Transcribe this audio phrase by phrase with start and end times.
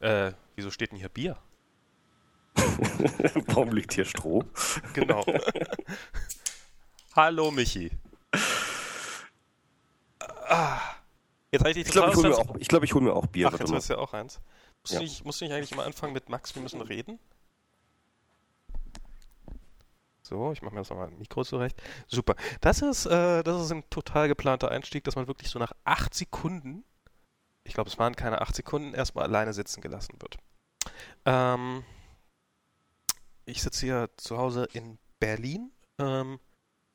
[0.00, 1.36] Äh, wieso steht denn hier Bier?
[3.46, 4.44] Warum liegt hier Stroh?
[4.94, 5.24] Genau.
[7.16, 7.90] Hallo Michi.
[10.48, 10.80] Ah.
[11.52, 13.12] Jetzt habe ich dich Ich glaube, ich hole mir, auch- ich glaub, ich hol mir
[13.12, 13.48] auch Bier.
[13.52, 14.40] Ach, jetzt hast du ja auch eins.
[14.82, 14.98] Musst, Ja.
[15.00, 17.18] du nicht, musst du nicht eigentlich mal anfangen mit Max, wir müssen reden?
[20.22, 21.80] So, ich mache mir das nochmal ein Mikro zurecht.
[22.06, 22.36] Super.
[22.60, 26.14] Das ist, äh, das ist ein total geplanter Einstieg, dass man wirklich so nach acht
[26.14, 26.84] Sekunden,
[27.70, 30.38] ich glaube, es waren keine acht Sekunden, erstmal alleine sitzen gelassen wird.
[31.24, 31.84] Ähm,
[33.44, 35.70] ich sitze hier zu Hause in Berlin.
[36.00, 36.40] Ähm,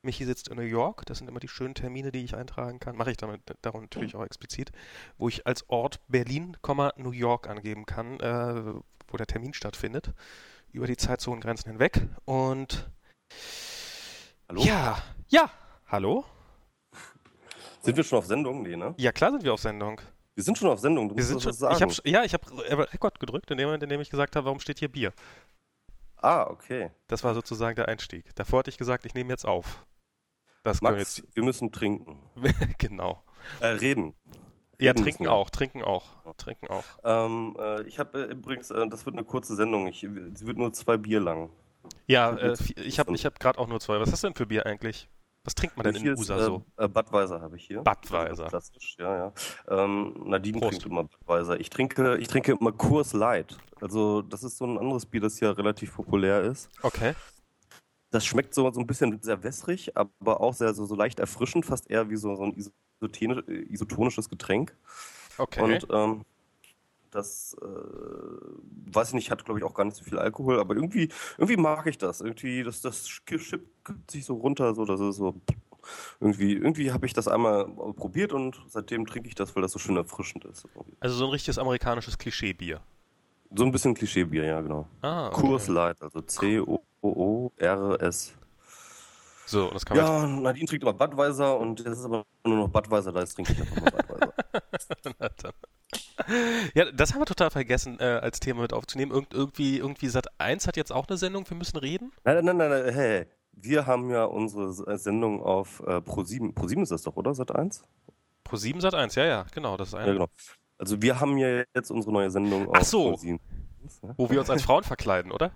[0.02, 1.06] Michi sitzt in New York.
[1.06, 2.94] Das sind immer die schönen Termine, die ich eintragen kann.
[2.94, 4.70] Mache ich damit darum natürlich auch explizit,
[5.16, 6.58] wo ich als Ort Berlin,
[6.96, 8.74] New York angeben kann, äh,
[9.08, 10.12] wo der Termin stattfindet,
[10.72, 12.06] über die Zeitzonengrenzen hinweg.
[12.26, 12.90] Und
[14.50, 14.60] Hallo?
[14.60, 15.50] ja, ja,
[15.86, 16.26] hallo?
[17.80, 18.60] Sind wir schon auf Sendung?
[18.62, 18.94] Nee, ne?
[18.98, 20.02] Ja, klar sind wir auf Sendung.
[20.36, 21.08] Wir sind schon auf Sendung.
[21.08, 21.90] Du Wir musst schon, was sagen.
[21.90, 24.44] ich hab, ja, ich habe Rekord gedrückt in dem Moment, in dem ich gesagt habe,
[24.44, 25.12] warum steht hier Bier?
[26.18, 26.90] ah, okay.
[27.06, 28.34] Das war sozusagen der Einstieg.
[28.34, 29.86] Davor hatte ich gesagt, ich nehme jetzt auf.
[30.62, 32.20] Das Max, wir müssen trinken.
[32.42, 33.22] jetzt, genau.
[33.60, 34.14] Äh, reden.
[34.78, 36.04] Ja, Reden trinken auch, trinken auch,
[36.36, 36.84] trinken auch.
[37.04, 39.86] Ähm, äh, ich habe äh, übrigens, äh, das wird eine kurze Sendung.
[39.86, 41.50] Ich, sie wird nur zwei Bier lang.
[42.06, 42.40] Ja, Gut.
[42.76, 44.00] äh, ich habe ich hab gerade auch nur zwei.
[44.00, 45.08] Was hast du denn für Bier eigentlich?
[45.46, 46.64] Was trinkt man denn in ist, USA so?
[46.76, 47.80] Äh, äh, Budweiser habe ich hier.
[47.80, 48.46] Budweiser.
[48.46, 49.32] Klassisch, ja, ja.
[49.68, 50.72] Ähm, Nadine Prost.
[50.72, 51.60] trinkt immer Budweiser.
[51.60, 53.56] Ich trinke, ich trinke immer Kurs Light.
[53.80, 56.68] Also das ist so ein anderes Bier, das ja relativ populär ist.
[56.82, 57.14] Okay.
[58.10, 61.64] Das schmeckt so, so ein bisschen sehr wässrig, aber auch sehr so, so leicht erfrischend,
[61.64, 62.56] fast eher wie so, so ein
[63.00, 64.76] isotonisch, isotonisches Getränk.
[65.38, 65.62] Okay.
[65.62, 66.24] Und ähm,
[67.16, 70.74] das, äh, weiß ich nicht, hat glaube ich auch gar nicht so viel Alkohol, aber
[70.74, 72.20] irgendwie, irgendwie mag ich das.
[72.20, 75.34] Irgendwie, das, das schippt sich so runter, so, das ist so.
[76.20, 79.78] Irgendwie, irgendwie habe ich das einmal probiert und seitdem trinke ich das, weil das so
[79.78, 80.66] schön erfrischend ist.
[80.98, 82.80] also so ein richtiges amerikanisches Klischeebier.
[83.54, 84.88] So ein bisschen Klischeebier, ja, genau.
[85.02, 85.40] Ah, okay.
[85.40, 86.74] Kurs Light, also C-O-O-R-S.
[89.46, 92.68] So, das kann man Ja, Nadine trinkt immer Budweiser und jetzt ist aber nur noch
[92.68, 94.34] Budweiser, da ist trinke ich einfach nur Budweiser.
[96.74, 99.12] Ja, das haben wir total vergessen, äh, als Thema mit aufzunehmen.
[99.12, 102.12] Irgend, irgendwie, irgendwie Sat 1 hat jetzt auch eine Sendung, wir müssen reden.
[102.24, 106.54] Nein, nein, nein, nein, hey, wir haben ja unsere äh, Sendung auf äh, Pro7.
[106.54, 107.34] Pro7 ist das doch, oder?
[107.34, 107.82] Sat 1?
[108.44, 110.28] Pro 7 Sat 1, ja, ja, genau, das ist eine, Ja, genau.
[110.78, 113.14] Also wir haben ja jetzt unsere neue Sendung Ach auf so.
[113.14, 113.40] Pro7.
[114.16, 115.52] wo wir uns als Frauen verkleiden, oder?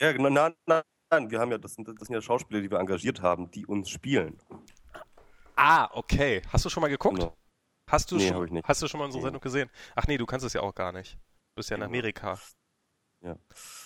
[0.00, 2.70] Ja, genau, nein, nein, nein, wir haben ja, das sind, das sind ja Schauspieler, die
[2.70, 4.38] wir engagiert haben, die uns spielen.
[5.56, 6.40] Ah, okay.
[6.48, 7.16] Hast du schon mal geguckt?
[7.16, 7.36] Genau.
[7.90, 9.26] Hast du Nee, schon, hast du schon mal unsere Nee.
[9.26, 9.70] Sendung gesehen?
[9.96, 11.14] Ach nee, du kannst es ja auch gar nicht.
[11.14, 11.82] Du bist ja in.
[11.82, 12.38] Amerika.
[13.22, 13.36] Ja.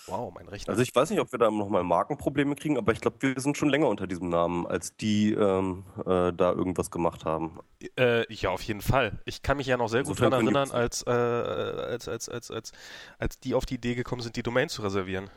[0.06, 0.70] Wow, mein Rechner.
[0.70, 3.56] Also ich weiß nicht, ob wir da nochmal Markenprobleme kriegen, aber ich glaube, wir sind
[3.56, 7.58] schon länger unter diesem Namen, als die ähm, äh, da irgendwas gemacht haben.
[7.98, 9.20] Äh, ja, auf jeden Fall.
[9.24, 12.50] Ich kann mich ja noch sehr gut Insofern daran erinnern, als, äh, als, als, als,
[12.52, 12.72] als,
[13.18, 15.30] als die auf die Idee gekommen sind, die Domain zu reservieren.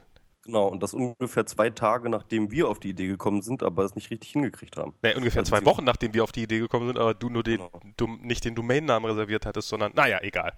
[0.47, 3.95] Genau, und das ungefähr zwei Tage, nachdem wir auf die Idee gekommen sind, aber es
[3.95, 4.93] nicht richtig hingekriegt haben.
[5.03, 7.43] Nee, ungefähr Also zwei Wochen, nachdem wir auf die Idee gekommen sind, aber du nur
[7.43, 7.69] den, Genau.
[7.97, 10.53] Dom, nicht den Domainnamen reserviert hattest, sondern, naja, egal.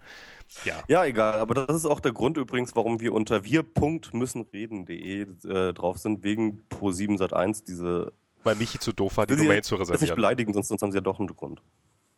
[0.63, 0.83] Ja.
[0.87, 5.97] Ja, egal, aber das ist auch der Grund übrigens, warum wir unter wir.müssenreden.de äh, drauf
[5.97, 8.13] sind, wegen Pro7 Sat1 diese.
[8.43, 10.15] Weil Michi zu doof war, die Domain zu Das nicht reservieren.
[10.17, 11.63] beleidigen, sonst, sonst haben sie ja doch einen Grund.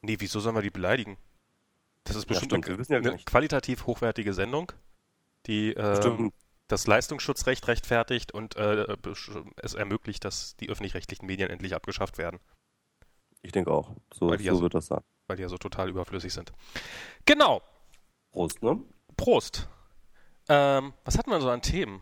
[0.01, 1.15] Nee, wieso sollen wir die beleidigen?
[2.03, 4.71] Das ist Ja, bestimmt stimmt, wir eine, ja eine qualitativ hochwertige Sendung,
[5.45, 6.33] die äh, Stimmt.
[6.71, 8.85] Das Leistungsschutzrecht rechtfertigt und äh,
[9.57, 12.39] es ermöglicht, dass die öffentlich-rechtlichen Medien endlich abgeschafft werden,
[13.41, 13.91] Ich denke auch.
[14.13, 15.01] So, so so- wird das sein.
[15.27, 16.51] weil die ja so total überflüssig sind.
[17.25, 17.61] Genau.
[18.31, 18.79] Prost, ne?
[19.17, 19.67] Prost.
[20.49, 22.01] Ähm, was hatten wir so an Themen?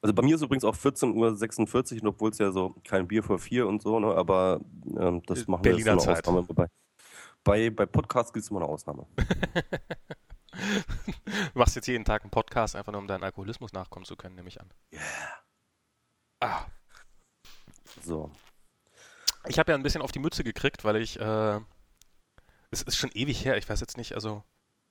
[0.00, 3.22] Also bei mir ist übrigens auch 14.46 Uhr, und obwohl es ja so kein Bier
[3.22, 4.14] vor vier und so, ne?
[4.14, 4.60] Aber
[4.98, 6.28] ähm, das Äh, machen wir Berliner jetzt so eine Zeit.
[6.28, 6.46] Ausnahme.
[6.54, 6.66] Bei,
[7.44, 9.06] bei, bei Podcasts gibt es immer eine Ausnahme.
[10.52, 10.58] Du
[11.58, 14.48] machst jetzt jeden Tag einen Podcast, einfach nur um deinen Alkoholismus nachkommen zu können, nehme
[14.48, 14.70] ich an.
[16.40, 16.64] Ah,
[18.02, 18.30] So.
[19.46, 21.60] ich habe ja ein bisschen auf die Mütze gekriegt, weil ich, äh,
[22.70, 24.42] es ist schon ewig her, ich weiß jetzt nicht, also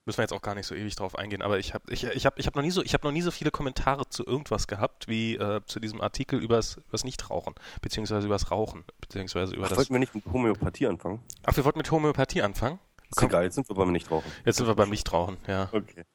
[0.05, 2.25] müssen wir jetzt auch gar nicht so ewig drauf eingehen, aber ich habe ich, ich
[2.25, 4.67] hab, ich hab noch, nie so, ich hab noch nie so viele Kommentare zu irgendwas
[4.67, 9.69] gehabt, wie äh, zu diesem Artikel übers, übers Nichtrauchen, beziehungsweise übers Rauchen, beziehungsweise über Ach,
[9.69, 9.77] das...
[9.77, 11.21] wollten wir nicht mit Homöopathie anfangen?
[11.43, 12.79] Ach, wir wollten mit Homöopathie anfangen?
[13.11, 13.29] Ist Komm.
[13.29, 14.31] egal, jetzt sind wir beim Nichtrauchen.
[14.45, 15.67] Jetzt sind wir beim Nichtrauchen, ja.
[15.73, 16.05] Okay.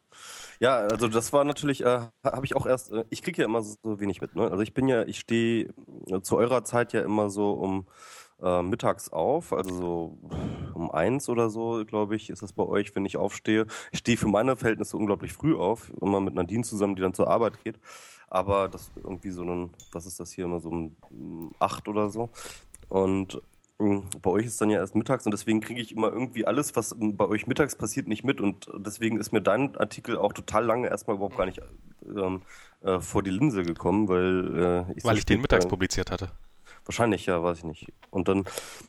[0.60, 3.62] Ja, also das war natürlich, äh, habe ich auch erst, äh, ich kriege ja immer
[3.62, 4.50] so wenig mit, ne?
[4.50, 5.74] Also ich bin ja, ich stehe
[6.06, 7.86] äh, zu eurer Zeit ja immer so um
[8.42, 10.18] äh, mittags auf, also so
[10.72, 13.66] um eins oder so, glaube ich, ist das bei euch, wenn ich aufstehe.
[13.92, 17.28] Ich stehe für meine Verhältnisse unglaublich früh auf, immer mit Nadine zusammen, die dann zur
[17.28, 17.78] Arbeit geht.
[18.28, 22.30] Aber das irgendwie so ein, was ist das hier, immer so um acht oder so.
[22.88, 23.40] Und
[23.78, 26.94] bei euch ist dann ja erst mittags und deswegen kriege ich immer irgendwie alles, was
[26.98, 28.40] bei euch mittags passiert, nicht mit.
[28.40, 31.60] Und deswegen ist mir dein Artikel auch total lange erstmal überhaupt gar nicht
[32.04, 32.42] ähm,
[32.82, 36.30] äh, vor die Linse gekommen, weil äh, ich Weil ich den mittags publiziert hatte.
[36.86, 37.92] Wahrscheinlich, ja, weiß ich nicht.
[38.10, 38.44] Und dann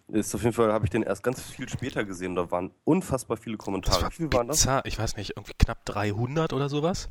[0.07, 2.35] ist auf jeden Fall, habe ich den erst ganz viel später gesehen.
[2.35, 4.09] Da waren unfassbar viele Kommentare.
[4.09, 4.67] Wie viel waren das?
[4.85, 7.09] Ich weiß nicht, irgendwie knapp 300 oder sowas.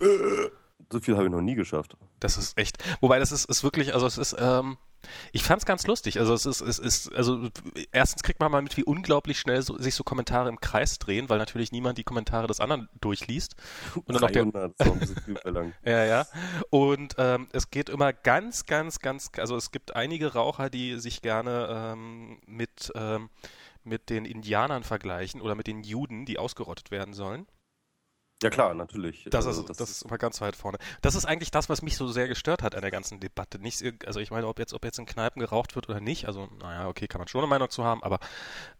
[0.90, 1.96] So viel habe ich noch nie geschafft.
[2.20, 2.79] Das ist echt.
[3.00, 4.76] Wobei das ist, ist wirklich, also es ist, ähm,
[5.32, 6.19] ich fand es ganz lustig.
[6.19, 7.48] Also es ist, es ist, also
[7.93, 11.28] erstens kriegt man mal mit, wie unglaublich schnell so, sich so Kommentare im Kreis drehen,
[11.28, 13.56] weil natürlich niemand die Kommentare des anderen durchliest.
[13.94, 14.96] Und dann 300, auch
[15.44, 16.26] der, ja, ja.
[16.70, 21.22] Und ähm, es geht immer ganz, ganz, ganz, also es gibt einige Raucher, die sich
[21.22, 23.31] gerne ähm, mit ähm,
[23.87, 27.46] mit den Indianern vergleichen oder mit den Juden, die ausgerottet werden sollen.
[28.43, 29.27] Ja klar, natürlich.
[29.31, 30.77] Das, also, ist, das, das ist immer ganz weit vorne.
[31.00, 33.59] Das ist eigentlich das, was mich so sehr gestört hat an der ganzen Debatte.
[33.59, 36.47] Nicht, also ich meine, ob jetzt, ob jetzt in Kneipen geraucht wird oder nicht, also
[36.61, 38.19] naja, okay, kann man schon eine Meinung zu haben, aber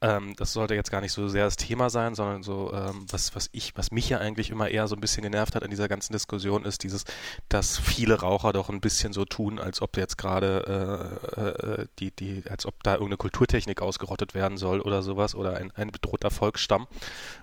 [0.03, 3.35] ähm, das sollte jetzt gar nicht so sehr das Thema sein, sondern so, ähm, was,
[3.35, 5.89] was ich, was mich ja eigentlich immer eher so ein bisschen genervt hat an dieser
[5.89, 7.05] ganzen Diskussion, ist dieses,
[7.49, 12.11] dass viele Raucher doch ein bisschen so tun, als ob jetzt gerade äh, äh, die,
[12.11, 16.31] die, als ob da irgendeine Kulturtechnik ausgerottet werden soll oder sowas oder ein, ein bedrohter
[16.31, 16.87] Volksstamm.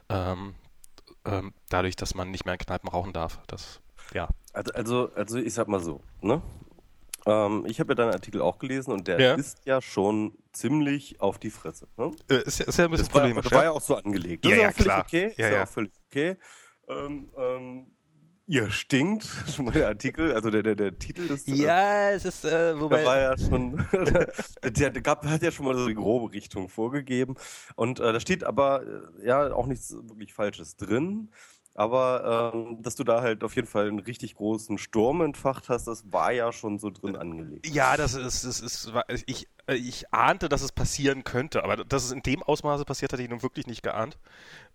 [0.10, 0.54] Ähm,
[1.26, 3.40] ähm, dadurch, dass man nicht mehr in Kneipen rauchen darf.
[3.48, 3.82] Das,
[4.14, 4.30] ja.
[4.54, 6.42] Also, also, also ich sag mal so, ne?
[7.26, 9.36] Ähm, ich habe ja deinen Artikel auch gelesen und der ja.
[9.36, 11.88] ist ja schon ziemlich auf die Fresse.
[11.98, 12.12] Ne?
[12.30, 13.52] Äh, ist, ja, ist ja ein bisschen das.
[13.52, 14.44] War, ja auch so angelegt.
[14.44, 15.06] Das ja, ist ja, klar.
[15.06, 15.34] Okay.
[15.38, 16.38] Ja, ist ja, auch völlig okay.
[16.90, 17.88] Ähm, ähm,
[18.46, 19.24] Ihr stinkt,
[19.56, 21.48] schon mal der Artikel, also der, der, der Titel des.
[21.48, 22.98] Äh, ja, es ist, äh, wobei.
[22.98, 23.86] Der war ja schon,
[24.64, 27.36] der, gab, hat ja schon mal so die grobe Richtung vorgegeben.
[27.76, 28.84] Und äh, da steht aber
[29.22, 31.30] äh, ja auch nichts wirklich Falsches drin.
[31.76, 35.88] Aber ähm, dass du da halt auf jeden Fall einen richtig großen Sturm entfacht hast,
[35.88, 37.68] das war ja schon so drin angelegt.
[37.68, 38.94] Ja, das ist, das ist,
[39.26, 43.24] ich, ich ahnte, dass es passieren könnte, aber dass es in dem Ausmaße passiert, hatte
[43.24, 44.20] ich nun wirklich nicht geahnt.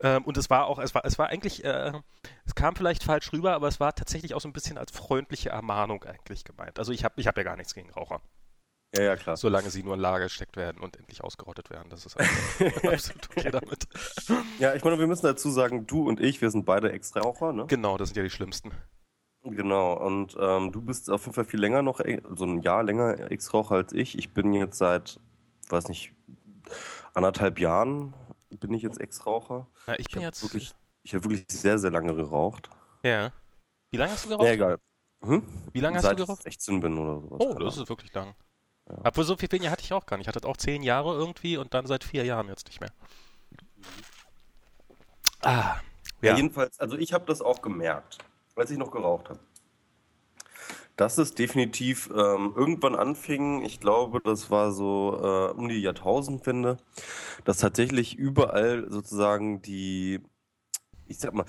[0.00, 1.92] Ähm, und es war auch, es war, es war eigentlich, äh,
[2.44, 5.50] es kam vielleicht falsch rüber, aber es war tatsächlich auch so ein bisschen als freundliche
[5.50, 6.80] Ermahnung eigentlich gemeint.
[6.80, 8.20] Also ich habe ich hab ja gar nichts gegen Raucher.
[8.96, 9.36] Ja, ja, klar.
[9.36, 11.90] Solange sie nur in Lager gesteckt werden und endlich ausgerottet werden.
[11.90, 12.16] Das ist
[12.84, 13.86] absolut okay damit.
[14.58, 17.66] Ja, ich meine, wir müssen dazu sagen, du und ich, wir sind beide Extraraucher, ne?
[17.66, 18.72] Genau, das sind ja die schlimmsten.
[19.42, 22.00] Genau, und ähm, du bist auf jeden Fall viel länger noch,
[22.34, 24.18] so ein Jahr länger Ex-Raucher als ich.
[24.18, 25.20] Ich bin jetzt seit,
[25.68, 26.12] weiß nicht,
[27.14, 28.14] anderthalb Jahren
[28.50, 29.66] bin ich jetzt Ex-Raucher.
[29.86, 30.42] Ja, ich bin ich jetzt.
[30.42, 32.70] Wirklich, ich habe wirklich sehr, sehr lange geraucht.
[33.02, 33.32] Ja.
[33.90, 34.46] Wie lange hast du geraucht?
[34.46, 34.78] Ja, egal.
[35.22, 35.42] Hm?
[35.72, 36.42] Wie lange hast du geraucht?
[36.42, 37.38] Seit ich 16 bin oder sowas.
[37.40, 38.34] Oh, das ist wirklich lang.
[38.88, 38.96] Ja.
[39.02, 40.28] Aber so viel hatte ich auch gar nicht.
[40.28, 42.90] Ich hatte auch zehn Jahre irgendwie und dann seit vier Jahren jetzt nicht mehr.
[45.42, 45.76] Ah,
[46.20, 46.30] ja.
[46.30, 48.18] ja jedenfalls, also ich habe das auch gemerkt,
[48.56, 49.40] als ich noch geraucht habe.
[50.96, 56.78] Dass es definitiv ähm, irgendwann anfing, ich glaube, das war so äh, um die Jahrtausendwende,
[57.44, 60.20] dass tatsächlich überall sozusagen die,
[61.06, 61.44] ich sag mal,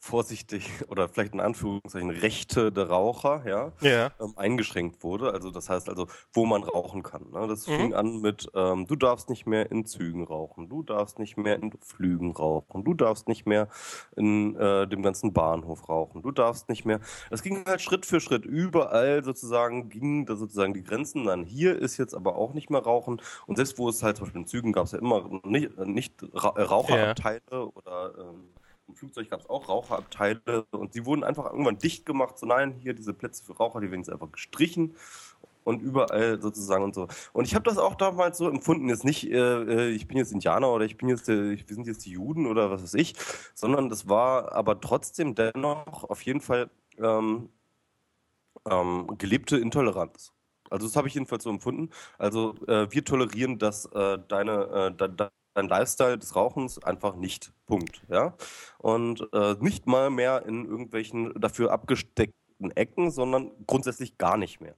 [0.00, 4.10] vorsichtig oder vielleicht in Anführungszeichen Rechte der Raucher ja, ja.
[4.20, 5.32] Ähm, eingeschränkt wurde.
[5.32, 7.30] Also das heißt also, wo man rauchen kann.
[7.32, 7.46] Ne?
[7.46, 7.76] Das mhm.
[7.76, 11.56] fing an mit, ähm, du darfst nicht mehr in Zügen rauchen, du darfst nicht mehr
[11.56, 13.68] in Flügen rauchen, du darfst nicht mehr
[14.16, 17.00] in äh, dem ganzen Bahnhof rauchen, du darfst nicht mehr.
[17.30, 21.24] Es ging halt Schritt für Schritt überall sozusagen, gingen da sozusagen die Grenzen.
[21.24, 23.20] Dann hier ist jetzt aber auch nicht mehr Rauchen.
[23.46, 26.14] Und selbst wo es halt zum Beispiel in Zügen gab es ja immer nicht, nicht
[26.34, 27.58] Raucherabteile ja.
[27.58, 28.48] oder ähm,
[28.88, 32.38] im Flugzeug gab es auch Raucherabteile und sie wurden einfach irgendwann dicht gemacht.
[32.38, 34.94] So, nein, hier diese Plätze für Raucher, die werden jetzt einfach gestrichen
[35.64, 37.08] und überall sozusagen und so.
[37.32, 40.32] Und ich habe das auch damals so empfunden, jetzt nicht, äh, äh, ich bin jetzt
[40.32, 43.14] Indianer oder ich bin jetzt, äh, wir sind jetzt die Juden oder was weiß ich,
[43.54, 47.48] sondern das war aber trotzdem dennoch auf jeden Fall ähm,
[48.70, 50.32] ähm, gelebte Intoleranz.
[50.70, 51.90] Also das habe ich jedenfalls so empfunden.
[52.18, 57.52] Also äh, wir tolerieren, dass äh, deine, äh, de, dein Lifestyle des Rauchens einfach nicht.
[57.66, 58.02] Punkt.
[58.08, 58.34] Ja?
[58.78, 64.76] Und äh, nicht mal mehr in irgendwelchen dafür abgesteckten Ecken, sondern grundsätzlich gar nicht mehr.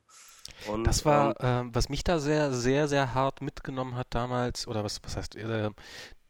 [0.66, 4.66] Und, das war, ähm, äh, was mich da sehr, sehr, sehr hart mitgenommen hat damals,
[4.66, 5.70] oder was, was heißt, äh,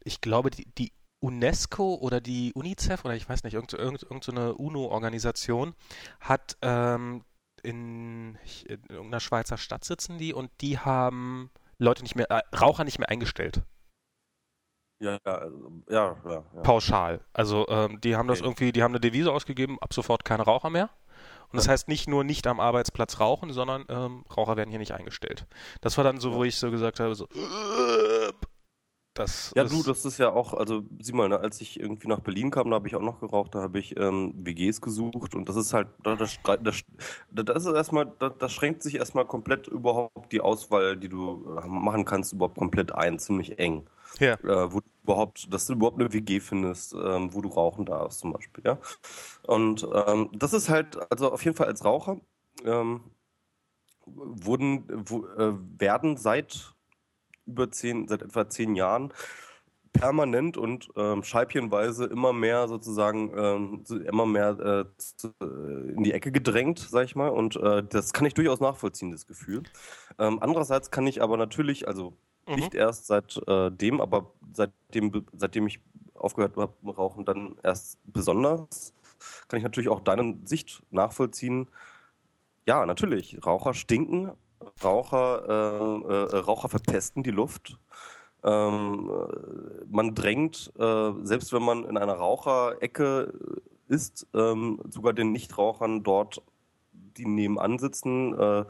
[0.03, 4.23] ich glaube, die, die UNESCO oder die UNICEF oder ich weiß nicht, irgendeine irgend, irgend
[4.23, 5.73] so UNO-Organisation
[6.19, 7.23] hat ähm,
[7.61, 12.83] in, in, irgendeiner Schweizer Stadt sitzen die und die haben Leute nicht mehr, äh, Raucher
[12.83, 13.63] nicht mehr eingestellt.
[14.99, 16.61] Ja, ja, also, ja, ja, ja.
[16.61, 17.21] Pauschal.
[17.33, 18.47] Also ähm, die haben das okay.
[18.47, 20.89] irgendwie, die haben eine Devise ausgegeben, ab sofort keine Raucher mehr.
[21.51, 24.91] Und das heißt nicht nur nicht am Arbeitsplatz rauchen, sondern ähm, Raucher werden hier nicht
[24.91, 25.47] eingestellt.
[25.81, 27.27] Das war dann so, wo ich so gesagt habe, so,
[29.15, 32.19] Das ja, du, das ist ja auch, also sieh mal, ne, als ich irgendwie nach
[32.19, 35.49] Berlin kam, da habe ich auch noch geraucht, da habe ich ähm, WGs gesucht und
[35.49, 36.83] das ist halt, das, das,
[37.31, 41.67] das ist erstmal, das, das schränkt sich erstmal komplett überhaupt die Auswahl, die du äh,
[41.67, 43.89] machen kannst, überhaupt komplett ein, ziemlich eng.
[44.19, 44.33] Ja.
[44.33, 48.33] Äh, wo überhaupt, dass du überhaupt eine WG findest, ähm, wo du rauchen darfst, zum
[48.33, 48.79] Beispiel, ja.
[49.43, 52.19] Und ähm, das ist halt, also auf jeden Fall als Raucher,
[52.65, 53.01] ähm,
[54.05, 56.73] wurden, wo, äh, werden seit
[57.45, 59.13] über zehn, seit etwa zehn Jahren
[59.93, 66.13] permanent und ähm, scheibchenweise immer mehr sozusagen ähm, immer mehr äh, zu, äh, in die
[66.13, 67.29] Ecke gedrängt, sag ich mal.
[67.29, 69.63] Und äh, das kann ich durchaus nachvollziehen, das Gefühl.
[70.19, 72.13] Ähm, andererseits kann ich aber natürlich, also
[72.49, 72.55] mhm.
[72.55, 75.79] nicht erst seitdem, äh, aber seitdem, seitdem ich
[76.13, 78.93] aufgehört habe Rauchen, dann erst besonders,
[79.47, 81.67] kann ich natürlich auch deine Sicht nachvollziehen.
[82.65, 84.31] Ja, natürlich, Raucher stinken,
[84.83, 87.77] Raucher, äh, äh, Raucher verpesten die Luft.
[88.43, 93.33] Ähm, äh, man drängt, äh, selbst wenn man in einer Raucherecke
[93.87, 96.41] ist, ähm, sogar den Nichtrauchern dort,
[97.19, 98.65] die nebenan sitzen, äh,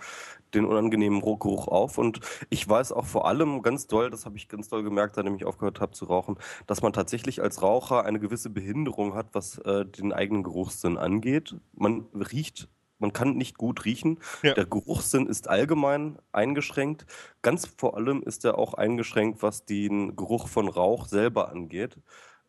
[0.53, 1.97] den unangenehmen Geruch auf.
[1.97, 5.35] Und ich weiß auch vor allem ganz doll, das habe ich ganz doll gemerkt, seitdem
[5.35, 6.37] ich aufgehört habe zu rauchen,
[6.67, 11.55] dass man tatsächlich als Raucher eine gewisse Behinderung hat, was äh, den eigenen Geruchssinn angeht.
[11.73, 12.67] Man riecht
[13.01, 14.19] man kann nicht gut riechen.
[14.43, 14.53] Ja.
[14.53, 17.05] Der Geruchssinn ist allgemein eingeschränkt.
[17.41, 21.97] Ganz vor allem ist er auch eingeschränkt, was den Geruch von Rauch selber angeht,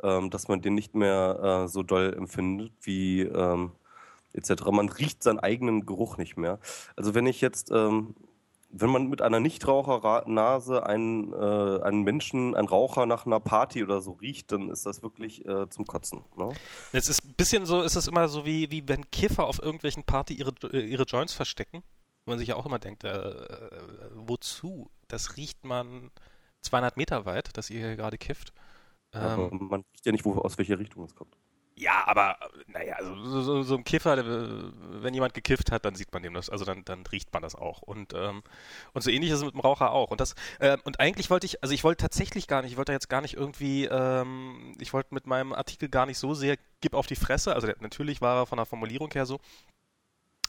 [0.02, 3.70] ähm, dass man den nicht mehr äh, so doll empfindet wie ähm,
[4.32, 4.64] etc.
[4.70, 6.58] Man riecht seinen eigenen Geruch nicht mehr.
[6.96, 8.14] Also wenn ich jetzt ähm,
[8.72, 14.00] wenn man mit einer Nichtrauchernase einen, äh, einen Menschen, einen Raucher nach einer Party oder
[14.00, 16.24] so riecht, dann ist das wirklich äh, zum Kotzen.
[16.36, 16.52] Ne?
[16.92, 20.04] Es ist ein bisschen so, ist es immer so wie, wie wenn Kiffer auf irgendwelchen
[20.04, 21.82] Party ihre, ihre Joints verstecken.
[22.24, 23.80] Wo man sich ja auch immer denkt, äh, äh
[24.14, 24.90] wozu?
[25.08, 26.10] Das riecht man
[26.62, 28.52] 200 Meter weit, dass ihr hier gerade kifft.
[29.12, 31.36] Ähm, man riecht ja nicht, wo, aus welcher Richtung es kommt.
[31.80, 34.22] Ja, aber naja, so, so, so ein Kiffer,
[35.02, 37.54] wenn jemand gekifft hat, dann sieht man dem das, also dann, dann riecht man das
[37.54, 37.80] auch.
[37.80, 38.42] Und, ähm,
[38.92, 40.10] und so ähnlich ist es mit dem Raucher auch.
[40.10, 42.92] Und das, äh, und eigentlich wollte ich, also ich wollte tatsächlich gar nicht, ich wollte
[42.92, 46.92] jetzt gar nicht irgendwie, ähm, ich wollte mit meinem Artikel gar nicht so sehr gib
[46.92, 47.54] auf die Fresse.
[47.54, 49.40] Also der, natürlich war er von der Formulierung her so.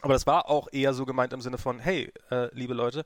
[0.01, 3.05] Aber das war auch eher so gemeint im Sinne von, hey, äh, liebe Leute,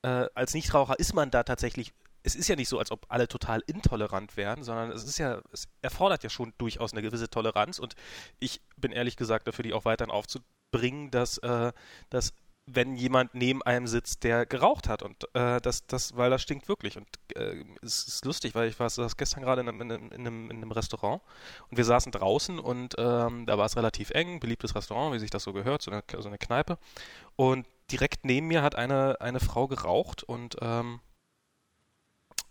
[0.00, 3.28] äh, als Nichtraucher ist man da tatsächlich es ist ja nicht so, als ob alle
[3.28, 7.78] total intolerant wären, sondern es ist ja, es erfordert ja schon durchaus eine gewisse Toleranz.
[7.78, 7.94] Und
[8.38, 11.72] ich bin ehrlich gesagt dafür, die auch weiterhin aufzubringen, dass, äh,
[12.10, 12.32] dass
[12.66, 16.68] wenn jemand neben einem sitzt, der geraucht hat und äh, das, das, weil das stinkt
[16.68, 16.96] wirklich.
[16.96, 20.50] Und äh, es ist lustig, weil ich war das gestern gerade in, in, in, einem,
[20.50, 21.22] in einem Restaurant
[21.68, 25.30] und wir saßen draußen und ähm, da war es relativ eng, beliebtes Restaurant, wie sich
[25.30, 26.78] das so gehört, so eine, so eine Kneipe.
[27.34, 31.00] Und direkt neben mir hat eine, eine Frau geraucht und ähm,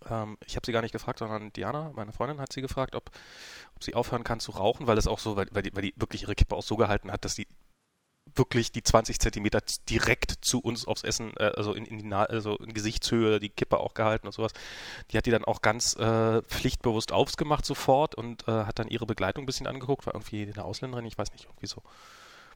[0.10, 3.12] ähm, ich habe sie gar nicht gefragt, sondern Diana, meine Freundin, hat sie gefragt, ob,
[3.76, 5.94] ob sie aufhören kann zu rauchen, weil es auch so, weil, weil, die, weil die
[5.98, 7.48] wirklich ihre Kippe auch so gehalten hat, dass die
[8.36, 12.74] wirklich die 20 Zentimeter direkt zu uns aufs Essen, äh, also in, in also in
[12.74, 14.54] Gesichtshöhe die Kippe auch gehalten und sowas.
[15.12, 19.06] Die hat die dann auch ganz äh, pflichtbewusst aufgemacht sofort und äh, hat dann ihre
[19.06, 21.82] Begleitung ein bisschen angeguckt, war irgendwie eine Ausländerin, ich weiß nicht, irgendwie so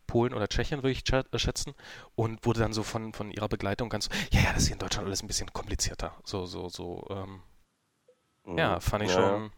[0.07, 1.73] Polen oder Tschechien, würde ich äh, schätzen.
[2.15, 4.79] Und wurde dann so von, von ihrer Begleitung ganz, ja, ja, das ist hier in
[4.79, 6.13] Deutschland alles ein bisschen komplizierter.
[6.23, 7.41] So, so, so, ähm,
[8.45, 8.57] mhm.
[8.57, 9.15] ja, fand ich ja.
[9.15, 9.51] schon.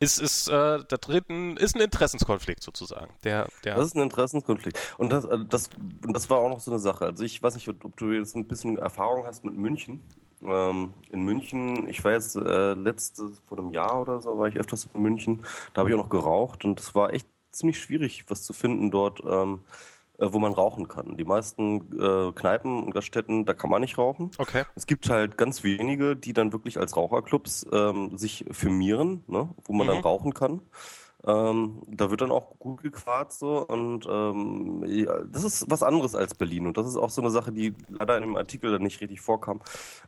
[0.00, 0.52] Ist, ist, äh,
[0.86, 3.14] da dritten ist ein Interessenskonflikt sozusagen.
[3.22, 4.78] Der, der das ist ein Interessenskonflikt.
[4.98, 5.70] Und das, äh, das,
[6.02, 7.06] das war auch noch so eine Sache.
[7.06, 10.02] Also ich weiß nicht, ob du jetzt ein bisschen Erfahrung hast mit München.
[10.42, 14.56] Ähm, in München, ich war jetzt äh, letztes, vor einem Jahr oder so, war ich
[14.56, 15.46] öfters in München.
[15.72, 18.90] Da habe ich auch noch geraucht und es war echt ziemlich schwierig, was zu finden
[18.90, 19.60] dort, ähm,
[20.18, 21.16] äh, wo man rauchen kann.
[21.16, 24.30] Die meisten äh, Kneipen und Gaststätten, da kann man nicht rauchen.
[24.38, 24.64] Okay.
[24.74, 29.72] Es gibt halt ganz wenige, die dann wirklich als Raucherclubs ähm, sich firmieren, ne, wo
[29.72, 29.92] man mhm.
[29.92, 30.60] dann rauchen kann.
[31.26, 36.14] Ähm, da wird dann auch gut gequarzt so und ähm, ja, das ist was anderes
[36.14, 38.82] als Berlin und das ist auch so eine Sache, die leider in dem Artikel dann
[38.82, 39.60] nicht richtig vorkam.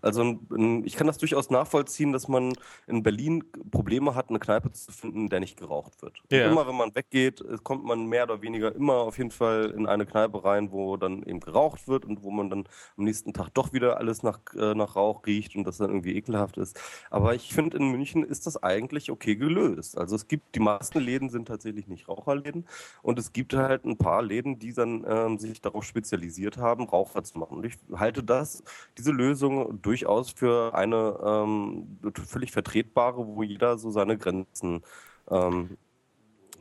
[0.03, 2.53] Also in, ich kann das durchaus nachvollziehen, dass man
[2.87, 6.23] in Berlin Probleme hat, eine Kneipe zu finden, in der nicht geraucht wird.
[6.31, 6.51] Ja.
[6.51, 10.05] Immer wenn man weggeht, kommt man mehr oder weniger immer auf jeden Fall in eine
[10.07, 12.65] Kneipe rein, wo dann eben geraucht wird und wo man dann
[12.97, 16.17] am nächsten Tag doch wieder alles nach, äh, nach Rauch riecht und das dann irgendwie
[16.17, 16.79] ekelhaft ist.
[17.11, 19.97] Aber ich finde, in München ist das eigentlich okay gelöst.
[19.97, 22.67] Also es gibt die meisten Läden sind tatsächlich nicht Raucherläden.
[23.03, 27.25] Und es gibt halt ein paar Läden, die dann ähm, sich darauf spezialisiert haben, Raucher
[27.25, 27.59] zu machen.
[27.59, 28.63] Und ich halte das,
[28.99, 34.83] diese Lösung durchaus für eine ähm, völlig vertretbare, wo jeder so seine Grenzen
[35.31, 35.77] ähm,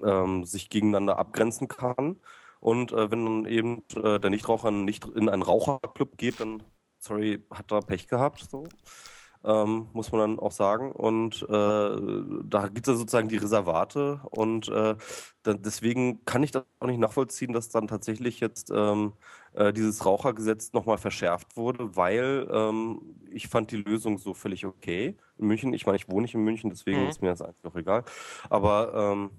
[0.03, 2.17] ähm sich gegeneinander abgrenzen kann.
[2.59, 6.63] Und äh, wenn dann eben äh, der Nichtraucher nicht in einen Raucherclub geht, dann,
[6.99, 8.47] sorry, hat er Pech gehabt.
[8.49, 8.67] So.
[9.45, 10.91] Ähm, muss man dann auch sagen.
[10.91, 11.95] Und äh,
[12.43, 14.95] da gibt es ja sozusagen die Reservate und äh,
[15.43, 19.13] da, deswegen kann ich das auch nicht nachvollziehen, dass dann tatsächlich jetzt ähm,
[19.53, 25.15] äh, dieses Rauchergesetz nochmal verschärft wurde, weil ähm, ich fand die Lösung so völlig okay
[25.37, 25.73] in München.
[25.73, 27.09] Ich meine, ich wohne nicht in München, deswegen mhm.
[27.09, 28.03] ist mir das eigentlich auch egal.
[28.49, 29.31] Aber ähm,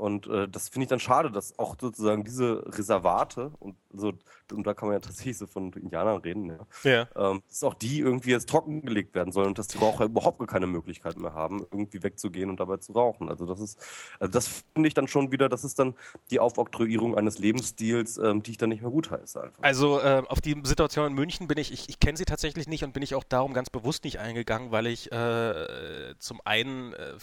[0.00, 4.14] und äh, das finde ich dann schade, dass auch sozusagen diese Reservate, und, so,
[4.50, 7.08] und da kann man ja tatsächlich so von Indianern reden, ja, ja.
[7.16, 10.48] Ähm, dass auch die irgendwie jetzt trockengelegt werden sollen und dass die Raucher überhaupt gar
[10.48, 13.28] keine Möglichkeit mehr haben, irgendwie wegzugehen und dabei zu rauchen.
[13.28, 13.78] Also das ist,
[14.18, 15.94] also das finde ich dann schon wieder, das ist dann
[16.30, 19.42] die Aufoktroyierung eines Lebensstils, ähm, die ich dann nicht mehr gut heiße.
[19.42, 19.62] Einfach.
[19.62, 22.84] Also äh, auf die Situation in München bin ich, ich, ich kenne sie tatsächlich nicht
[22.84, 27.16] und bin ich auch darum ganz bewusst nicht eingegangen, weil ich äh, zum einen äh,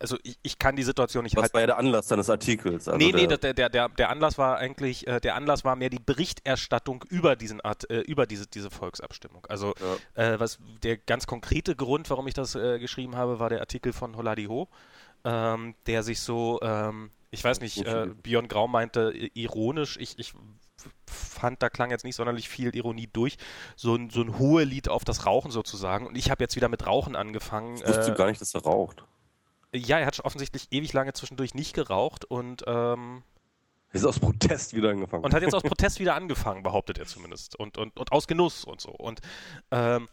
[0.00, 2.88] also ich, ich kann die Situation nicht Was halt war ja der Anlass deines Artikels?
[2.88, 5.90] Also nee, nee, der, der, der, der Anlass war eigentlich, äh, der Anlass war mehr
[5.90, 9.46] die Berichterstattung über diesen Art, äh, über diese, diese Volksabstimmung.
[9.48, 9.74] Also
[10.16, 10.34] ja.
[10.34, 13.92] äh, was der ganz konkrete Grund, warum ich das äh, geschrieben habe, war der Artikel
[13.92, 14.68] von Holadi Ho,
[15.24, 20.32] ähm, der sich so, ähm, ich weiß nicht, äh, Björn Grau meinte ironisch, ich, ich
[21.06, 23.36] fand, da klang jetzt nicht sonderlich viel Ironie durch.
[23.76, 26.06] So ein, so ein hohe Lied auf das Rauchen sozusagen.
[26.06, 27.76] Und ich habe jetzt wieder mit Rauchen angefangen.
[27.76, 29.04] Ich wusste äh, gar nicht, dass er raucht.
[29.74, 33.22] Ja, er hat offensichtlich ewig lange zwischendurch nicht geraucht und ähm,
[33.92, 35.24] ist aus Protest wieder angefangen.
[35.24, 37.56] Und hat jetzt aus Protest wieder angefangen, behauptet er zumindest.
[37.56, 38.90] Und, und, und aus Genuss und so.
[38.90, 39.20] Und
[39.70, 40.08] ähm,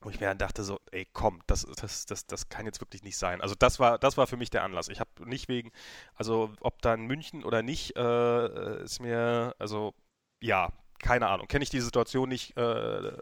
[0.00, 3.02] wo ich mir dann dachte, so, ey, komm, das, das, das, das kann jetzt wirklich
[3.02, 3.40] nicht sein.
[3.40, 4.88] Also das war, das war für mich der Anlass.
[4.88, 5.72] Ich habe nicht wegen,
[6.14, 9.94] also ob dann München oder nicht, äh, ist mir, also
[10.40, 13.12] ja, keine Ahnung, kenne ich die Situation nicht äh,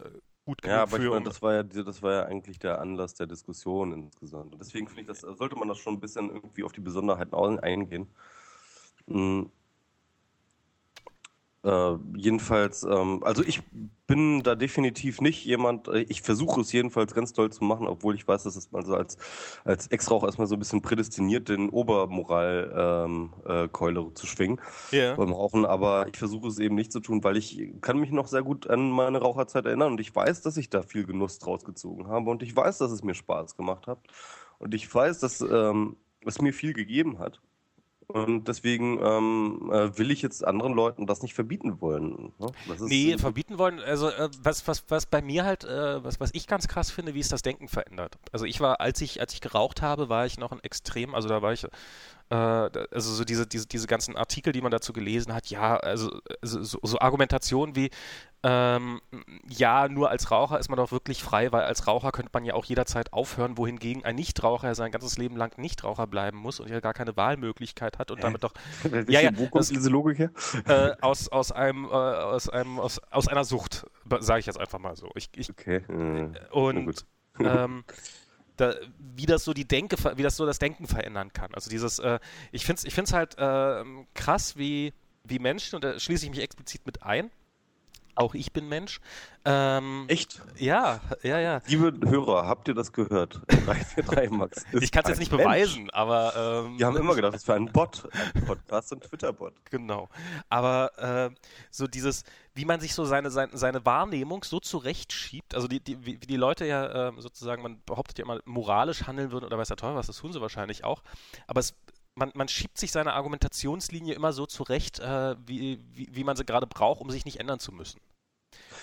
[0.47, 1.03] gut genug ja, aber für.
[1.03, 4.53] Ich meine, das war ja, das war ja eigentlich der Anlass der Diskussion insgesamt.
[4.53, 7.35] Und deswegen finde ich, das sollte man das schon ein bisschen irgendwie auf die Besonderheiten
[7.59, 8.07] eingehen.
[9.07, 9.51] Mhm.
[11.67, 13.61] Äh, jedenfalls, ähm, also ich
[14.07, 18.15] bin da definitiv nicht jemand, äh, ich versuche es jedenfalls ganz toll zu machen, obwohl
[18.15, 19.17] ich weiß, dass es mal so als,
[19.65, 24.61] als Ex-Rauch erstmal so ein bisschen prädestiniert, den Obermoral-Keule ähm, äh, zu schwingen
[24.93, 25.15] yeah.
[25.15, 28.27] beim Rauchen, aber ich versuche es eben nicht zu tun, weil ich kann mich noch
[28.27, 31.65] sehr gut an meine Raucherzeit erinnern und ich weiß, dass ich da viel Genuss draus
[31.65, 33.99] gezogen habe und ich weiß, dass es mir Spaß gemacht hat
[34.57, 37.41] und ich weiß, dass ähm, es mir viel gegeben hat.
[38.09, 42.31] Und deswegen ähm, äh, will ich jetzt anderen Leuten das nicht verbieten wollen.
[42.39, 42.51] Ne?
[42.79, 46.47] nee, verbieten wollen, also äh, was, was, was bei mir halt, äh, was, was ich
[46.47, 48.17] ganz krass finde, wie es das Denken verändert.
[48.31, 51.27] Also ich war, als ich, als ich geraucht habe, war ich noch ein Extrem, also
[51.27, 51.65] da war ich
[52.29, 56.21] äh, also so diese, diese, diese ganzen Artikel, die man dazu gelesen hat, ja, also,
[56.41, 57.89] also so, so Argumentationen wie,
[58.43, 59.01] ähm,
[59.49, 62.53] ja, nur als Raucher ist man doch wirklich frei, weil als Raucher könnte man ja
[62.53, 66.79] auch jederzeit aufhören, wohingegen ein Nichtraucher sein ganzes Leben lang Nichtraucher bleiben muss und ja
[66.79, 68.53] gar keine Wahlmöglichkeit hat und damit doch.
[69.07, 70.31] ja, ja, wo kommt diese Logik her?
[70.67, 73.87] Äh, aus, aus einem, äh, aus einem, aus, aus einer Sucht,
[74.19, 75.09] sage ich jetzt einfach mal so.
[75.15, 75.77] Ich, ich, okay.
[75.87, 77.05] Äh, und
[77.39, 77.83] ähm,
[78.57, 81.53] da, wie das so die Denke, wie das so das Denken verändern kann.
[81.53, 82.19] Also dieses, äh,
[82.51, 86.31] ich finde es ich find's halt äh, krass, wie, wie Menschen, und da schließe ich
[86.31, 87.31] mich explizit mit ein,
[88.17, 88.99] auch ich bin Mensch.
[89.45, 90.41] Ähm, Echt?
[90.57, 91.61] Ja, ja, ja.
[91.67, 93.41] Liebe Hörer, habt ihr das gehört?
[93.47, 94.65] 343 Max.
[94.73, 95.43] ich kann es jetzt nicht Mensch.
[95.43, 96.65] beweisen, aber.
[96.65, 98.07] Ähm, Wir haben immer gedacht, das wäre ein Bot.
[98.35, 99.53] Ein Podcast und Twitter-Bot.
[99.69, 100.09] Genau.
[100.49, 101.35] Aber äh,
[101.71, 102.23] so dieses,
[102.55, 106.37] wie man sich so seine, seine, seine Wahrnehmung so zurechtschiebt, also die, die, wie die
[106.37, 109.95] Leute ja äh, sozusagen, man behauptet ja immer, moralisch handeln würden oder weiß der Teufel
[109.95, 111.03] was, das tun sie wahrscheinlich auch.
[111.45, 111.75] Aber es
[112.17, 116.45] man, man schiebt sich seine Argumentationslinie immer so zurecht, äh, wie, wie, wie man sie
[116.45, 118.01] gerade braucht, um sich nicht ändern zu müssen.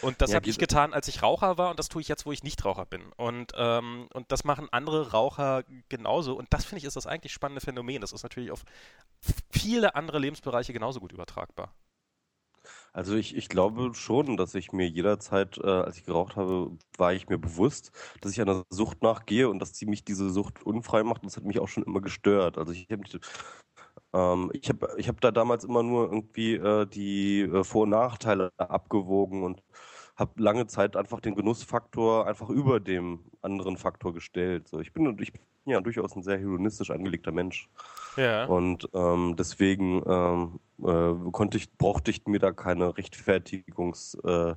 [0.03, 2.27] Und das ja, habe ich getan, als ich Raucher war und das tue ich jetzt,
[2.27, 3.03] wo ich nicht Raucher bin.
[3.16, 6.35] Und, ähm, und das machen andere Raucher genauso.
[6.35, 8.01] Und das finde ich ist das eigentlich spannende Phänomen.
[8.01, 8.64] Das ist natürlich auf
[9.51, 11.75] viele andere Lebensbereiche genauso gut übertragbar.
[12.94, 17.12] Also ich, ich glaube schon, dass ich mir jederzeit, äh, als ich geraucht habe, war
[17.12, 21.02] ich mir bewusst, dass ich einer Sucht nachgehe und dass sie mich diese Sucht unfrei
[21.02, 21.22] macht.
[21.22, 22.57] Und das hat mich auch schon immer gestört.
[22.57, 23.02] Also ich habe
[24.12, 27.90] ähm, ich habe ich hab da damals immer nur irgendwie äh, die äh, Vor- und
[27.90, 29.62] Nachteile abgewogen und
[30.16, 34.68] habe lange Zeit einfach den Genussfaktor einfach über dem anderen Faktor gestellt.
[34.68, 37.68] So, ich bin, ich bin ja durchaus ein sehr hedonistisch angelegter Mensch.
[38.16, 38.44] Ja.
[38.44, 44.55] Und ähm, deswegen ähm, äh, konnte ich, brauchte ich mir da keine Rechtfertigungs äh,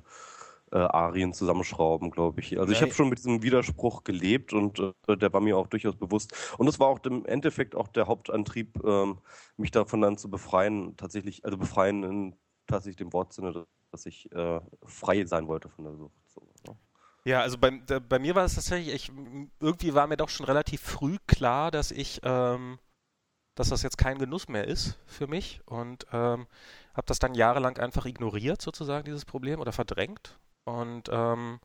[0.70, 2.58] äh, Arien zusammenschrauben, glaube ich.
[2.58, 5.96] Also ich habe schon mit diesem Widerspruch gelebt und äh, der war mir auch durchaus
[5.96, 6.54] bewusst.
[6.58, 9.18] Und das war auch im Endeffekt auch der Hauptantrieb, ähm,
[9.56, 14.60] mich davon dann zu befreien, tatsächlich, also befreien in tatsächlich dem Wortsinne, dass ich äh,
[14.84, 16.14] frei sein wollte von der Sucht.
[16.26, 16.76] So, ne?
[17.24, 19.12] Ja, also bei, bei mir war es tatsächlich, ich,
[19.60, 22.78] irgendwie war mir doch schon relativ früh klar, dass ich, ähm,
[23.54, 26.46] dass das jetzt kein Genuss mehr ist für mich und ähm,
[26.94, 31.60] habe das dann jahrelang einfach ignoriert, sozusagen, dieses Problem oder verdrängt und ähm,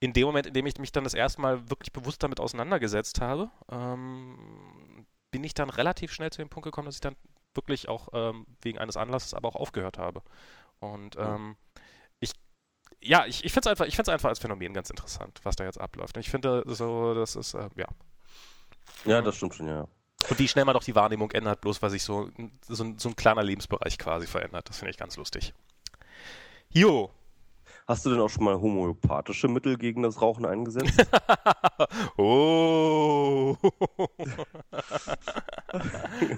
[0.00, 3.20] in dem Moment, in dem ich mich dann das erste Mal wirklich bewusst damit auseinandergesetzt
[3.20, 7.14] habe, ähm, bin ich dann relativ schnell zu dem Punkt gekommen, dass ich dann
[7.54, 10.22] wirklich auch ähm, wegen eines Anlasses aber auch aufgehört habe.
[10.82, 11.56] Und ähm,
[12.18, 12.32] ich,
[13.00, 16.16] ja, ich, ich finde es einfach, einfach als Phänomen ganz interessant, was da jetzt abläuft.
[16.16, 17.86] ich finde so, das ist, äh, ja.
[19.04, 19.86] Ja, das stimmt schon, ja.
[20.28, 22.30] Und wie schnell man doch die Wahrnehmung ändert, bloß weil sich so,
[22.66, 24.68] so, so ein kleiner Lebensbereich quasi verändert.
[24.68, 25.54] Das finde ich ganz lustig.
[26.70, 27.10] Jo,
[27.86, 31.04] Hast du denn auch schon mal homöopathische Mittel gegen das Rauchen eingesetzt?
[32.16, 33.56] oh.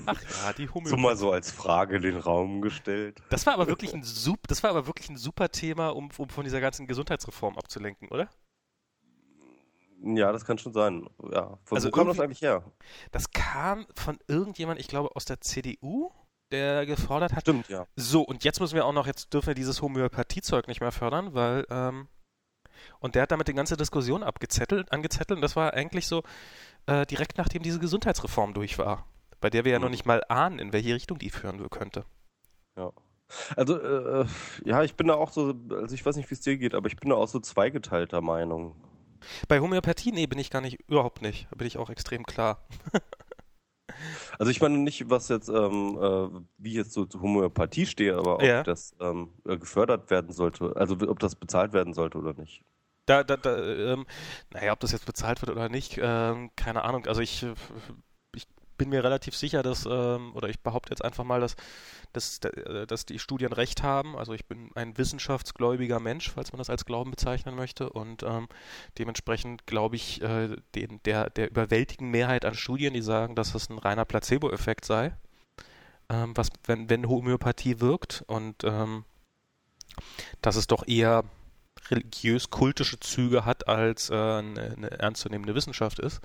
[0.07, 0.89] Ach ja, die Homöopathie.
[0.89, 3.23] So mal so als Frage in den Raum gestellt.
[3.29, 6.29] Das war aber wirklich ein, super, das war aber wirklich ein super Thema, um, um
[6.29, 8.31] von dieser ganzen Gesundheitsreform abzulenken, oder?
[10.03, 11.09] Ja, das kann schon sein.
[11.31, 11.59] Ja.
[11.65, 12.63] Von also wo kam das eigentlich her?
[13.11, 16.11] Das kam von irgendjemand, ich glaube, aus der CDU
[16.55, 17.43] der gefordert hat.
[17.43, 17.87] Stimmt, ja.
[17.97, 21.35] So, und jetzt müssen wir auch noch, jetzt dürfen wir dieses Homöopathiezeug nicht mehr fördern,
[21.35, 22.09] weil, ähm,
[23.01, 26.23] und der hat damit die ganze Diskussion abgezettelt, angezettelt und das war eigentlich so
[26.87, 29.07] äh, direkt nachdem diese Gesundheitsreform durch war,
[29.41, 29.85] bei der wir ja mhm.
[29.85, 32.05] noch nicht mal ahnen, in welche Richtung die führen könnte.
[32.77, 32.93] Ja.
[33.57, 34.27] Also, äh,
[34.65, 36.87] ja, ich bin da auch so, also ich weiß nicht, wie es dir geht, aber
[36.89, 38.77] ich bin da auch so zweigeteilter Meinung.
[39.49, 41.49] Bei Homöopathie, nee, bin ich gar nicht, überhaupt nicht.
[41.51, 42.67] Da bin ich auch extrem klar.
[44.39, 48.17] Also ich meine nicht, was jetzt, ähm, äh, wie ich jetzt so zur Homöopathie stehe,
[48.17, 48.63] aber ob ja.
[48.63, 52.65] das ähm, äh, gefördert werden sollte, also ob das bezahlt werden sollte oder nicht.
[53.07, 54.07] Da, da, da ähm,
[54.51, 57.07] naja, ob das jetzt bezahlt wird oder nicht, ähm, keine Ahnung.
[57.07, 57.49] Also ich, ich
[58.77, 61.57] bin mir relativ sicher, dass, ähm, oder ich behaupte jetzt einfach mal, dass
[62.15, 64.17] dass, äh, dass die Studien recht haben.
[64.17, 67.91] Also ich bin ein wissenschaftsgläubiger Mensch, falls man das als Glauben bezeichnen möchte.
[67.91, 68.49] Und ähm,
[68.99, 73.69] dementsprechend glaube ich äh, den, der, der überwältigenden Mehrheit an Studien, die sagen, dass das
[73.69, 75.13] ein reiner Placebo-Effekt sei,
[76.09, 78.25] ähm, was, wenn, wenn Homöopathie wirkt.
[78.27, 79.05] Und ähm,
[80.41, 81.25] dass es doch eher
[81.91, 86.21] religiös-kultische Züge hat, als äh, eine, eine ernstzunehmende Wissenschaft ist,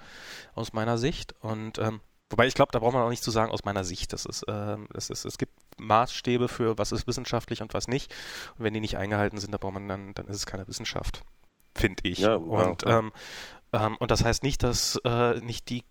[0.55, 1.33] aus meiner Sicht.
[1.41, 1.99] Und ähm,
[2.29, 4.13] Wobei ich glaube, da braucht man auch nicht zu sagen aus meiner Sicht.
[4.13, 8.13] Das ist, äh, es, ist, es gibt Maßstäbe für, was ist wissenschaftlich und was nicht.
[8.57, 11.23] Und wenn die nicht eingehalten sind, da braucht man dann, dann ist es keine Wissenschaft,
[11.75, 12.19] finde ich.
[12.19, 12.99] Ja, und, ja.
[12.99, 13.11] Ähm,
[13.73, 15.83] ähm, und das heißt nicht, dass äh, nicht die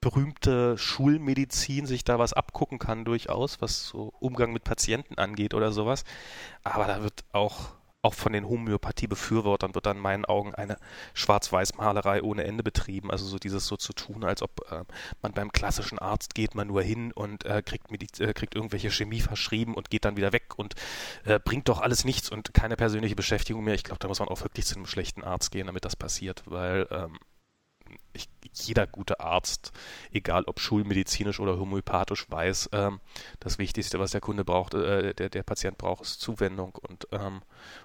[0.00, 5.72] berühmte Schulmedizin sich da was abgucken kann, durchaus, was so Umgang mit Patienten angeht oder
[5.72, 6.04] sowas.
[6.62, 7.72] Aber da wird auch
[8.04, 10.76] auch von den Homöopathie-Befürwortern wird dann in meinen Augen eine
[11.14, 13.10] Schwarz-Weiß-Malerei ohne Ende betrieben.
[13.10, 14.84] Also so dieses so zu tun, als ob äh,
[15.22, 18.90] man beim klassischen Arzt geht man nur hin und äh, kriegt, Mediz äh, kriegt irgendwelche
[18.90, 20.74] Chemie verschrieben und geht dann wieder weg und
[21.24, 23.74] äh, bringt doch alles nichts und keine persönliche Beschäftigung mehr.
[23.74, 26.42] Ich glaube, da muss man auch wirklich zu einem schlechten Arzt gehen, damit das passiert,
[26.46, 27.18] weil ähm,
[28.54, 29.72] jeder gute Arzt,
[30.12, 33.00] egal ob schulmedizinisch oder homöopathisch, weiß, ähm,
[33.40, 37.42] das Wichtigste, was der Kunde braucht, äh, der, der Patient braucht, ist Zuwendung und, ähm,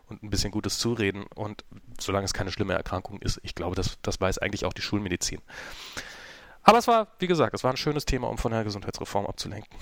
[0.07, 1.25] und ein bisschen gutes Zureden.
[1.35, 1.63] Und
[1.99, 5.41] solange es keine schlimme Erkrankung ist, ich glaube, das, das weiß eigentlich auch die Schulmedizin.
[6.63, 9.75] Aber es war, wie gesagt, es war ein schönes Thema, um von der Gesundheitsreform abzulenken.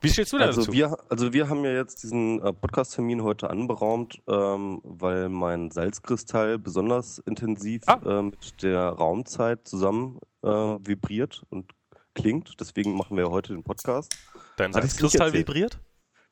[0.00, 0.72] Wie stehst du da also dazu?
[0.72, 6.58] Wir, also wir haben ja jetzt diesen äh, Podcast-Termin heute anberaumt, ähm, weil mein Salzkristall
[6.58, 8.00] besonders intensiv ah.
[8.04, 11.72] äh, mit der Raumzeit zusammen äh, vibriert und
[12.14, 12.60] klingt.
[12.60, 14.16] Deswegen machen wir heute den Podcast.
[14.56, 15.80] Dein Salzkristall vibriert?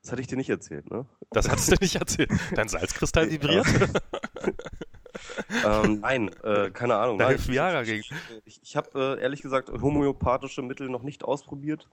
[0.03, 1.07] Das hatte ich dir nicht erzählt, ne?
[1.31, 2.31] Das hattest du nicht erzählt.
[2.55, 3.67] Dein Salzkristall vibriert?
[5.67, 7.19] ähm, nein, äh, keine Ahnung.
[7.19, 8.01] Da hilft Viagra gegen.
[8.01, 8.13] Ich,
[8.45, 11.89] ich, ich habe äh, ehrlich gesagt homöopathische Mittel noch nicht ausprobiert.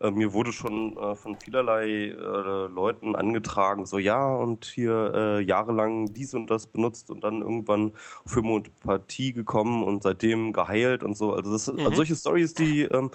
[0.00, 5.40] Äh, mir wurde schon äh, von vielerlei äh, Leuten angetragen, so ja, und hier äh,
[5.40, 7.92] jahrelang dies und das benutzt und dann irgendwann
[8.24, 11.32] für Homöopathie gekommen und seitdem geheilt und so.
[11.32, 11.80] Also, das, mhm.
[11.80, 13.10] also solche Stories, die ähm,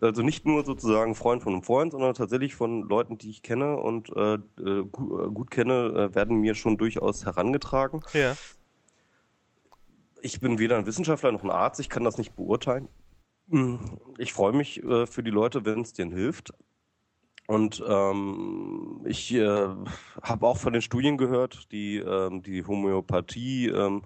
[0.00, 3.76] also nicht nur sozusagen Freund von einem Freund, sondern tatsächlich von Leuten, die ich kenne
[3.76, 8.02] und äh, äh gut, gut kenne, werden mir schon durchaus herangetragen.
[8.12, 8.36] Ja.
[10.20, 12.88] Ich bin weder ein Wissenschaftler noch ein Arzt, ich kann das nicht beurteilen.
[13.50, 16.52] Hm, ich freue mich äh, für die Leute, wenn es denen hilft.
[17.46, 19.68] Und ähm, ich äh,
[20.22, 24.02] habe auch von den Studien gehört, die ähm, die Homöopathie ähm,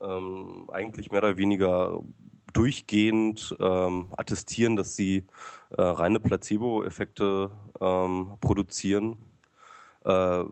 [0.00, 2.00] ähm, eigentlich mehr oder weniger
[2.52, 5.24] durchgehend ähm, attestieren, dass sie
[5.70, 9.18] äh, reine Placebo-Effekte ähm, produzieren.
[10.04, 10.44] Äh,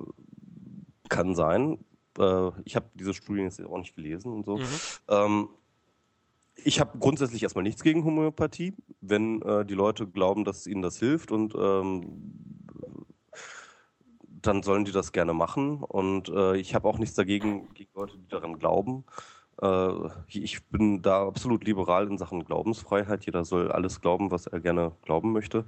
[1.08, 1.78] kann sein.
[2.18, 4.58] Äh, ich habe diese Studien jetzt auch nicht gelesen und so.
[4.58, 4.64] Mhm.
[5.08, 5.48] Ähm,
[6.64, 10.98] ich habe grundsätzlich erstmal nichts gegen Homöopathie, wenn äh, die Leute glauben, dass ihnen das
[10.98, 12.22] hilft und ähm,
[14.26, 15.82] dann sollen die das gerne machen.
[15.82, 19.04] Und äh, ich habe auch nichts dagegen gegen Leute, die daran glauben.
[19.60, 19.90] Äh,
[20.28, 23.24] ich bin da absolut liberal in Sachen Glaubensfreiheit.
[23.26, 25.64] Jeder soll alles glauben, was er gerne glauben möchte.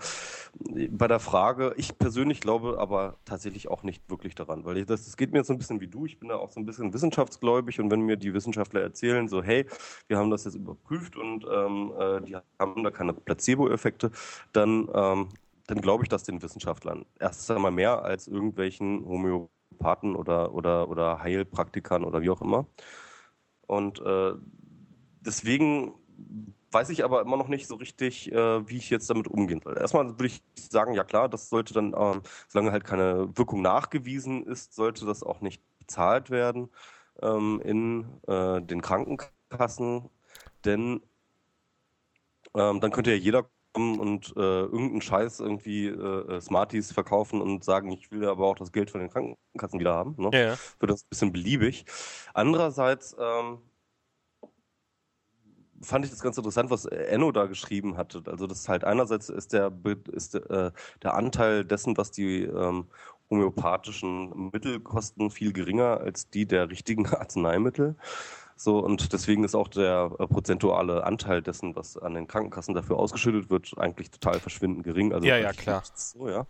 [0.90, 5.04] Bei der Frage, ich persönlich glaube aber tatsächlich auch nicht wirklich daran, weil ich, das,
[5.04, 6.06] das geht mir jetzt so ein bisschen wie du.
[6.06, 9.42] Ich bin da auch so ein bisschen wissenschaftsgläubig und wenn mir die Wissenschaftler erzählen, so
[9.42, 9.66] hey,
[10.08, 14.10] wir haben das jetzt überprüft und ähm, äh, die haben da keine Placebo-Effekte,
[14.52, 15.28] dann, ähm,
[15.66, 17.06] dann glaube ich das den Wissenschaftlern.
[17.18, 22.66] Erst einmal mehr als irgendwelchen Homöopathen oder, oder, oder Heilpraktikern oder wie auch immer.
[23.70, 24.32] Und äh,
[25.20, 25.94] deswegen
[26.72, 29.78] weiß ich aber immer noch nicht so richtig, äh, wie ich jetzt damit umgehen soll.
[29.78, 34.44] Erstmal würde ich sagen, ja klar, das sollte dann, ähm, solange halt keine Wirkung nachgewiesen
[34.44, 36.68] ist, sollte das auch nicht bezahlt werden
[37.22, 40.10] ähm, in äh, den Krankenkassen,
[40.64, 41.00] denn
[42.54, 47.64] ähm, dann könnte ja jeder kommen und äh, irgendeinen Scheiß irgendwie äh, Smarties verkaufen und
[47.64, 50.14] sagen, ich will aber auch das Geld von den Krankenkassen wieder haben.
[50.18, 50.30] Ne?
[50.32, 50.58] Ja, ja.
[50.78, 51.84] Wird das ein bisschen beliebig.
[52.34, 53.58] Andererseits ähm,
[55.82, 58.22] fand ich das ganz interessant, was Enno da geschrieben hatte.
[58.26, 59.72] Also das ist halt einerseits ist der
[60.12, 60.70] ist äh,
[61.02, 62.86] der Anteil dessen, was die ähm,
[63.30, 67.96] homöopathischen Mittel kosten, viel geringer als die der richtigen Arzneimittel.
[68.62, 72.98] So, und deswegen ist auch der äh, prozentuale Anteil dessen, was an den Krankenkassen dafür
[72.98, 75.14] ausgeschüttet wird, eigentlich total verschwindend gering.
[75.14, 75.82] Also ja, ja, klar.
[75.94, 76.46] So, ja.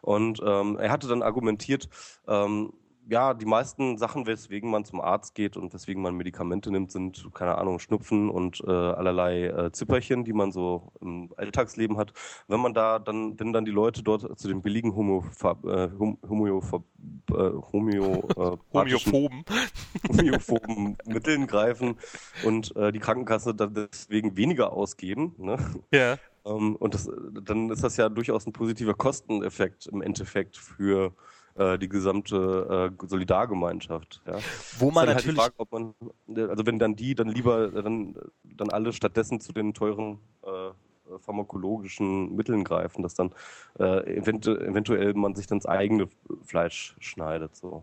[0.00, 1.88] Und ähm, er hatte dann argumentiert,
[2.28, 2.72] ähm,
[3.08, 7.26] ja, die meisten Sachen, weswegen man zum Arzt geht und weswegen man Medikamente nimmt, sind,
[7.32, 12.12] keine Ahnung, Schnupfen und äh, allerlei äh, Zipperchen, die man so im Alltagsleben hat.
[12.48, 16.48] Wenn man da dann, wenn dann die Leute dort zu den billigen Homo, äh, Homö,
[16.48, 19.44] äh, Homö, äh, Homöophoben.
[20.08, 21.96] Homöophoben Mitteln greifen
[22.44, 25.56] und äh, die Krankenkasse dann deswegen weniger ausgeben, ne?
[25.92, 26.18] Ja.
[26.44, 27.08] Ähm, und das,
[27.42, 31.14] dann ist das ja durchaus ein positiver Kosteneffekt im Endeffekt für
[31.58, 34.22] äh, die gesamte äh, Solidargemeinschaft.
[34.26, 34.38] Ja.
[34.78, 35.38] Wo man natürlich.
[35.38, 39.74] Halt Frage, man, also wenn dann die dann lieber dann, dann alle stattdessen zu den
[39.74, 43.32] teuren äh, pharmakologischen Mitteln greifen, dass dann
[43.78, 46.08] äh, eventu eventuell man sich dann das eigene
[46.44, 47.56] Fleisch schneidet.
[47.56, 47.82] So.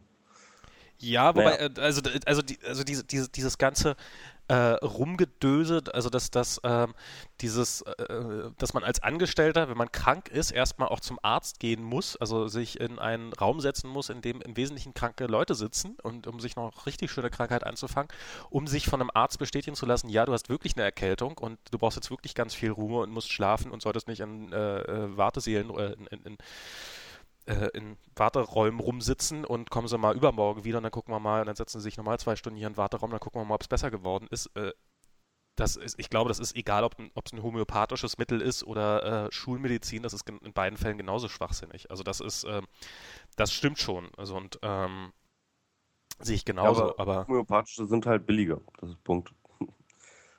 [0.99, 1.69] Ja, wobei, naja.
[1.75, 3.95] Äh, also, also, die, also diese, diese, dieses ganze
[4.47, 6.93] äh, Rumgedöse, also dass, dass ähm,
[7.41, 11.83] dieses, äh, dass man als Angestellter, wenn man krank ist, erstmal auch zum Arzt gehen
[11.83, 15.97] muss, also sich in einen Raum setzen muss, in dem im Wesentlichen kranke Leute sitzen
[16.03, 18.09] und um sich noch richtig schöne Krankheit anzufangen,
[18.49, 21.57] um sich von einem Arzt bestätigen zu lassen, ja, du hast wirklich eine Erkältung und
[21.71, 24.79] du brauchst jetzt wirklich ganz viel Ruhe und musst schlafen und solltest nicht in äh,
[24.79, 26.37] äh Wartesälen oder in, in, in
[27.45, 31.41] äh, in Warteräumen rumsitzen und kommen sie mal übermorgen wieder und dann gucken wir mal,
[31.41, 33.45] und dann setzen sie sich nochmal zwei Stunden hier in den Warteraum, dann gucken wir
[33.45, 34.47] mal, ob es besser geworden ist.
[34.55, 34.71] Äh,
[35.55, 39.31] das ist, ich glaube, das ist egal, ob es ein homöopathisches Mittel ist oder äh,
[39.31, 41.89] Schulmedizin, das ist in beiden Fällen genauso schwachsinnig.
[41.89, 42.61] Also das ist, äh,
[43.37, 44.09] das stimmt schon.
[44.17, 45.13] Also und ähm,
[46.19, 46.87] sehe ich genauso.
[46.87, 48.59] Ja, aber, aber homöopathische sind halt billiger.
[48.79, 49.33] Das ist Punkt.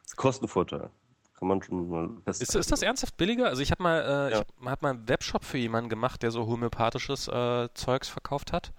[0.03, 0.91] Das ist Kostenvorteil.
[1.39, 3.47] Kann man schon mal Ist, ist das ernsthaft billiger?
[3.47, 4.41] Also ich habe mal, äh, ja.
[4.41, 8.73] ich hab mal einen Webshop für jemanden gemacht, der so homöopathisches äh, Zeugs verkauft hat.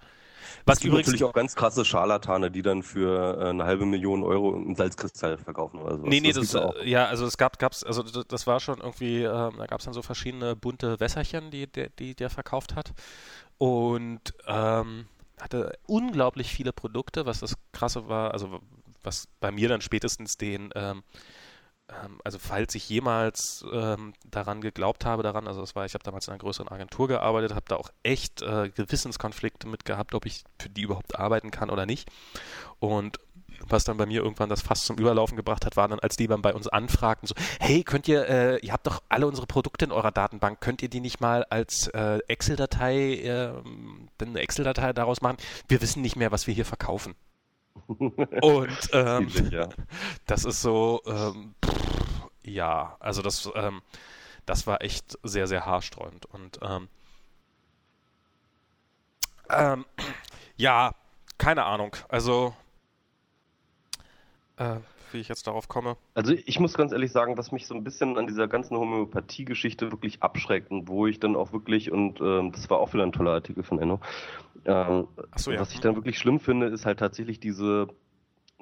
[0.64, 4.54] Was gibt natürlich auch ganz krasse Scharlatane, die dann für äh, eine halbe Million Euro
[4.54, 6.06] einen Salzkristall verkaufen oder so.
[6.06, 9.28] Nee, nee, das, das ja, also es gab, gab's, also das war schon irgendwie, äh,
[9.30, 12.92] da gab es dann so verschiedene bunte Wässerchen, die, die, die der verkauft hat.
[13.58, 15.06] Und ähm,
[15.40, 18.60] hatte unglaublich viele Produkte, was das krasse war, also
[19.02, 21.02] was bei mir dann spätestens den ähm,
[21.88, 26.04] ähm, also falls ich jemals ähm, daran geglaubt habe, daran, also das war, ich habe
[26.04, 30.26] damals in einer größeren Agentur gearbeitet, habe da auch echt äh, Gewissenskonflikte mit gehabt, ob
[30.26, 32.10] ich für die überhaupt arbeiten kann oder nicht.
[32.78, 33.18] Und
[33.66, 36.26] was dann bei mir irgendwann das Fass zum Überlaufen gebracht hat, war dann, als die
[36.26, 39.84] dann bei uns anfragten, so, hey, könnt ihr, äh, ihr habt doch alle unsere Produkte
[39.84, 43.52] in eurer Datenbank, könnt ihr die nicht mal als äh, Excel-Datei, äh,
[44.22, 45.38] eine Excel-Datei daraus machen?
[45.66, 47.14] Wir wissen nicht mehr, was wir hier verkaufen.
[47.86, 49.68] Und ähm, ja.
[50.26, 53.82] das ist so, ähm, pff, ja, also das, ähm,
[54.46, 56.26] das war echt sehr, sehr haarsträubend.
[56.26, 56.88] Und ähm,
[59.50, 59.84] ähm,
[60.56, 60.94] ja,
[61.38, 61.94] keine Ahnung.
[62.08, 62.54] Also
[64.56, 64.76] äh,
[65.12, 65.96] wie ich jetzt darauf komme.
[66.14, 69.90] Also ich muss ganz ehrlich sagen, was mich so ein bisschen an dieser ganzen Homöopathie-Geschichte
[69.90, 73.12] wirklich abschreckt und wo ich dann auch wirklich, und ähm, das war auch wieder ein
[73.12, 74.00] toller Artikel von Enno,
[74.64, 75.60] ähm, so, ja.
[75.60, 77.88] was ich dann wirklich schlimm finde, ist halt tatsächlich diese,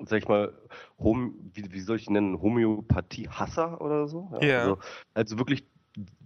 [0.04, 0.52] sag ich mal,
[0.98, 4.28] Hom wie, wie soll ich nennen, Homöopathie-Hasser oder so?
[4.34, 4.46] Ja.
[4.46, 4.60] Yeah.
[4.60, 4.78] Also,
[5.14, 5.64] also wirklich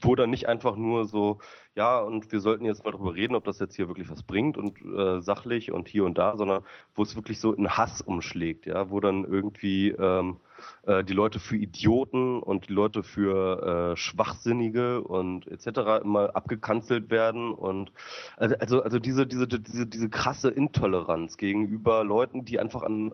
[0.01, 1.39] wo dann nicht einfach nur so,
[1.77, 4.57] ja, und wir sollten jetzt mal drüber reden, ob das jetzt hier wirklich was bringt
[4.57, 8.67] und äh, sachlich und hier und da, sondern wo es wirklich so in Hass umschlägt,
[8.67, 10.39] ja, wo dann irgendwie ähm,
[10.87, 16.03] äh, die Leute für Idioten und die Leute für äh, Schwachsinnige und etc.
[16.03, 17.93] immer abgekanzelt werden und
[18.37, 23.13] also also, also diese diese diese diese krasse Intoleranz gegenüber Leuten, die einfach an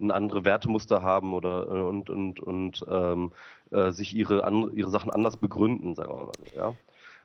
[0.00, 3.32] ein andere Wertemuster haben oder äh, und und und ähm,
[3.74, 6.32] äh, sich ihre an, ihre Sachen anders begründen, sagen wir mal.
[6.56, 6.74] Ja.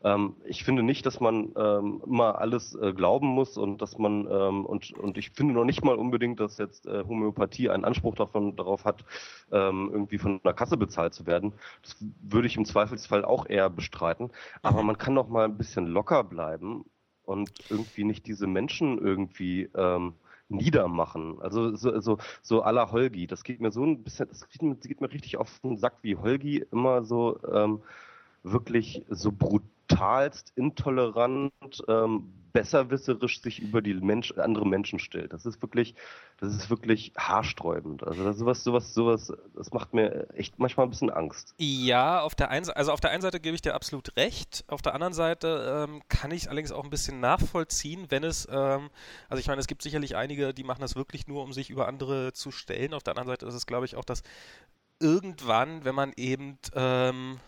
[0.01, 4.27] Ähm, ich finde nicht, dass man ähm, immer alles äh, glauben muss und dass man
[4.31, 8.15] ähm, und und ich finde noch nicht mal unbedingt, dass jetzt äh, Homöopathie einen Anspruch
[8.15, 9.03] davon darauf hat,
[9.51, 11.53] ähm, irgendwie von einer Kasse bezahlt zu werden.
[11.83, 14.31] Das würde ich im Zweifelsfall auch eher bestreiten.
[14.61, 14.87] Aber mhm.
[14.87, 16.85] man kann doch mal ein bisschen locker bleiben
[17.23, 20.13] und irgendwie nicht diese Menschen irgendwie ähm,
[20.49, 21.41] niedermachen.
[21.41, 23.27] Also so, so, so à la Holgi.
[23.27, 25.77] Das geht mir so ein bisschen, das geht mir, das geht mir richtig auf den
[25.77, 27.81] Sack, wie Holgi immer so ähm,
[28.43, 31.51] wirklich so brutalst intolerant,
[31.87, 35.33] ähm, besserwisserisch sich über die Mensch, andere Menschen stellt.
[35.33, 35.95] Das ist wirklich,
[36.39, 38.03] das ist wirklich haarsträubend.
[38.03, 41.53] Also das, sowas, sowas, sowas, das macht mir echt manchmal ein bisschen Angst.
[41.57, 44.63] Ja, auf der einen, also auf der einen Seite gebe ich dir absolut recht.
[44.67, 48.89] Auf der anderen Seite ähm, kann ich allerdings auch ein bisschen nachvollziehen, wenn es, ähm,
[49.29, 51.87] also ich meine, es gibt sicherlich einige, die machen das wirklich nur, um sich über
[51.87, 52.93] andere zu stellen.
[52.93, 54.23] Auf der anderen Seite ist es, glaube ich, auch, dass
[54.99, 57.39] irgendwann, wenn man eben ähm,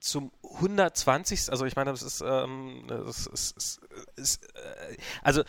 [0.00, 1.50] zum 120.
[1.50, 3.80] Also ich meine, das ist, ähm, das ist, ist,
[4.16, 5.42] ist äh, also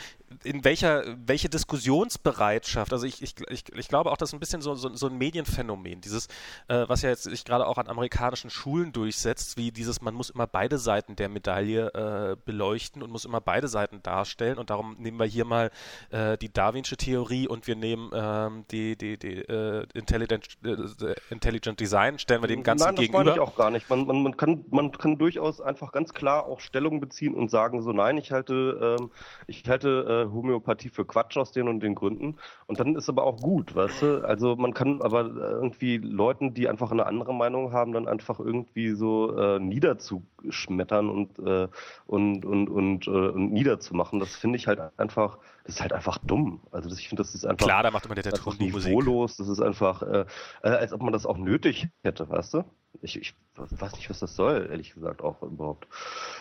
[0.43, 2.93] in welcher welche Diskussionsbereitschaft.
[2.93, 5.17] Also ich, ich, ich, ich glaube auch, das ist ein bisschen so, so, so ein
[5.17, 6.27] Medienphänomen, dieses,
[6.67, 10.29] äh, was ja jetzt sich gerade auch an amerikanischen Schulen durchsetzt, wie dieses, man muss
[10.29, 14.57] immer beide Seiten der Medaille äh, beleuchten und muss immer beide Seiten darstellen.
[14.57, 15.71] Und darum nehmen wir hier mal
[16.09, 21.79] äh, die Darwinsche Theorie und wir nehmen ähm, die, die, die äh, Intelligent, äh, Intelligent
[21.79, 23.23] Design, stellen wir dem Ganzen Nein, das gegenüber.
[23.23, 23.89] Meine ich auch gar nicht.
[23.89, 27.83] Man, man, man kann, man kann durchaus einfach ganz klar auch Stellung beziehen und sagen
[27.83, 29.11] so, nein, ich halte, ähm,
[29.45, 32.37] ich halte äh, Homöopathie für Quatsch aus den und den Gründen.
[32.65, 34.27] Und dann ist aber auch gut, weißt du?
[34.27, 38.93] Also man kann aber irgendwie Leuten, die einfach eine andere Meinung haben, dann einfach irgendwie
[38.93, 41.67] so äh, niederzuschmettern und, äh,
[42.07, 44.19] und, und, und, äh, und niederzumachen.
[44.19, 46.61] Das finde ich halt einfach, das ist halt einfach dumm.
[46.71, 47.67] Also das, ich finde, das ist einfach.
[47.67, 49.37] Klar, da macht man der niveaulos.
[49.37, 50.25] Das ist einfach, äh,
[50.63, 52.63] äh, als ob man das auch nötig hätte, weißt du?
[53.01, 55.87] Ich, ich weiß nicht, was das soll, ehrlich gesagt auch überhaupt.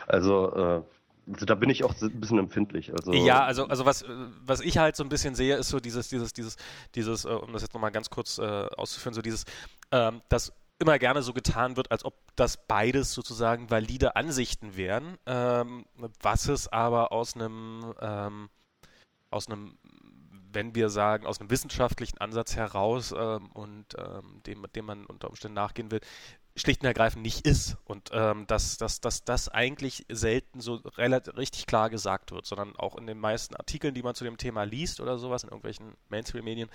[0.06, 0.82] Also, äh,
[1.32, 2.92] also da bin ich auch ein bisschen empfindlich.
[2.92, 4.04] Also ja, also, also was,
[4.44, 6.56] was ich halt so ein bisschen sehe, ist so dieses, dieses, dieses,
[6.94, 9.44] dieses, äh, um das jetzt nochmal ganz kurz äh, auszuführen, so dieses,
[9.92, 15.18] ähm, dass immer gerne so getan wird, als ob das beides sozusagen valide Ansichten wären,
[15.26, 15.84] ähm,
[16.22, 18.48] was es aber aus einem, ähm,
[19.30, 19.78] aus einem
[20.52, 25.28] wenn wir sagen, aus einem wissenschaftlichen Ansatz heraus ähm, und ähm, dem, dem man unter
[25.28, 26.00] Umständen nachgehen will,
[26.56, 27.76] schlicht und ergreifend nicht ist.
[27.84, 32.76] Und ähm, dass, dass, dass das eigentlich selten so relativ richtig klar gesagt wird, sondern
[32.76, 35.94] auch in den meisten Artikeln, die man zu dem Thema liest oder sowas, in irgendwelchen
[36.08, 36.68] Mainstream-Medien,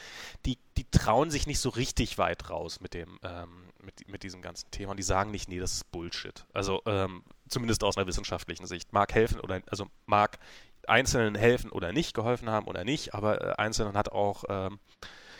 [0.45, 4.41] die, die trauen sich nicht so richtig weit raus mit dem, ähm, mit, mit diesem
[4.41, 4.91] ganzen Thema.
[4.91, 6.45] Und die sagen nicht, nee, das ist Bullshit.
[6.53, 8.93] Also ähm, zumindest aus einer wissenschaftlichen Sicht.
[8.93, 10.39] Mag helfen oder also mag
[10.87, 14.79] Einzelnen helfen oder nicht, geholfen haben oder nicht, aber äh, Einzelnen hat auch ähm,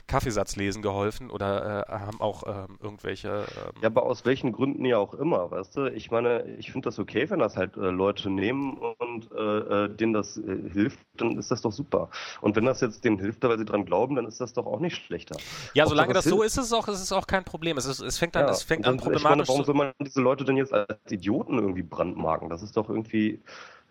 [0.08, 3.30] Kaffeesatz lesen geholfen oder äh, haben auch ähm, irgendwelche.
[3.30, 5.86] Ähm ja, aber aus welchen Gründen ja auch immer, weißt du?
[5.88, 9.96] Ich meine, ich finde das okay, wenn das halt äh, Leute nehmen und äh, äh
[9.96, 12.10] denen das äh, hilft, dann ist das doch super.
[12.42, 14.80] Und wenn das jetzt denen hilft, weil sie dran glauben, dann ist das doch auch
[14.80, 15.38] nicht schlechter.
[15.74, 17.78] Ja, solange das, das so ist, ist es auch, ist es auch kein Problem.
[17.78, 19.30] Es, ist, es fängt an, ja, es fängt an problematisch.
[19.30, 22.50] Meine, warum soll man diese Leute denn jetzt als Idioten irgendwie brandmarken?
[22.50, 23.42] Das ist doch irgendwie.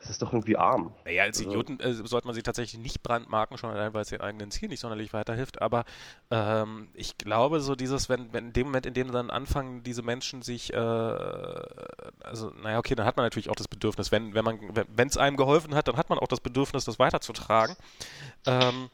[0.01, 0.93] Das ist doch irgendwie arm.
[1.07, 4.09] Naja, als also Idioten äh, sollte man sie tatsächlich nicht brandmarken, schon allein, weil es
[4.09, 5.63] den eigenen Ziel nicht sonderlich weiterhilft.
[5.63, 5.85] Aber
[6.31, 10.03] ähm, ich glaube, so dieses, wenn, wenn in dem Moment, in dem dann anfangen, diese
[10.03, 14.45] Menschen sich, äh, also, naja, okay, dann hat man natürlich auch das Bedürfnis, wenn, wenn
[14.45, 14.59] man,
[14.95, 17.75] wenn es einem geholfen hat, dann hat man auch das Bedürfnis, das weiterzutragen.
[18.45, 18.91] Ähm,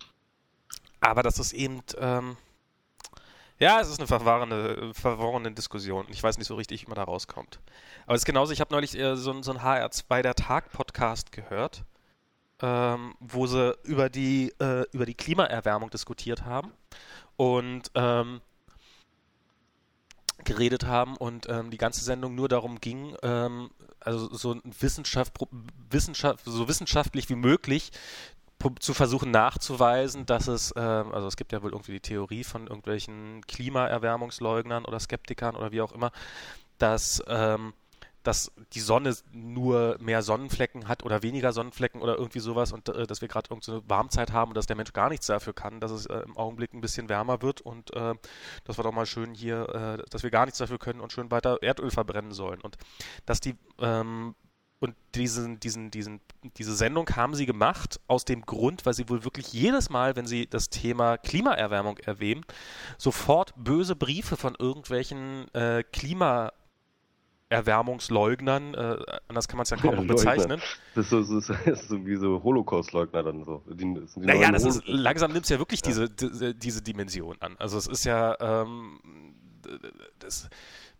[1.00, 2.36] aber das ist eben, ähm,
[3.60, 6.06] ja, es ist eine verworrene, verworrene Diskussion.
[6.08, 7.60] Ich weiß nicht so richtig, wie man da rauskommt.
[8.06, 11.30] Aber es ist genauso, ich habe neulich äh, so, so ein HR2 der Tag Podcast
[11.30, 11.84] gehört,
[12.62, 16.72] ähm, wo sie über die, äh, über die Klimaerwärmung diskutiert haben
[17.36, 18.40] und ähm,
[20.44, 23.70] geredet haben und ähm, die ganze Sendung nur darum ging, ähm,
[24.00, 25.34] also so Wissenschaft,
[25.90, 27.92] Wissenschaft, so wissenschaftlich wie möglich
[28.80, 32.66] zu versuchen nachzuweisen, dass es, äh, also es gibt ja wohl irgendwie die Theorie von
[32.66, 36.12] irgendwelchen Klimaerwärmungsleugnern oder Skeptikern oder wie auch immer,
[36.78, 37.72] dass, ähm,
[38.22, 43.06] dass die Sonne nur mehr Sonnenflecken hat oder weniger Sonnenflecken oder irgendwie sowas und äh,
[43.06, 45.80] dass wir gerade irgendeine so Warmzeit haben und dass der Mensch gar nichts dafür kann,
[45.80, 48.14] dass es äh, im Augenblick ein bisschen wärmer wird und äh,
[48.64, 49.68] das war doch mal schön hier,
[50.00, 52.60] äh, dass wir gar nichts dafür können und schön weiter Erdöl verbrennen sollen.
[52.60, 52.76] Und
[53.24, 54.34] dass die ähm,
[54.80, 56.20] und diesen, diesen, diesen,
[56.56, 60.26] diese Sendung haben sie gemacht aus dem Grund, weil sie wohl wirklich jedes Mal, wenn
[60.26, 62.44] sie das Thema Klimaerwärmung erwähnen,
[62.96, 66.52] sofort böse Briefe von irgendwelchen äh, Klima
[67.50, 68.96] Erwärmungsleugnern, äh,
[69.26, 70.62] anders kann man es ja kaum noch bezeichnen.
[70.94, 73.62] Das ist, so, das ist so wie so Holocaust-Leugner dann so.
[73.68, 75.88] Die, die naja, das ist, langsam nimmt es ja wirklich ja.
[75.88, 77.56] Diese, diese, diese Dimension an.
[77.58, 79.00] Also es ist ja ähm,
[80.20, 80.48] das,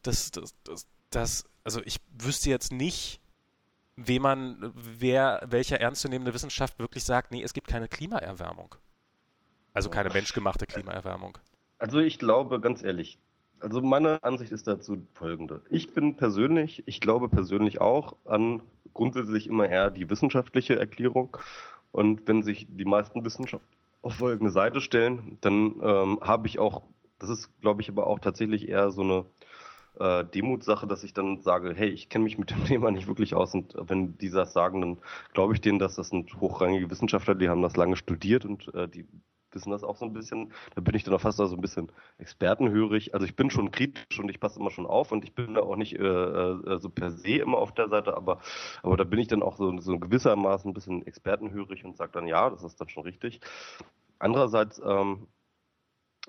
[0.03, 3.20] das, das, das, das, also ich wüsste jetzt nicht,
[3.97, 8.75] wem man, wer, welcher ernstzunehmende Wissenschaft wirklich sagt, nee, es gibt keine Klimaerwärmung.
[9.73, 11.39] Also keine menschgemachte Klimaerwärmung.
[11.79, 13.19] Also ich glaube, ganz ehrlich,
[13.61, 15.63] also meine Ansicht ist dazu folgende.
[15.71, 18.63] Ich bin persönlich, ich glaube persönlich auch an
[18.95, 21.37] grundsätzlich immer eher die wissenschaftliche Erklärung.
[21.93, 23.69] Und wenn sich die meisten Wissenschaftler
[24.03, 26.83] auf folgende Seite stellen, dann ähm, habe ich auch,
[27.19, 29.25] das ist, glaube ich, aber auch tatsächlich eher so eine
[30.01, 33.35] äh, Demutsache, dass ich dann sage, hey, ich kenne mich mit dem Thema nicht wirklich
[33.35, 34.99] aus und wenn die das sagen, dann
[35.35, 38.89] glaube ich denen, dass das sind hochrangige Wissenschaftler, die haben das lange studiert und äh,
[38.89, 39.07] die
[39.53, 40.53] wissen das auch so ein bisschen.
[40.75, 43.15] Da bin ich dann auch fast so ein bisschen expertenhörig.
[43.15, 45.63] Also ich bin schon kritisch und ich passe immer schon auf und ich bin da
[45.63, 48.41] auch nicht äh, äh, so per se immer auf der Seite, aber,
[48.83, 52.27] aber da bin ich dann auch so, so gewissermaßen ein bisschen expertenhörig und sage dann,
[52.27, 53.41] ja, das ist dann schon richtig.
[54.19, 55.27] Andererseits, ähm,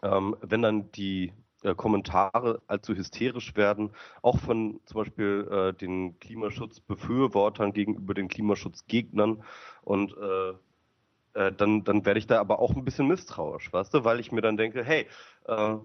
[0.02, 1.34] ähm, wenn dann die
[1.64, 3.92] äh, Kommentare allzu hysterisch werden,
[4.22, 9.44] auch von zum Beispiel äh, den Klimaschutzbefürwortern gegenüber den Klimaschutzgegnern.
[9.84, 10.54] Und äh,
[11.34, 14.32] äh, dann, dann werde ich da aber auch ein bisschen misstrauisch, weißt du, weil ich
[14.32, 15.08] mir dann denke, hey,
[15.46, 15.76] äh,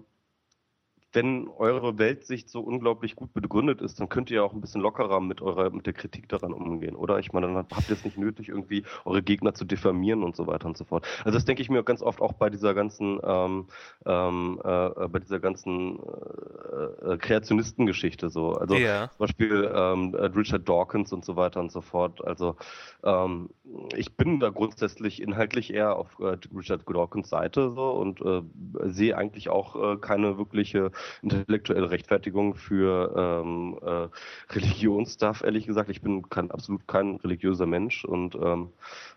[1.17, 5.19] wenn eure Weltsicht so unglaublich gut begründet ist, dann könnt ihr auch ein bisschen lockerer
[5.19, 7.17] mit eurer, mit der Kritik daran umgehen, oder?
[7.17, 10.45] Ich meine, dann habt ihr es nicht nötig, irgendwie eure Gegner zu diffamieren und so
[10.45, 11.07] weiter und so fort.
[11.25, 13.65] Also das denke ich mir ganz oft auch bei dieser ganzen, ähm,
[14.05, 18.51] ähm, äh, bei dieser ganzen äh, äh Kreationistengeschichte so.
[18.51, 19.09] Also yeah.
[19.09, 22.23] zum Beispiel ähm, äh, Richard Dawkins und so weiter und so fort.
[22.23, 22.57] Also
[23.03, 23.49] ähm,
[23.95, 28.43] ich bin da grundsätzlich inhaltlich eher auf äh, Richard Dawkins Seite so und äh,
[28.83, 35.89] sehe eigentlich auch äh, keine wirkliche intellektuelle Rechtfertigung für ähm, äh, Religionsstuff, ehrlich gesagt.
[35.89, 38.69] Ich bin kein, absolut kein religiöser Mensch und ähm,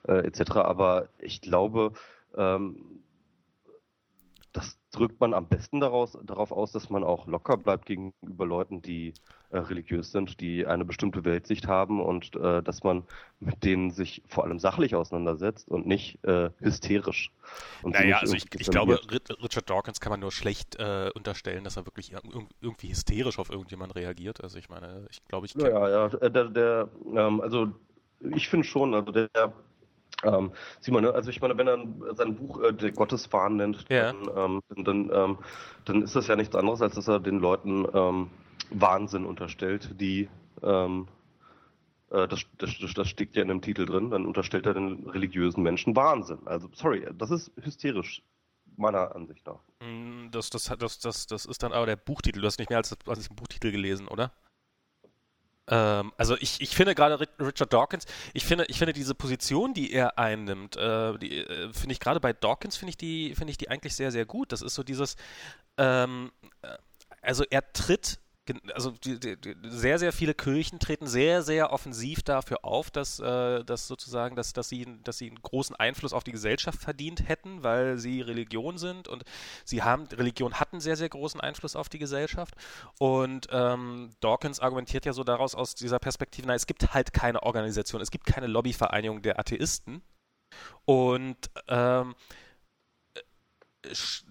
[0.06, 0.56] äh, etc.
[0.56, 1.92] Aber ich glaube,
[2.36, 2.99] ähm,
[4.52, 8.82] das drückt man am besten daraus, darauf aus, dass man auch locker bleibt gegenüber Leuten,
[8.82, 9.14] die
[9.50, 13.04] äh, religiös sind, die eine bestimmte Weltsicht haben und äh, dass man
[13.38, 17.30] mit denen sich vor allem sachlich auseinandersetzt und nicht äh, hysterisch.
[17.82, 19.00] Und naja, also ich, ich glaube,
[19.42, 22.12] Richard Dawkins kann man nur schlecht äh, unterstellen, dass er wirklich
[22.60, 24.42] irgendwie hysterisch auf irgendjemanden reagiert.
[24.42, 25.54] Also ich meine, ich glaube, ich.
[25.54, 27.68] Ja, ja, ja, der, der ähm, also
[28.20, 29.28] ich finde schon, also der
[30.24, 31.12] ähm, Simon, ne?
[31.12, 31.78] also ich meine, wenn er
[32.14, 34.12] sein Buch äh, der Gottesfahnen nennt, ja.
[34.12, 35.38] dann, ähm, dann, ähm,
[35.84, 38.30] dann ist das ja nichts anderes, als dass er den Leuten ähm,
[38.70, 40.28] Wahnsinn unterstellt, die
[40.62, 41.08] ähm,
[42.10, 45.62] äh, das, das, das steckt ja in dem Titel drin, dann unterstellt er den religiösen
[45.62, 46.40] Menschen Wahnsinn.
[46.46, 48.22] Also sorry, das ist hysterisch
[48.76, 49.60] meiner Ansicht nach.
[49.80, 52.40] Mm, das, das, das, das, das ist dann aber der Buchtitel.
[52.40, 54.32] Du hast nicht mehr als, als den Buchtitel gelesen, oder?
[55.70, 58.04] Ähm, also ich, ich finde gerade Richard Dawkins,
[58.34, 62.20] ich finde, ich finde diese Position, die er einnimmt, äh, die äh, finde ich gerade
[62.20, 64.52] bei Dawkins finde ich die, finde ich die eigentlich sehr, sehr gut.
[64.52, 65.16] Das ist so dieses,
[65.78, 66.76] ähm, äh,
[67.22, 68.18] also er tritt
[68.74, 73.64] also die, die, sehr, sehr viele Kirchen treten sehr, sehr offensiv dafür auf, dass, äh,
[73.64, 77.62] dass sozusagen, dass, dass, sie, dass sie einen großen Einfluss auf die Gesellschaft verdient hätten,
[77.62, 79.24] weil sie Religion sind und
[79.64, 82.54] sie haben, Religion hat einen sehr, sehr großen Einfluss auf die Gesellschaft.
[82.98, 87.42] Und ähm, Dawkins argumentiert ja so daraus aus dieser Perspektive, na, es gibt halt keine
[87.42, 90.02] Organisation, es gibt keine Lobbyvereinigung der Atheisten.
[90.84, 92.14] Und ähm,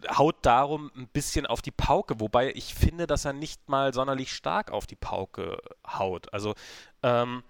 [0.10, 4.32] haut darum ein bisschen auf die Pauke, wobei ich finde, dass er nicht mal sonderlich
[4.34, 6.32] stark auf die Pauke haut.
[6.34, 6.54] Also,
[7.04, 7.44] ähm,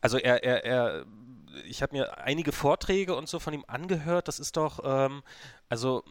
[0.00, 1.06] also er, er, er,
[1.64, 4.28] ich habe mir einige Vorträge und so von ihm angehört.
[4.28, 5.22] Das ist doch, ähm,
[5.68, 6.04] also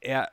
[0.00, 0.30] er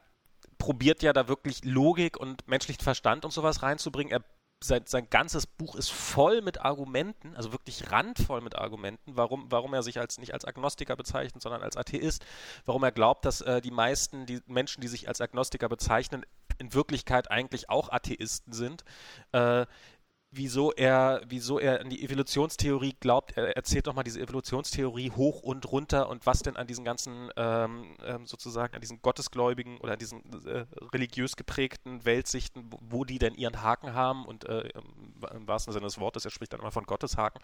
[0.58, 4.12] probiert ja da wirklich Logik und menschlichen Verstand und sowas reinzubringen.
[4.12, 4.24] Er
[4.62, 9.74] sein, sein ganzes Buch ist voll mit Argumenten, also wirklich randvoll mit Argumenten, warum, warum
[9.74, 12.26] er sich als nicht als Agnostiker bezeichnet, sondern als Atheist,
[12.66, 16.26] warum er glaubt, dass äh, die meisten die Menschen, die sich als Agnostiker bezeichnen,
[16.58, 18.84] in Wirklichkeit eigentlich auch Atheisten sind.
[19.32, 19.66] Äh,
[20.32, 23.36] wieso er, wieso er an die Evolutionstheorie glaubt.
[23.36, 27.32] Er erzählt doch mal diese Evolutionstheorie hoch und runter und was denn an diesen ganzen
[27.36, 33.18] ähm, ähm, sozusagen an diesen gottesgläubigen oder an diesen äh, religiös geprägten Weltsichten, wo die
[33.18, 34.70] denn ihren Haken haben und äh,
[35.34, 37.42] im wahrsten Sinne des Wortes, er spricht dann immer von Gotteshaken.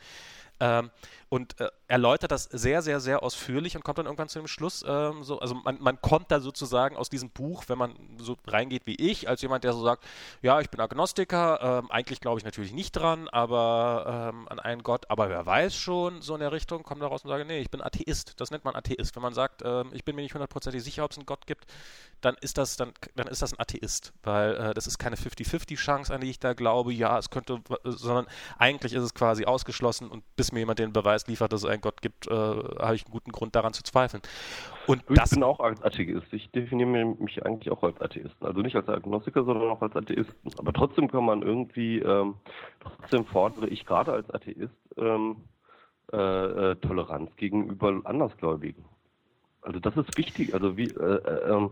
[0.59, 0.91] Ähm,
[1.29, 4.83] und äh, erläutert das sehr, sehr, sehr ausführlich und kommt dann irgendwann zu dem Schluss,
[4.87, 8.83] ähm, so, also man, man kommt da sozusagen aus diesem Buch, wenn man so reingeht
[8.85, 10.05] wie ich, als jemand, der so sagt,
[10.41, 14.83] ja, ich bin Agnostiker, ähm, eigentlich glaube ich natürlich nicht dran, aber ähm, an einen
[14.83, 17.69] Gott, aber wer weiß schon, so in der Richtung, kommt daraus und sage, nee, ich
[17.69, 18.39] bin Atheist.
[18.39, 19.15] Das nennt man Atheist.
[19.15, 21.65] Wenn man sagt, ähm, ich bin mir nicht hundertprozentig sicher, ob es einen Gott gibt,
[22.21, 25.75] dann ist das, dann, dann ist das ein Atheist, weil äh, das ist keine 50-50
[25.75, 28.27] Chance, an die ich da glaube, ja, es könnte, sondern
[28.57, 31.81] eigentlich ist es quasi ausgeschlossen und bis mir jemand den Beweis liefert, dass es einen
[31.81, 34.21] Gott gibt, äh, habe ich einen guten Grund daran zu zweifeln.
[34.87, 36.31] Und ich das, bin auch Atheist.
[36.31, 38.45] Ich definiere mich eigentlich auch als Atheisten.
[38.45, 40.51] Also nicht als Agnostiker, sondern auch als Atheisten.
[40.57, 42.35] Aber trotzdem kann man irgendwie, ähm,
[42.79, 45.37] trotzdem fordere ich gerade als Atheist ähm,
[46.13, 46.17] äh,
[46.71, 48.85] äh, Toleranz gegenüber Andersgläubigen.
[49.61, 50.53] Also das ist wichtig.
[50.53, 51.71] Also wie, äh, äh ähm,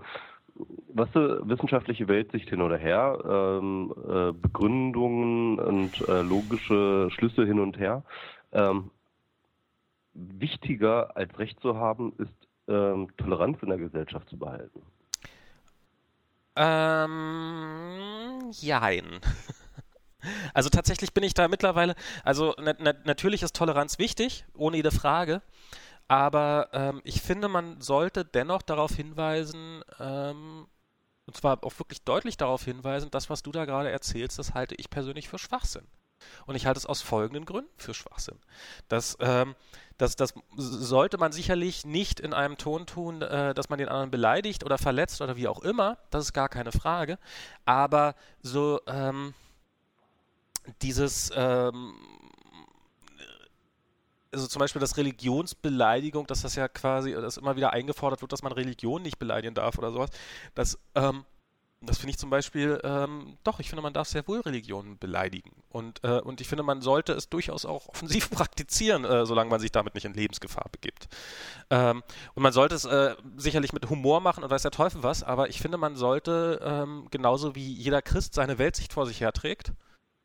[0.94, 7.60] was du, wissenschaftliche Weltsicht hin oder her, ähm, äh, Begründungen und äh, logische Schlüsse hin
[7.60, 8.04] und her.
[8.54, 8.92] Ähm,
[10.14, 14.82] wichtiger als Recht zu haben, ist ähm, Toleranz in der Gesellschaft zu behalten.
[16.56, 19.20] Ähm, jein.
[20.54, 24.92] Also tatsächlich bin ich da mittlerweile, also na, na, natürlich ist Toleranz wichtig, ohne jede
[24.92, 25.42] Frage.
[26.08, 30.68] Aber ähm, ich finde, man sollte dennoch darauf hinweisen, ähm,
[31.26, 34.76] und zwar auch wirklich deutlich darauf hinweisen, das, was du da gerade erzählst, das halte
[34.76, 35.88] ich persönlich für Schwachsinn.
[36.46, 38.38] Und ich halte es aus folgenden Gründen für Schwachsinn.
[38.88, 39.56] Das, ähm,
[39.98, 44.12] das, das sollte man sicherlich nicht in einem Ton tun, äh, dass man den anderen
[44.12, 45.98] beleidigt oder verletzt oder wie auch immer.
[46.10, 47.18] Das ist gar keine Frage.
[47.66, 49.34] Aber so ähm,
[50.82, 51.94] dieses ähm,
[54.34, 58.42] also zum Beispiel das Religionsbeleidigung, dass das ja quasi, dass immer wieder eingefordert wird, dass
[58.42, 60.10] man Religion nicht beleidigen darf oder sowas.
[60.56, 61.24] Das, ähm,
[61.86, 65.52] das finde ich zum Beispiel, ähm, doch, ich finde, man darf sehr wohl Religionen beleidigen.
[65.70, 69.60] Und, äh, und ich finde, man sollte es durchaus auch offensiv praktizieren, äh, solange man
[69.60, 71.08] sich damit nicht in Lebensgefahr begibt.
[71.70, 72.04] Ähm,
[72.36, 75.50] und man sollte es äh, sicherlich mit Humor machen und weiß der Teufel was, aber
[75.50, 79.74] ich finde, man sollte ähm, genauso wie jeder Christ seine Weltsicht vor sich herträgt,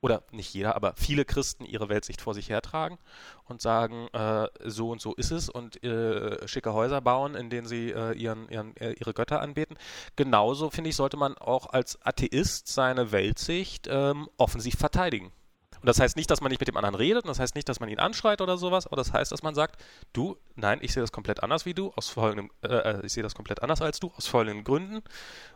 [0.01, 2.99] oder nicht jeder, aber viele Christen ihre Weltsicht vor sich hertragen
[3.45, 7.67] und sagen, äh, so und so ist es und äh, schicke Häuser bauen, in denen
[7.67, 9.77] sie äh, ihren, ihren, äh, ihre Götter anbeten.
[10.17, 15.33] Genauso, finde ich, sollte man auch als Atheist seine Weltsicht ähm, offensiv verteidigen.
[15.81, 17.69] Und das heißt nicht, dass man nicht mit dem anderen redet, und das heißt nicht,
[17.69, 19.81] dass man ihn anschreit oder sowas, aber das heißt, dass man sagt,
[20.13, 23.23] du, nein, ich sehe das komplett anders wie du, aus folgendem, äh, äh, ich sehe
[23.23, 25.03] das komplett anders als du, aus folgenden Gründen.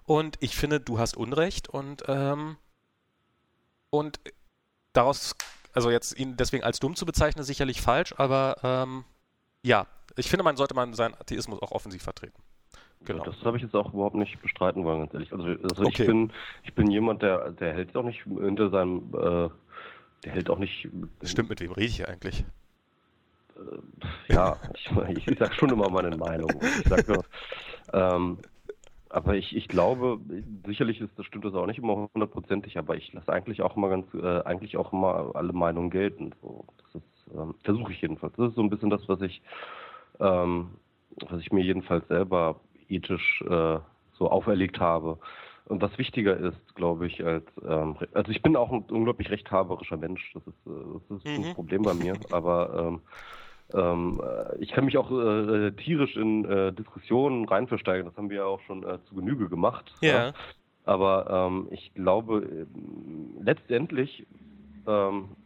[0.04, 2.56] Und ich finde, du hast Unrecht und ähm,
[3.92, 4.18] und
[4.94, 5.36] daraus,
[5.74, 9.04] also jetzt ihn deswegen als dumm zu bezeichnen, ist sicherlich falsch, aber ähm,
[9.62, 9.86] ja,
[10.16, 12.42] ich finde, man sollte man seinen Atheismus auch offensiv vertreten.
[13.04, 13.24] Genau.
[13.24, 15.32] Das habe ich jetzt auch überhaupt nicht bestreiten wollen, ganz ehrlich.
[15.32, 16.02] Also, also okay.
[16.02, 16.32] ich bin,
[16.62, 19.50] ich bin jemand, der, der hält auch nicht hinter seinem, äh,
[20.24, 20.88] der hält auch nicht.
[21.20, 22.44] Das stimmt, mit wem rede ich hier eigentlich?
[23.56, 26.50] Äh, ja, ich, ich sage schon immer meine Meinung.
[26.80, 27.24] Ich sage nur,
[27.92, 28.38] ähm,
[29.12, 30.18] aber ich, ich glaube,
[30.66, 33.90] sicherlich ist das stimmt das auch nicht immer hundertprozentig, aber ich lasse eigentlich auch immer
[33.90, 36.32] ganz, äh, eigentlich auch immer alle Meinungen gelten.
[36.40, 38.34] So, das ist, ähm, versuche ich jedenfalls.
[38.36, 39.42] Das ist so ein bisschen das, was ich,
[40.18, 40.70] ähm,
[41.28, 43.78] was ich mir jedenfalls selber ethisch äh,
[44.14, 45.18] so auferlegt habe.
[45.66, 49.98] Und was wichtiger ist, glaube ich, als ähm, also ich bin auch ein unglaublich rechthaberischer
[49.98, 50.32] Mensch.
[50.32, 51.44] Das ist, äh, das ist mhm.
[51.44, 53.00] ein Problem bei mir, aber ähm,
[53.74, 58.06] ähm, äh, ich kann mich auch äh, tierisch in äh, Diskussionen reinversteigen.
[58.06, 59.92] Das haben wir ja auch schon äh, zu Genüge gemacht.
[60.00, 60.26] Ja.
[60.26, 60.32] ja.
[60.84, 64.26] Aber ähm, ich glaube, äh, letztendlich
[64.86, 65.36] ähm,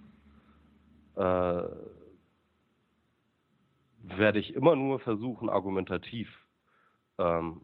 [1.16, 1.62] äh,
[4.02, 6.28] werde ich immer nur versuchen, argumentativ
[7.18, 7.60] ähm,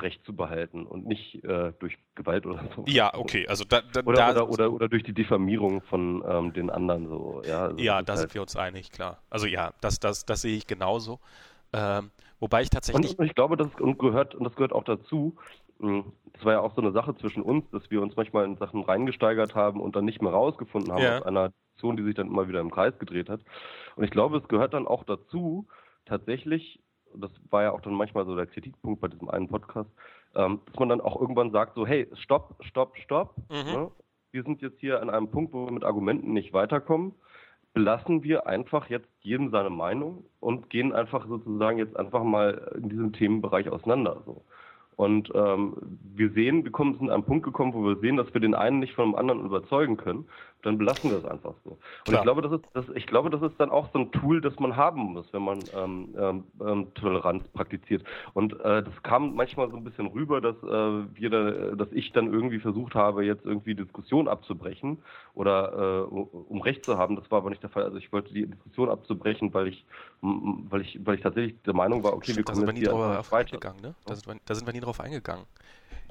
[0.00, 2.84] Recht zu behalten und nicht äh, durch Gewalt oder so.
[2.86, 6.52] Ja, okay, also da, da, oder, da oder, oder, oder, durch die Diffamierung von ähm,
[6.52, 7.42] den anderen so.
[7.44, 9.22] Ja, also ja da halt sind wir uns einig, klar.
[9.30, 11.20] Also ja, das, das, das sehe ich genauso.
[11.72, 13.18] Ähm, wobei ich tatsächlich.
[13.18, 15.36] Und ich glaube, das gehört, und das gehört auch dazu,
[15.80, 18.56] hm, das war ja auch so eine Sache zwischen uns, dass wir uns manchmal in
[18.56, 21.18] Sachen reingesteigert haben und dann nicht mehr rausgefunden haben ja.
[21.18, 23.40] aus einer Diskussion, die sich dann immer wieder im Kreis gedreht hat.
[23.96, 25.66] Und ich glaube, es gehört dann auch dazu,
[26.04, 26.80] tatsächlich
[27.16, 29.90] das war ja auch dann manchmal so der Kritikpunkt bei diesem einen Podcast,
[30.34, 33.34] ähm, dass man dann auch irgendwann sagt, so, hey, stopp, stopp, stopp.
[33.50, 33.72] Mhm.
[33.72, 33.90] Ne?
[34.30, 37.14] Wir sind jetzt hier an einem Punkt, wo wir mit Argumenten nicht weiterkommen.
[37.74, 42.88] Belassen wir einfach jetzt jedem seine Meinung und gehen einfach sozusagen jetzt einfach mal in
[42.88, 44.22] diesem Themenbereich auseinander.
[44.26, 44.42] So.
[44.96, 45.74] Und ähm,
[46.14, 48.54] wir sehen, wir kommen, sind an einen Punkt gekommen, wo wir sehen, dass wir den
[48.54, 50.26] einen nicht von dem anderen überzeugen können
[50.62, 51.70] dann belassen wir es einfach so.
[51.70, 52.18] Und Klar.
[52.18, 54.58] ich glaube, das ist, das, ich glaube, das ist dann auch so ein Tool, das
[54.58, 58.04] man haben muss, wenn man ähm, ähm, ähm Toleranz praktiziert.
[58.32, 60.68] Und äh, das kam manchmal so ein bisschen rüber, dass äh,
[61.14, 64.98] wir, da, dass ich dann irgendwie versucht habe, jetzt irgendwie Diskussion abzubrechen
[65.34, 67.16] oder äh, um Recht zu haben.
[67.16, 67.82] Das war aber nicht der Fall.
[67.82, 69.84] Also ich wollte die Diskussion abzubrechen, weil ich,
[70.20, 73.74] weil ich, weil ich tatsächlich der Meinung war, okay, wir kommen jetzt hier weiter.
[73.82, 73.94] Ne?
[74.06, 75.46] Da, sind wir, da sind wir nie drauf eingegangen.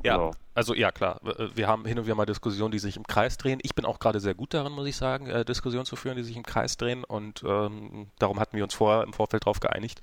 [0.04, 0.32] Ja, genau.
[0.56, 3.38] also ja klar, äh, wir haben hin und wieder mal Diskussionen, die sich im Kreis
[3.38, 3.60] drehen.
[3.62, 6.24] Ich bin auch gerade sehr gut darin, muss ich sagen, äh, Diskussionen zu führen, die
[6.24, 10.02] sich im Kreis drehen und ähm, darum hatten wir uns vorher im Vorfeld darauf geeinigt,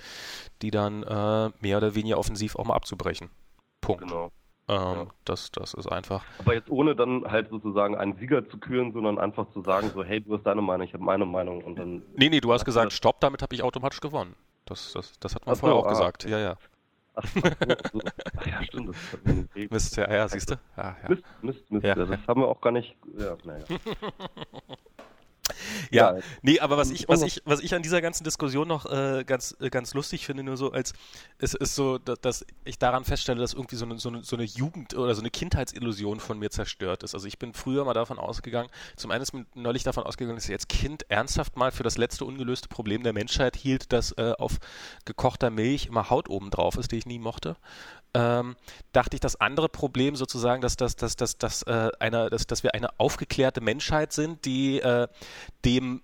[0.63, 3.31] die dann äh, mehr oder weniger offensiv auch mal abzubrechen.
[3.81, 4.03] Punkt.
[4.03, 4.31] Genau.
[4.71, 5.07] Ähm, ja.
[5.25, 6.23] das, das ist einfach.
[6.41, 10.05] Aber jetzt ohne dann halt sozusagen einen Sieger zu küren, sondern einfach zu sagen, so,
[10.05, 12.03] hey, du hast deine Meinung, ich habe meine Meinung und dann.
[12.17, 14.35] Nee, nee, du hast gesagt, stopp, damit habe ich automatisch gewonnen.
[14.67, 16.25] Das, das, das hat man Ach vorher so, auch ah, gesagt.
[16.29, 16.57] Ja, ja.
[17.19, 18.01] Ach, so.
[18.37, 18.89] Ach ja, stimmt.
[18.89, 20.55] Das Mist, ja, ja, siehst du?
[20.77, 21.09] Ah, ja.
[21.09, 21.85] Mist, Mist, Mist.
[21.85, 21.95] Ja.
[21.95, 22.97] Das haben wir auch gar nicht.
[23.19, 23.65] Ja, naja.
[25.91, 28.87] Ja, ja, nee, aber was ich, was ich, was ich an dieser ganzen Diskussion noch
[28.87, 30.93] äh, ganz, äh, ganz lustig finde, nur so als,
[31.39, 34.37] es ist so, dass, dass ich daran feststelle, dass irgendwie so eine, so eine, so
[34.37, 37.15] eine Jugend- oder so eine Kindheitsillusion von mir zerstört ist.
[37.15, 40.49] Also ich bin früher mal davon ausgegangen, zum einen ist mir neulich davon ausgegangen, dass
[40.49, 44.33] ich als Kind ernsthaft mal für das letzte ungelöste Problem der Menschheit hielt, dass äh,
[44.39, 44.59] auf
[45.05, 47.57] gekochter Milch immer Haut oben drauf ist, die ich nie mochte.
[48.15, 48.57] Ähm,
[48.93, 52.63] dachte ich, das andere Problem sozusagen, dass, dass, dass, dass, dass, äh, eine, dass, dass
[52.63, 55.09] wir eine aufgeklärte Menschheit sind, die äh,
[55.65, 56.03] dem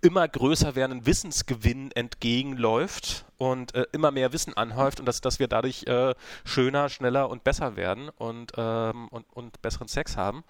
[0.00, 5.48] immer größer werdenden Wissensgewinn entgegenläuft und äh, immer mehr Wissen anhäuft und dass, dass wir
[5.48, 6.14] dadurch äh,
[6.44, 10.44] schöner, schneller und besser werden und, ähm, und, und besseren Sex haben.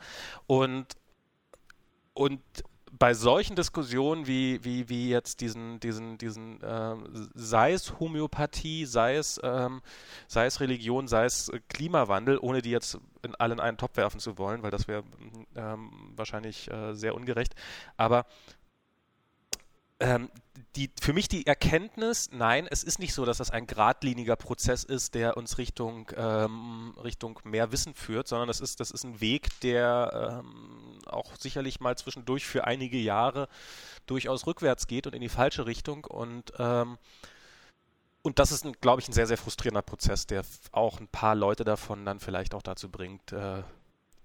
[0.46, 0.86] Und,
[2.14, 2.40] und
[3.02, 6.94] bei solchen Diskussionen wie, wie, wie jetzt diesen, diesen, diesen äh,
[7.34, 9.82] sei es Homöopathie, sei es, ähm,
[10.28, 14.38] sei es Religion, sei es Klimawandel, ohne die jetzt in allen einen Topf werfen zu
[14.38, 15.02] wollen, weil das wäre
[15.56, 17.56] ähm, wahrscheinlich äh, sehr ungerecht.
[17.96, 18.24] Aber
[20.02, 20.30] ähm,
[20.76, 24.84] die, für mich die Erkenntnis, nein, es ist nicht so, dass das ein geradliniger Prozess
[24.84, 29.20] ist, der uns Richtung, ähm, Richtung mehr Wissen führt, sondern das ist, das ist ein
[29.20, 33.48] Weg, der ähm, auch sicherlich mal zwischendurch für einige Jahre
[34.06, 36.04] durchaus rückwärts geht und in die falsche Richtung.
[36.04, 36.98] Und, ähm,
[38.22, 40.42] und das ist, glaube ich, ein sehr, sehr frustrierender Prozess, der
[40.72, 43.62] auch ein paar Leute davon dann vielleicht auch dazu bringt, äh,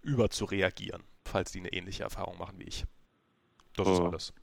[0.02, 2.86] überzureagieren, falls die eine ähnliche Erfahrung machen wie ich.
[3.76, 3.94] Das oh.
[3.94, 4.34] ist alles.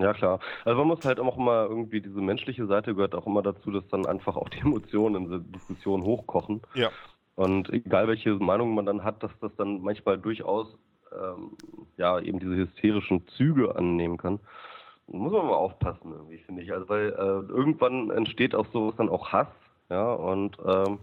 [0.00, 0.40] Ja, klar.
[0.64, 3.86] Also man muss halt auch immer irgendwie, diese menschliche Seite gehört auch immer dazu, dass
[3.88, 6.62] dann einfach auch die Emotionen in der Diskussion hochkochen.
[6.74, 6.90] Ja.
[7.36, 10.66] Und egal welche Meinung man dann hat, dass das dann manchmal durchaus
[11.12, 11.52] ähm,
[11.96, 14.40] ja eben diese hysterischen Züge annehmen kann.
[15.06, 16.72] Muss man mal aufpassen, irgendwie, finde ich.
[16.72, 19.48] Also weil äh, irgendwann entsteht auch sowas dann auch Hass,
[19.90, 20.98] ja, und ähm,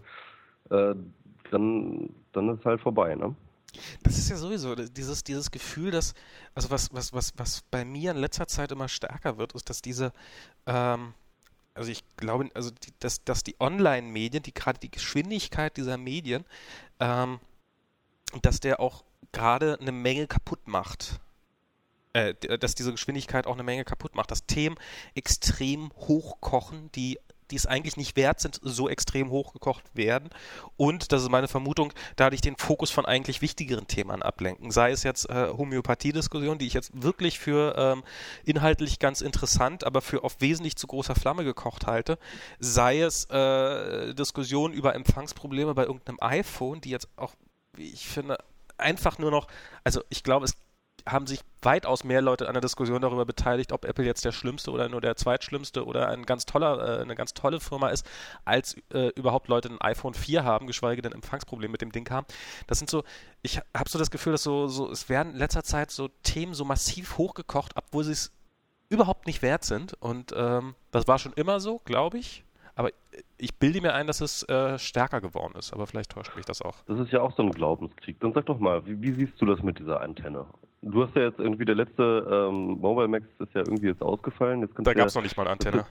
[0.70, 0.94] äh,
[1.50, 3.34] dann, dann ist es halt vorbei, ne?
[4.02, 6.14] Das ist ja sowieso dieses, dieses Gefühl, dass,
[6.54, 9.82] also was, was, was, was bei mir in letzter Zeit immer stärker wird, ist, dass
[9.82, 10.12] diese,
[10.66, 11.14] ähm,
[11.74, 16.44] also ich glaube, also die, dass, dass die Online-Medien, die gerade die Geschwindigkeit dieser Medien,
[16.98, 17.40] ähm,
[18.42, 21.20] dass der auch gerade eine Menge kaputt macht.
[22.14, 24.30] Äh, dass diese Geschwindigkeit auch eine Menge kaputt macht.
[24.30, 24.76] Dass Themen
[25.14, 27.18] extrem hochkochen, die
[27.50, 30.30] die es eigentlich nicht wert sind, so extrem hochgekocht werden.
[30.76, 34.70] Und, das ist meine Vermutung, dadurch den Fokus von eigentlich wichtigeren Themen ablenken.
[34.70, 38.04] Sei es jetzt äh, Homöopathie-Diskussion, die ich jetzt wirklich für ähm,
[38.44, 42.18] inhaltlich ganz interessant, aber für auf wesentlich zu großer Flamme gekocht halte.
[42.58, 47.34] Sei es äh, Diskussionen über Empfangsprobleme bei irgendeinem iPhone, die jetzt auch,
[47.74, 48.38] wie ich finde,
[48.76, 49.48] einfach nur noch,
[49.84, 50.54] also ich glaube, es
[51.10, 54.70] haben sich weitaus mehr Leute an der Diskussion darüber beteiligt, ob Apple jetzt der schlimmste
[54.70, 58.08] oder nur der zweitschlimmste oder ein ganz toller, äh, eine ganz tolle Firma ist,
[58.44, 62.26] als äh, überhaupt Leute ein iPhone 4 haben, geschweige denn Empfangsprobleme mit dem Ding haben.
[62.66, 63.04] Das sind so,
[63.42, 66.54] ich habe so das Gefühl, dass so, so, es werden in letzter Zeit so Themen
[66.54, 68.32] so massiv hochgekocht, obwohl sie es
[68.88, 69.94] überhaupt nicht wert sind.
[70.00, 72.44] Und ähm, das war schon immer so, glaube ich.
[72.74, 72.90] Aber
[73.38, 76.62] ich bilde mir ein, dass es äh, stärker geworden ist, aber vielleicht täuscht mich das
[76.62, 76.76] auch.
[76.86, 78.20] Das ist ja auch so ein Glaubenskrieg.
[78.20, 80.46] Dann sag doch mal, wie, wie siehst du das mit dieser Antenne?
[80.82, 84.60] Du hast ja jetzt irgendwie der letzte ähm, Mobile Max ist ja irgendwie jetzt ausgefallen.
[84.60, 85.84] Jetzt da gab es ja, noch nicht mal eine Antenne.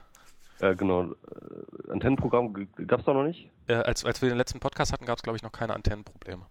[0.59, 1.03] Ja, genau.
[1.03, 2.53] Äh, Antennenprogramm
[2.87, 3.49] gab es da noch nicht?
[3.67, 6.45] Äh, als, als wir den letzten Podcast hatten, gab es, glaube ich, noch keine Antennenprobleme.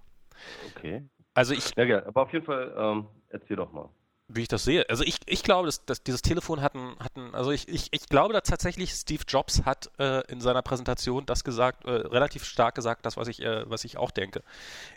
[0.76, 1.02] Okay.
[1.34, 1.74] Also ich.
[1.76, 3.88] Ja, ja, aber auf jeden Fall, ähm, erzähl doch mal
[4.28, 4.88] wie ich das sehe.
[4.88, 8.34] Also ich, ich glaube, dass, dass dieses Telefon hatten, hatten also ich, ich, ich glaube
[8.34, 13.06] dass tatsächlich Steve Jobs hat äh, in seiner Präsentation das gesagt, äh, relativ stark gesagt,
[13.06, 14.42] das, was ich, äh, was ich auch denke.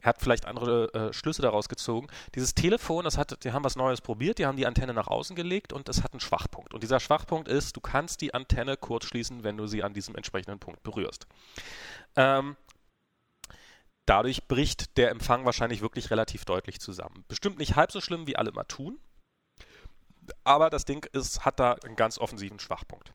[0.02, 2.08] Er hat vielleicht andere äh, Schlüsse daraus gezogen.
[2.34, 5.36] Dieses Telefon, das hat, die haben was Neues probiert, die haben die Antenne nach außen
[5.36, 6.74] gelegt und es hat einen Schwachpunkt.
[6.74, 10.16] Und dieser Schwachpunkt ist, du kannst die Antenne kurz schließen, wenn du sie an diesem
[10.16, 11.28] entsprechenden Punkt berührst.
[12.16, 12.56] Ähm,
[14.08, 17.26] dadurch bricht der Empfang wahrscheinlich wirklich relativ deutlich zusammen.
[17.28, 19.00] Bestimmt nicht halb so schlimm, wie alle immer tun.
[20.44, 23.14] Aber das Ding ist, hat da einen ganz offensiven Schwachpunkt.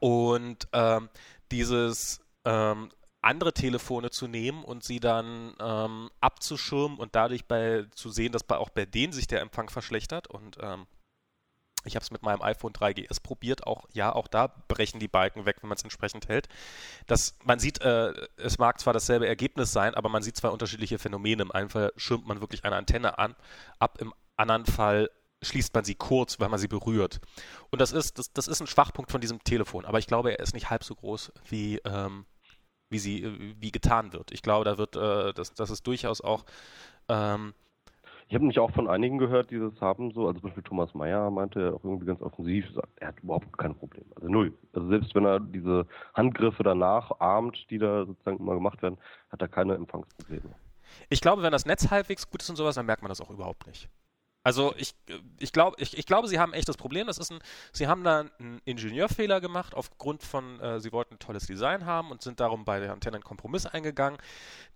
[0.00, 1.08] Und ähm,
[1.50, 2.90] dieses ähm,
[3.20, 8.44] andere Telefone zu nehmen und sie dann ähm, abzuschirmen und dadurch bei, zu sehen, dass
[8.44, 10.28] bei, auch bei denen sich der Empfang verschlechtert.
[10.28, 10.86] Und ähm,
[11.84, 13.66] ich habe es mit meinem iPhone 3GS probiert.
[13.66, 16.48] Auch ja, auch da brechen die Balken weg, wenn man es entsprechend hält.
[17.06, 20.98] Das, man sieht, äh, es mag zwar dasselbe Ergebnis sein, aber man sieht zwei unterschiedliche
[20.98, 21.42] Phänomene.
[21.42, 23.34] Im einen Fall schirmt man wirklich eine Antenne an,
[23.78, 23.98] ab.
[24.00, 25.10] Im anderen Fall
[25.42, 27.20] schließt man sie kurz, weil man sie berührt.
[27.70, 30.40] Und das ist, das, das ist ein Schwachpunkt von diesem Telefon, aber ich glaube, er
[30.40, 32.26] ist nicht halb so groß, wie, ähm,
[32.90, 34.32] wie sie, wie getan wird.
[34.32, 36.44] Ich glaube, da wird, äh, das, das ist durchaus auch.
[37.08, 37.54] Ähm,
[38.28, 40.92] ich habe nämlich auch von einigen gehört, die das haben, so, also zum Beispiel Thomas
[40.92, 42.66] Mayer meinte auch irgendwie ganz offensiv,
[42.96, 44.04] er hat überhaupt kein Problem.
[44.16, 44.52] Also null.
[44.74, 48.98] Also selbst wenn er diese Handgriffe danach ahmt, die da sozusagen immer gemacht werden,
[49.30, 50.54] hat er keine Empfangsprobleme.
[51.08, 53.30] Ich glaube, wenn das Netz halbwegs gut ist und sowas, dann merkt man das auch
[53.30, 53.88] überhaupt nicht.
[54.48, 54.94] Also ich,
[55.38, 57.06] ich, glaub, ich, ich glaube, sie haben echt das Problem.
[57.06, 57.38] Das ist ein,
[57.70, 62.10] sie haben da einen Ingenieurfehler gemacht aufgrund von, äh, sie wollten ein tolles Design haben
[62.10, 64.16] und sind darum bei der Antenne einen Kompromiss eingegangen,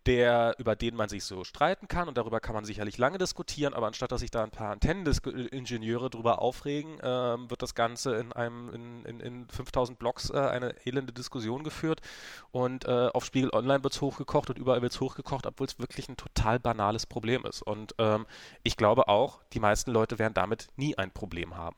[0.05, 3.73] der, über den man sich so streiten kann und darüber kann man sicherlich lange diskutieren,
[3.73, 7.05] aber anstatt dass sich da ein paar Antenneningenieure drüber aufregen, äh,
[7.51, 12.03] wird das Ganze in einem in, in, in 5000 Blogs äh, eine elende Diskussion geführt
[12.51, 15.79] und äh, auf Spiegel Online wird es hochgekocht und überall wird es hochgekocht, obwohl es
[15.79, 17.63] wirklich ein total banales Problem ist.
[17.63, 18.27] Und ähm,
[18.65, 21.77] ich glaube auch, die meisten Leute werden damit nie ein Problem haben.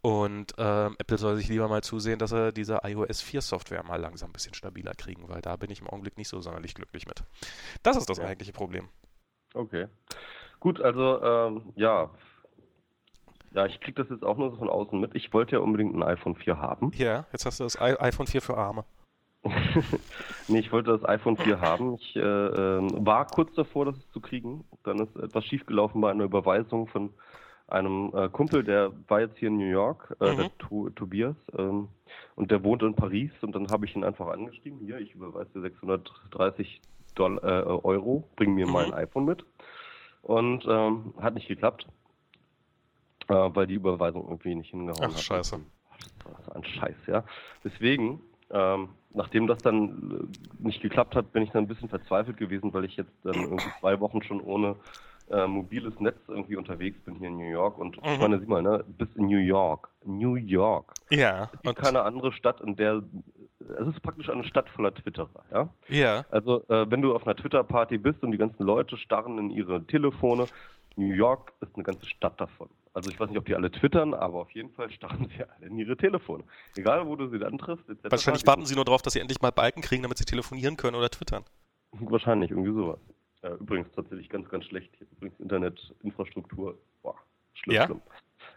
[0.00, 4.00] Und ähm, Apple soll sich lieber mal zusehen, dass er diese iOS 4 Software mal
[4.00, 7.06] langsam ein bisschen stabiler kriegen, weil da bin ich im Augenblick nicht so sonderlich glücklich
[7.06, 7.24] mit.
[7.82, 8.24] Das ist das ja.
[8.24, 8.88] eigentliche Problem.
[9.52, 9.88] Okay.
[10.60, 12.10] Gut, also ähm, ja.
[13.52, 15.14] Ja, ich kriege das jetzt auch nur so von außen mit.
[15.14, 16.92] Ich wollte ja unbedingt ein iPhone 4 haben.
[16.94, 18.84] Ja, jetzt hast du das I iPhone 4 für Arme.
[20.48, 21.94] nee, ich wollte das iPhone 4 haben.
[21.94, 24.64] Ich äh, äh, war kurz davor, das zu kriegen.
[24.84, 27.10] Dann ist etwas schiefgelaufen bei einer Überweisung von
[27.68, 30.36] einem äh, Kumpel, der war jetzt hier in New York, äh, mhm.
[30.36, 31.88] der to Tobias, ähm,
[32.36, 33.32] und der wohnt in Paris.
[33.40, 36.80] Und dann habe ich ihn einfach angeschrieben: Hier, ich überweise dir 630
[37.14, 38.72] Dollar, äh, Euro, bring mir mhm.
[38.72, 39.44] mein iPhone mit.
[40.22, 41.86] Und ähm, hat nicht geklappt,
[43.28, 45.20] äh, weil die Überweisung irgendwie nicht hingehauen Ach, hat.
[45.20, 45.60] Scheiße.
[46.24, 47.24] Das war ein Scheiß, ja.
[47.64, 48.20] Deswegen
[48.50, 52.72] ähm, nachdem das dann äh, nicht geklappt hat, bin ich dann ein bisschen verzweifelt gewesen,
[52.72, 54.76] weil ich jetzt dann irgendwie zwei Wochen schon ohne
[55.30, 57.78] äh, mobiles Netz irgendwie unterwegs bin hier in New York.
[57.78, 58.12] Und mhm.
[58.12, 59.88] ich meine, sieh mal, ne, bist in New York.
[60.04, 60.92] New York.
[61.10, 61.50] Ja.
[61.52, 63.02] Es gibt keine andere Stadt, in der
[63.80, 65.68] es ist praktisch eine Stadt voller Twitterer, ja?
[65.88, 66.24] Ja.
[66.30, 69.84] Also, äh, wenn du auf einer Twitter-Party bist und die ganzen Leute starren in ihre
[69.84, 70.46] Telefone,
[70.96, 72.68] New York ist eine ganze Stadt davon.
[72.94, 75.66] Also ich weiß nicht, ob die alle twittern, aber auf jeden Fall starren sie alle
[75.66, 76.44] in ihre Telefone.
[76.76, 78.10] Egal, wo du sie dann triffst, etc.
[78.10, 80.96] Wahrscheinlich warten sie nur darauf, dass sie endlich mal Balken kriegen, damit sie telefonieren können
[80.96, 81.44] oder twittern.
[81.92, 82.98] Wahrscheinlich, irgendwie sowas.
[83.42, 84.90] Ja, übrigens tatsächlich ganz, ganz schlecht.
[84.96, 86.78] Hier übrigens Internetinfrastruktur.
[87.02, 87.16] Boah,
[87.52, 87.86] schlimm, ja?
[87.86, 88.00] schlimm.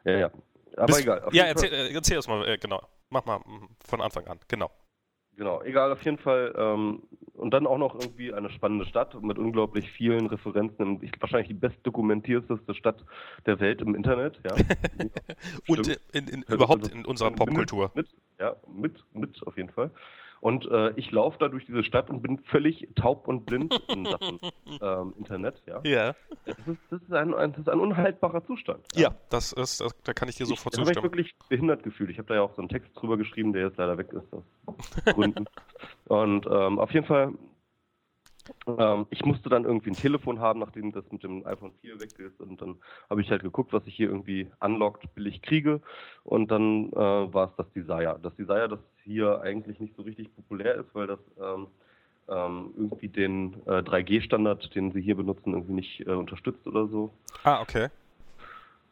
[0.05, 0.31] Ja, ja.
[0.77, 1.27] Aber Bis, egal.
[1.31, 2.81] Ja, erzähl, äh, erzähl das mal, äh, genau.
[3.09, 4.71] Mach mal mm, von Anfang an, genau.
[5.39, 6.53] Genau, egal, auf jeden Fall.
[6.57, 7.01] Ähm,
[7.35, 11.01] und dann auch noch irgendwie eine spannende Stadt mit unglaublich vielen Referenzen.
[11.01, 13.05] Ich, wahrscheinlich die bestdokumentierteste Stadt
[13.45, 14.37] der Welt im Internet.
[14.43, 14.53] Ja.
[15.69, 17.89] und in, in, überhaupt also, in unserer Popkultur.
[17.95, 19.91] Mit, ja, mit, mit auf jeden Fall.
[20.41, 24.05] Und äh, ich laufe da durch diese Stadt und bin völlig taub und blind in
[24.05, 24.39] Sachen
[24.81, 25.61] ähm, Internet.
[25.65, 25.81] Ja.
[25.83, 26.15] ja.
[26.45, 28.85] Das, ist, das, ist ein, ein, das ist ein unhaltbarer Zustand.
[28.93, 30.91] Ja, ja das ist, das, da kann ich dir sofort ich, zustimmen.
[30.91, 32.09] Ich habe mich wirklich behindert gefühlt.
[32.09, 34.33] Ich habe da ja auch so einen Text drüber geschrieben, der jetzt leider weg ist
[34.33, 34.43] aus
[35.05, 35.45] Gründen.
[36.07, 37.33] und ähm, auf jeden Fall
[38.67, 42.17] ähm, ich musste dann irgendwie ein Telefon haben, nachdem das mit dem iPhone 4 weg
[42.19, 42.39] ist.
[42.39, 42.75] Und dann
[43.09, 45.81] habe ich halt geguckt, was ich hier irgendwie unlocked billig kriege.
[46.23, 48.19] Und dann äh, war es das Desire.
[48.21, 51.67] Das Desire, das hier eigentlich nicht so richtig populär ist, weil das ähm,
[52.29, 57.11] ähm, irgendwie den äh, 3G-Standard, den sie hier benutzen, irgendwie nicht äh, unterstützt oder so.
[57.43, 57.89] Ah, okay.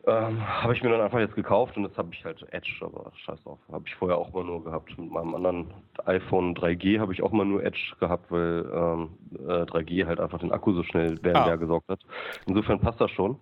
[0.07, 3.11] Ähm, habe ich mir dann einfach jetzt gekauft und jetzt habe ich halt Edge, aber
[3.15, 3.59] scheiß drauf.
[3.71, 4.97] Habe ich vorher auch mal nur gehabt.
[4.97, 5.73] Mit meinem anderen
[6.05, 10.39] iPhone 3G habe ich auch mal nur Edge gehabt, weil ähm, äh, 3G halt einfach
[10.39, 11.55] den Akku so schnell leer, ah.
[11.55, 11.99] gesaugt hat.
[12.45, 13.37] Insofern passt das schon.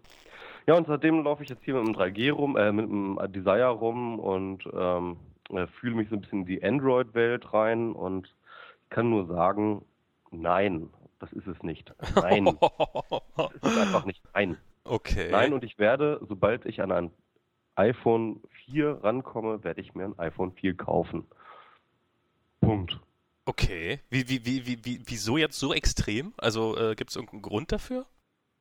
[0.67, 3.69] Ja, und seitdem laufe ich jetzt hier mit dem 3G rum, äh, mit dem Desire
[3.69, 5.17] rum und ähm,
[5.51, 8.33] äh, fühle mich so ein bisschen in die Android-Welt rein und
[8.89, 9.85] kann nur sagen,
[10.31, 10.89] nein,
[11.19, 11.93] das ist es nicht.
[12.15, 12.45] Nein.
[13.37, 14.23] das ist einfach nicht.
[14.33, 14.57] Nein.
[14.85, 15.29] Okay.
[15.31, 17.11] Nein, und ich werde, sobald ich an ein
[17.75, 21.25] iPhone 4 rankomme, werde ich mir ein iPhone 4 kaufen.
[22.61, 22.99] Punkt.
[23.45, 23.99] Okay.
[24.09, 26.33] Wie, wie, wie, wie, wie, wieso jetzt so extrem?
[26.37, 28.05] Also äh, gibt es irgendeinen Grund dafür,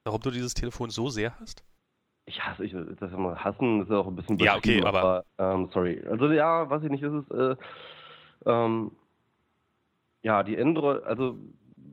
[0.05, 1.62] warum du dieses Telefon so sehr hast?
[2.27, 5.68] Ich hasse, ich, das immer hassen ist auch ein bisschen Ja, okay, aber, aber ähm,
[5.72, 6.03] sorry.
[6.09, 7.57] Also ja, weiß ich nicht, ist es, äh,
[8.47, 8.93] ähm,
[10.22, 11.39] ja, die Android, also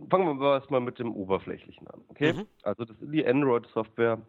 [0.10, 2.34] fangen wir erstmal mit dem Oberflächlichen an, okay?
[2.34, 2.48] Mhm.
[2.64, 4.20] Also das die Android-Software,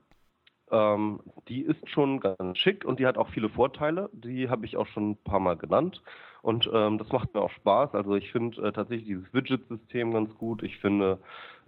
[0.71, 4.09] ähm, die ist schon ganz schick und die hat auch viele Vorteile.
[4.13, 6.03] Die habe ich auch schon ein paar Mal genannt.
[6.41, 7.95] Und ähm, das macht mir auch Spaß.
[7.95, 10.63] Also ich finde äh, tatsächlich dieses Widget-System ganz gut.
[10.63, 11.19] Ich finde,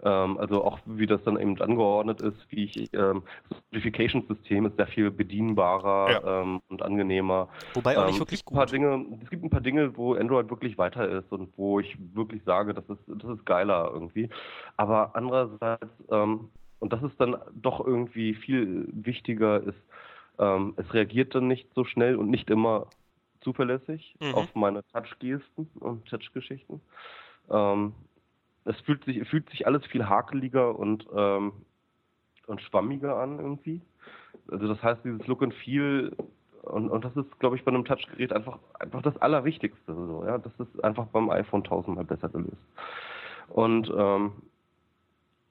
[0.03, 4.77] ähm, also auch wie das dann eben angeordnet ist, wie ich, ähm, das Notification-System ist
[4.77, 6.41] sehr viel bedienbarer ja.
[6.41, 7.49] ähm, und angenehmer.
[7.73, 8.57] Wobei auch nicht ähm, wirklich gut.
[8.57, 11.97] Paar Dinge, es gibt ein paar Dinge, wo Android wirklich weiter ist und wo ich
[12.13, 14.29] wirklich sage, das ist, das ist geiler irgendwie.
[14.77, 19.81] Aber andererseits, ähm, und das ist dann doch irgendwie viel wichtiger, ist,
[20.39, 22.87] ähm, es reagiert dann nicht so schnell und nicht immer
[23.41, 24.35] zuverlässig mhm.
[24.35, 26.81] auf meine Touch-Gesten und Touch-Geschichten.
[27.49, 27.93] Ähm,
[28.65, 31.53] es fühlt sich, fühlt sich alles viel hakeliger und, ähm,
[32.47, 33.81] und schwammiger an irgendwie.
[34.51, 36.15] Also das heißt, dieses Look and Feel
[36.63, 39.93] und, und das ist, glaube ich, bei einem Touchgerät einfach, einfach das Allerwichtigste.
[39.93, 40.39] So, ja?
[40.39, 42.57] Das ist einfach beim iPhone tausendmal besser gelöst.
[43.49, 44.31] Und ähm,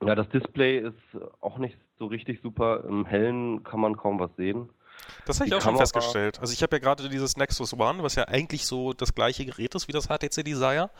[0.02, 2.84] ja, das Display ist auch nicht so richtig super.
[2.88, 4.68] Im Hellen kann man kaum was sehen.
[5.26, 6.40] Das habe ich auch schon festgestellt.
[6.40, 9.74] Also ich habe ja gerade dieses Nexus One, was ja eigentlich so das gleiche Gerät
[9.74, 10.90] ist wie das HTC Desire.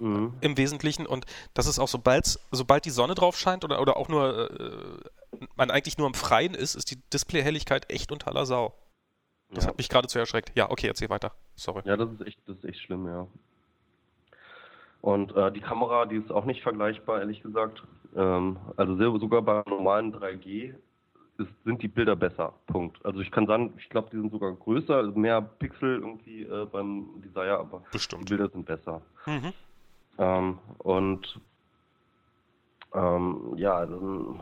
[0.00, 0.34] Mhm.
[0.40, 1.06] Im Wesentlichen.
[1.06, 5.46] Und das ist auch, sobald, sobald die Sonne drauf scheint oder, oder auch nur äh,
[5.56, 8.74] man eigentlich nur im Freien ist, ist die Displayhelligkeit echt unter aller Sau.
[9.50, 9.70] Das ja.
[9.70, 10.52] hat mich geradezu erschreckt.
[10.56, 11.32] Ja, okay, erzähl weiter.
[11.54, 11.82] Sorry.
[11.84, 13.26] Ja, das ist echt, das ist echt schlimm, ja.
[15.00, 17.82] Und äh, die Kamera, die ist auch nicht vergleichbar, ehrlich gesagt.
[18.14, 20.74] Ähm, also sogar bei normalen 3G
[21.38, 22.52] ist, sind die Bilder besser.
[22.66, 23.04] Punkt.
[23.04, 26.66] Also ich kann sagen, ich glaube, die sind sogar größer, also mehr Pixel irgendwie äh,
[26.66, 28.28] beim Desire, aber Bestimmt.
[28.28, 29.00] die Bilder sind besser.
[29.26, 29.52] Mhm.
[30.18, 31.40] Ähm, und
[32.94, 34.38] ähm, ja, also,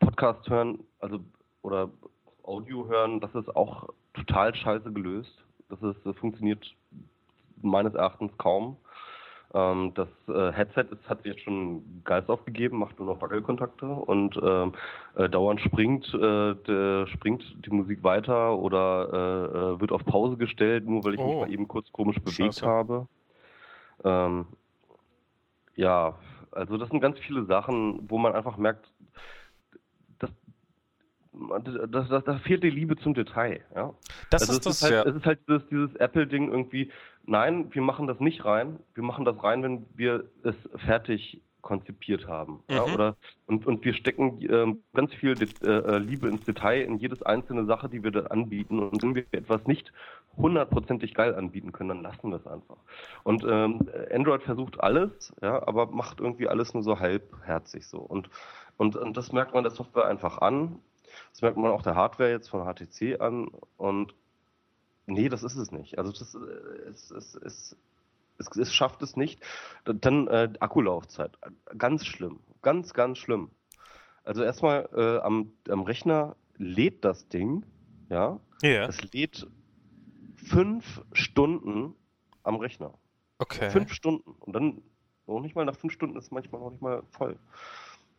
[0.00, 1.20] Podcast hören, also
[1.62, 1.90] oder
[2.42, 5.32] Audio hören, das ist auch total scheiße gelöst.
[5.68, 6.74] Das ist, das funktioniert
[7.62, 8.76] meines Erachtens kaum.
[9.52, 13.86] Ähm, das äh, Headset ist, hat sich jetzt schon Geist aufgegeben, macht nur noch Wackelkontakte
[13.86, 14.72] und ähm,
[15.16, 20.36] äh, dauernd springt, äh, de, springt die Musik weiter oder äh, äh, wird auf Pause
[20.36, 21.26] gestellt, nur weil ich oh.
[21.26, 22.66] mich mal eben kurz komisch bewegt Scheiße.
[22.66, 23.08] habe.
[24.04, 24.46] Ähm,
[25.76, 26.18] ja,
[26.52, 28.92] also das sind ganz viele Sachen, wo man einfach merkt,
[30.18, 30.30] das,
[31.90, 33.64] das, da fehlt die Liebe zum Detail.
[33.74, 33.94] Ja?
[34.30, 35.02] Das also ist das, ist halt, ja.
[35.10, 36.90] Es ist halt dieses, dieses Apple-Ding irgendwie,
[37.24, 42.26] nein, wir machen das nicht rein, wir machen das rein, wenn wir es fertig konzipiert
[42.26, 42.62] haben.
[42.68, 42.74] Mhm.
[42.74, 46.98] Ja, oder, und, und wir stecken äh, ganz viel äh, äh, Liebe ins Detail, in
[46.98, 48.78] jedes einzelne Sache, die wir da anbieten.
[48.78, 49.92] Und wenn wir etwas nicht
[50.36, 52.78] hundertprozentig geil anbieten können, dann lassen wir es einfach.
[53.24, 57.98] Und ähm, Android versucht alles, ja, aber macht irgendwie alles nur so halbherzig so.
[57.98, 58.30] Und,
[58.76, 60.78] und, und das merkt man der Software einfach an.
[61.32, 64.14] Das merkt man auch der Hardware jetzt von HTC an und
[65.06, 65.98] nee, das ist es nicht.
[65.98, 66.34] Also das
[66.88, 67.76] es, es, es,
[68.40, 69.40] es, es schafft es nicht.
[69.84, 71.38] Dann äh, Akkulaufzeit,
[71.76, 73.50] ganz schlimm, ganz ganz schlimm.
[74.24, 77.64] Also erstmal äh, am, am Rechner lädt das Ding,
[78.08, 78.86] ja, yeah.
[78.86, 79.46] es lädt
[80.36, 81.94] fünf Stunden
[82.42, 82.94] am Rechner.
[83.38, 83.70] Okay.
[83.70, 84.82] Fünf Stunden und dann
[85.26, 87.38] noch nicht mal nach fünf Stunden ist es manchmal noch nicht mal voll.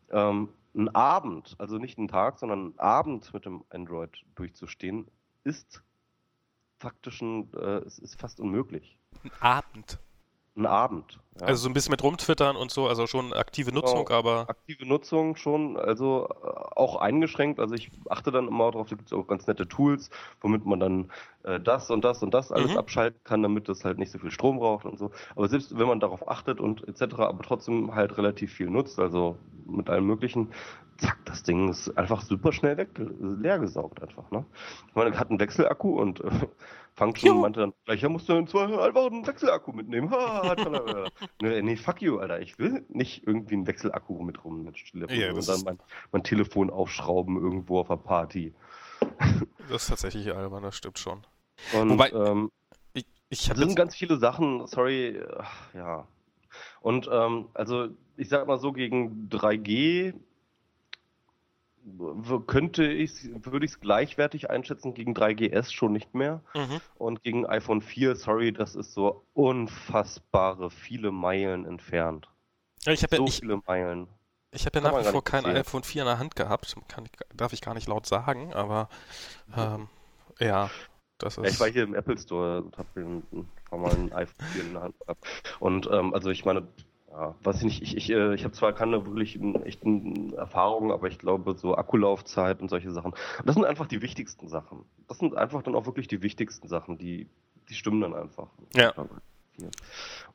[0.10, 5.08] Ähm, ein Abend, also nicht einen Tag, sondern einen Abend mit dem Android durchzustehen,
[5.44, 5.84] ist
[6.80, 8.98] faktisch ein, äh, es ist fast unmöglich.
[9.24, 10.00] Ein Abend?
[10.56, 11.20] Ein Abend.
[11.40, 11.48] Ja.
[11.48, 14.50] Also so ein bisschen mit rumtwittern und so, also schon aktive Nutzung, genau, aber.
[14.50, 17.60] Aktive Nutzung schon, also äh, auch eingeschränkt.
[17.60, 20.10] Also ich achte dann immer darauf, da gibt es auch ganz nette Tools,
[20.42, 21.12] womit man dann
[21.44, 22.78] äh, das und das und das alles mhm.
[22.78, 25.12] abschalten kann, damit das halt nicht so viel Strom braucht und so.
[25.36, 29.38] Aber selbst wenn man darauf achtet und etc., aber trotzdem halt relativ viel nutzt, also
[29.66, 30.50] mit allem möglichen,
[30.98, 34.30] zack, das Ding ist einfach super schnell weg, leer gesaugt einfach.
[34.32, 34.46] Ne?
[34.90, 36.30] Ich meine, hat einen Wechselakku und äh,
[36.94, 40.12] Function meinte dann, gleich, ja, musst du zwei einfach einen Wechselakku mitnehmen.
[40.12, 40.56] Ha,
[41.42, 42.40] ne, nee, fuck you, Alter.
[42.40, 45.80] Ich will nicht irgendwie einen Wechselakku mit rum mit ja, und dann mein,
[46.12, 48.54] mein, Telefon aufschrauben irgendwo auf einer Party.
[49.70, 51.26] das ist tatsächlich albern, das stimmt schon.
[51.74, 52.52] Und, Wobei, ähm,
[52.94, 55.22] ich, ich hatte sind ganz viele Sachen, sorry,
[55.74, 56.08] ja.
[56.82, 60.14] Und ähm, also ich sag mal so, gegen 3G
[62.48, 66.42] könnte ich, würde ich es gleichwertig einschätzen, gegen 3GS schon nicht mehr.
[66.54, 66.82] Mhm.
[66.96, 72.30] Und gegen iPhone 4, sorry, das ist so unfassbare viele Meilen entfernt.
[72.84, 74.08] Ja, ich habe so ja, ich, viele Meilen.
[74.52, 76.76] Ich habe ja nach wie vor kein iPhone 4 in der Hand gehabt.
[76.88, 78.90] Kann, darf ich gar nicht laut sagen, aber
[79.56, 79.88] ähm,
[80.40, 80.70] ja,
[81.18, 81.54] das ist.
[81.54, 83.24] Ich war hier im Apple Store und habe ein,
[83.72, 85.26] mal ein iPhone 4 in der Hand gehabt.
[85.60, 86.68] Und ähm, also ich meine,
[87.12, 91.08] ja, weiß ich nicht, ich, ich, äh, ich habe zwar keine wirklich echten Erfahrungen, aber
[91.08, 93.14] ich glaube, so Akkulaufzeit und solche Sachen,
[93.46, 94.86] das sind einfach die wichtigsten Sachen.
[95.08, 97.28] Das sind einfach dann auch wirklich die wichtigsten Sachen, die,
[97.70, 98.48] die stimmen dann einfach.
[98.76, 98.94] Ja.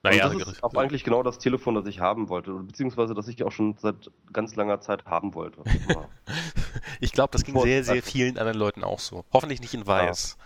[0.03, 3.43] Naja, das ist auch eigentlich genau das Telefon, das ich haben wollte, beziehungsweise das ich
[3.43, 5.63] auch schon seit ganz langer Zeit haben wollte.
[7.01, 9.25] ich glaube, das ging sehr, sehr vielen anderen Leuten auch so.
[9.33, 10.37] Hoffentlich nicht in weiß.
[10.39, 10.45] Ja.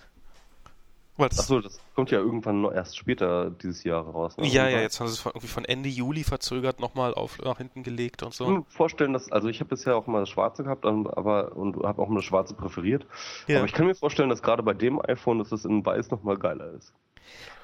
[1.19, 4.37] Achso, das kommt ja irgendwann noch erst später dieses Jahr raus.
[4.39, 4.47] Ne?
[4.47, 7.83] Ja, ja, jetzt haben sie es irgendwie von Ende Juli verzögert nochmal auf nach hinten
[7.83, 8.45] gelegt und so.
[8.45, 11.57] Ich kann mir vorstellen, dass, also ich habe bisher auch mal das Schwarze gehabt, aber
[11.57, 13.07] und habe auch mal das Schwarze präferiert.
[13.47, 13.59] Ja.
[13.59, 16.39] Aber ich kann mir vorstellen, dass gerade bei dem iPhone, dass das in Weiß nochmal
[16.39, 16.95] geiler ist.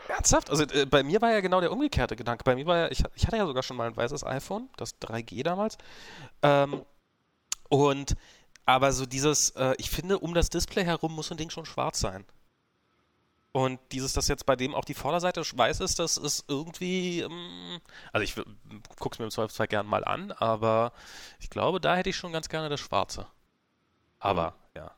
[0.08, 0.50] Ernsthaft?
[0.50, 2.44] Also äh, bei mir war ja genau der umgekehrte Gedanke.
[2.44, 5.00] Bei mir war ja, ich, ich hatte ja sogar schon mal ein weißes iPhone, das
[5.00, 5.78] 3G damals.
[6.42, 6.82] Ähm,
[7.68, 8.16] und
[8.64, 12.00] aber so dieses, äh, ich finde, um das Display herum muss ein Ding schon schwarz
[12.00, 12.24] sein.
[13.56, 17.80] Und dieses, dass jetzt bei dem auch die Vorderseite weiß ist, das ist irgendwie, ähm,
[18.12, 18.34] also ich
[18.98, 20.92] gucke es mir im Zweifelsfall gern mal an, aber
[21.40, 23.28] ich glaube, da hätte ich schon ganz gerne das Schwarze.
[24.18, 24.90] Aber, ja.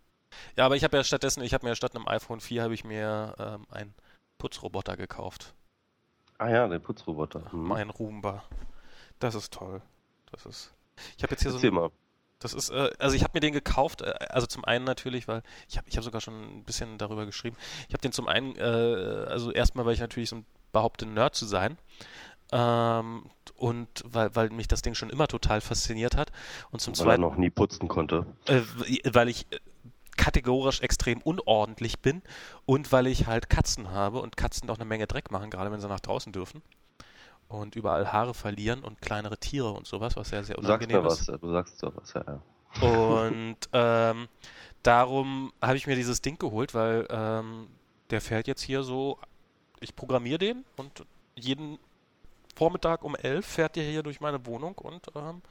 [0.57, 2.83] Ja, aber ich habe ja stattdessen, ich habe mir statt einem iPhone 4 habe ich
[2.83, 3.95] mir ähm, ein
[4.39, 5.55] Putzroboter gekauft.
[6.39, 7.45] Ah ja, der Putzroboter.
[7.53, 7.69] Mhm.
[7.69, 8.43] Mein Roomba.
[9.21, 9.83] Das ist toll.
[10.33, 10.75] Das ist.
[11.17, 11.85] Ich habe jetzt hier Erzähl so.
[11.85, 11.91] Ein,
[12.39, 15.43] das ist, äh, also ich habe mir den gekauft, äh, also zum einen natürlich, weil
[15.68, 17.57] ich habe ich hab sogar schon ein bisschen darüber geschrieben.
[17.89, 21.34] Ich habe den zum einen, äh, also erstmal, weil ich natürlich so ein behaupte, Nerd
[21.34, 21.78] zu sein.
[22.51, 23.24] Ähm,
[23.57, 26.30] und weil, weil mich das Ding schon immer total fasziniert hat.
[26.70, 27.22] Und zum weil zweiten.
[27.22, 28.26] er noch nie putzen konnte.
[28.47, 28.62] Äh,
[29.12, 29.59] weil ich äh,
[30.16, 32.22] kategorisch extrem unordentlich bin
[32.64, 35.80] und weil ich halt Katzen habe und Katzen doch eine Menge Dreck machen, gerade wenn
[35.80, 36.62] sie nach draußen dürfen
[37.49, 41.23] und überall Haare verlieren und kleinere Tiere und sowas, was ja sehr unangenehm du sagst
[41.23, 41.29] ist.
[41.29, 42.25] Was, du sagst doch was, ja.
[42.27, 42.41] ja.
[42.87, 44.29] Und ähm,
[44.83, 47.69] darum habe ich mir dieses Ding geholt, weil ähm,
[48.11, 49.19] der fährt jetzt hier so,
[49.81, 51.79] ich programmiere den und jeden
[52.55, 55.43] Vormittag um elf fährt der hier durch meine Wohnung und ähm,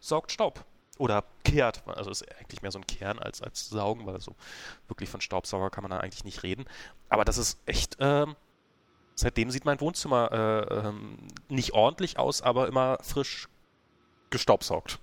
[0.00, 0.64] saugt Staub.
[0.96, 4.36] Oder kehrt, also ist eigentlich mehr so ein Kehren als, als Saugen, weil so
[4.86, 6.66] wirklich von Staubsauger kann man da eigentlich nicht reden.
[7.08, 8.36] Aber das ist echt, ähm,
[9.14, 13.48] seitdem sieht mein Wohnzimmer äh, ähm, nicht ordentlich aus, aber immer frisch
[14.30, 14.98] gestaubsaugt.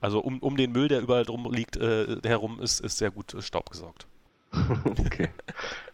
[0.00, 3.34] Also um, um den Müll, der überall drum liegt, äh, herum ist, ist sehr gut
[3.34, 4.06] äh, Staub gesaugt.
[4.98, 5.28] okay.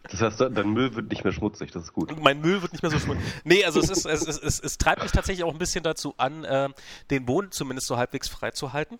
[0.03, 2.17] Das heißt, dein Müll wird nicht mehr schmutzig, das ist gut.
[2.21, 3.23] Mein Müll wird nicht mehr so schmutzig.
[3.43, 6.13] Nee, also es, ist, es, es, es, es treibt mich tatsächlich auch ein bisschen dazu
[6.17, 6.69] an, äh,
[7.09, 8.97] den Boden zumindest so halbwegs frei zu halten.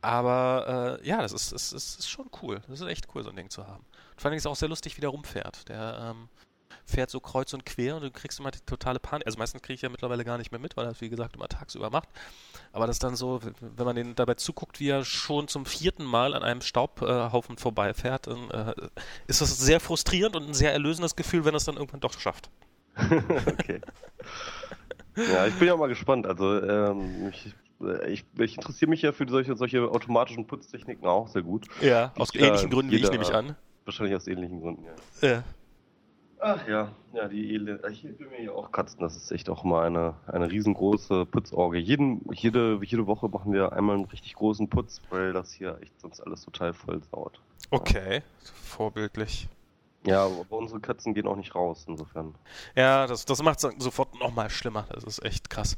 [0.00, 2.60] Aber äh, ja, das ist, ist, ist, ist schon cool.
[2.68, 3.84] Das ist echt cool, so ein Ding zu haben.
[4.12, 5.68] Und vor allem ist es auch sehr lustig, wie der rumfährt.
[5.68, 6.28] Der ähm,
[6.86, 9.26] fährt so kreuz und quer und du kriegst immer die totale Panik.
[9.26, 11.36] Also meistens kriege ich ja mittlerweile gar nicht mehr mit, weil er das, wie gesagt,
[11.36, 12.08] immer tagsüber macht.
[12.72, 16.04] Aber das ist dann so, wenn man den dabei zuguckt, wie er schon zum vierten
[16.04, 18.74] Mal an einem Staubhaufen äh, vorbeifährt, dann, äh,
[19.26, 22.18] ist das sehr frustrierend und ein sehr erlösendes Gefühl, wenn er es dann irgendwann doch
[22.18, 22.50] schafft.
[23.46, 23.80] okay.
[25.16, 26.26] Ja, ich bin ja mal gespannt.
[26.26, 31.28] Also ähm, ich äh, ich, ich interessiere mich ja für solche, solche automatischen Putztechniken auch
[31.28, 31.66] sehr gut.
[31.80, 33.56] Ja, aus ich, ähnlichen äh, Gründen wie ich, nehme ich an.
[33.84, 35.28] Wahrscheinlich aus ähnlichen Gründen, ja.
[35.28, 35.44] Ja.
[36.48, 37.84] Ach ja, ja, die Elend.
[37.90, 41.80] Ich bin mir ja auch Katzen, das ist echt auch mal eine, eine riesengroße Putzorgie.
[41.80, 46.00] Jeden, jede, jede Woche machen wir einmal einen richtig großen Putz, weil das hier echt
[46.00, 47.40] sonst alles total voll saut.
[47.72, 48.22] Okay,
[48.62, 49.48] vorbildlich.
[50.04, 52.36] Ja, aber unsere Katzen gehen auch nicht raus, insofern.
[52.76, 54.86] Ja, das, das macht es sofort nochmal schlimmer.
[54.90, 55.76] Das ist echt krass.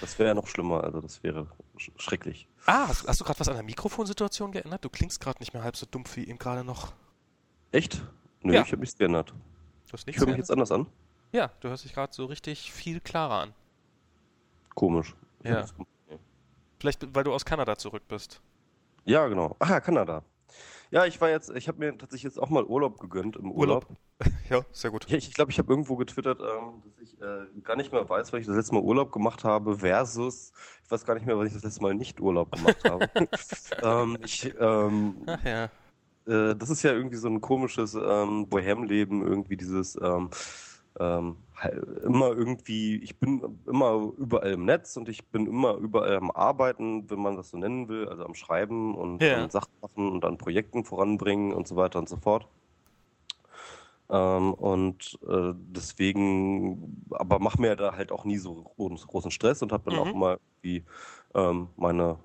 [0.00, 1.48] Das wäre ja noch schlimmer, also das wäre
[1.78, 2.46] sch schrecklich.
[2.64, 4.84] Ah, hast, hast du gerade was an der Mikrofonsituation geändert?
[4.84, 6.92] Du klingst gerade nicht mehr halb so dumpf wie eben gerade noch.
[7.72, 8.04] Echt?
[8.42, 8.62] Nö, ja.
[8.62, 9.34] ich habe nichts geändert.
[9.86, 10.86] Du hast nichts ich höre mich jetzt anders an?
[11.32, 13.54] Ja, du hörst dich gerade so richtig viel klarer an.
[14.74, 15.14] Komisch.
[15.44, 15.64] Ja.
[16.78, 18.40] Vielleicht, weil du aus Kanada zurück bist.
[19.04, 19.56] Ja, genau.
[19.58, 20.22] Ah, Kanada.
[20.90, 23.86] Ja, ich war jetzt, ich habe mir tatsächlich jetzt auch mal Urlaub gegönnt im Urlaub.
[24.20, 24.32] Urlaub.
[24.50, 25.10] ja, sehr gut.
[25.10, 28.40] Ich glaube, ich habe irgendwo getwittert, ähm, dass ich äh, gar nicht mehr weiß, weil
[28.40, 30.52] ich das letzte Mal Urlaub gemacht habe, versus,
[30.84, 33.08] ich weiß gar nicht mehr, weil ich das letzte Mal nicht Urlaub gemacht habe.
[33.82, 35.70] ähm, ich, ähm, Ach ja.
[36.26, 40.30] Äh, das ist ja irgendwie so ein komisches ähm, Bohem-Leben, irgendwie dieses ähm,
[40.98, 41.36] ähm,
[42.04, 47.08] immer irgendwie, ich bin immer überall im Netz und ich bin immer überall am Arbeiten,
[47.10, 49.42] wenn man das so nennen will, also am Schreiben und ja.
[49.42, 52.46] an Sachen machen und an Projekten voranbringen und so weiter und so fort.
[54.08, 59.72] Ähm, und äh, deswegen, aber mach mir da halt auch nie so großen, Stress und
[59.72, 60.00] habe dann mhm.
[60.00, 60.84] auch immer wie
[61.34, 62.18] ähm, meine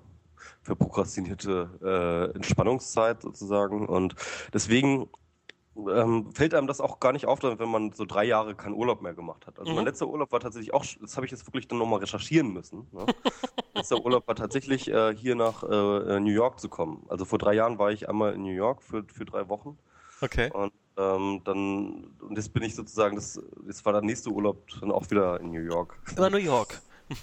[0.62, 3.86] verprokrastinierte äh, Entspannungszeit sozusagen.
[3.86, 4.14] Und
[4.52, 5.08] deswegen
[5.76, 9.00] ähm, fällt einem das auch gar nicht auf, wenn man so drei Jahre keinen Urlaub
[9.02, 9.58] mehr gemacht hat.
[9.58, 9.76] Also mhm.
[9.76, 12.86] mein letzter Urlaub war tatsächlich auch, das habe ich jetzt wirklich dann nochmal recherchieren müssen.
[12.92, 13.06] Ne?
[13.74, 17.04] letzter Urlaub war tatsächlich äh, hier nach äh, New York zu kommen.
[17.08, 19.78] Also vor drei Jahren war ich einmal in New York für, für drei Wochen.
[20.20, 20.50] Okay.
[20.52, 24.92] Und ähm, dann, und jetzt bin ich sozusagen, das, das war der nächste Urlaub dann
[24.92, 25.98] auch wieder in New York.
[26.16, 26.80] Immer New York.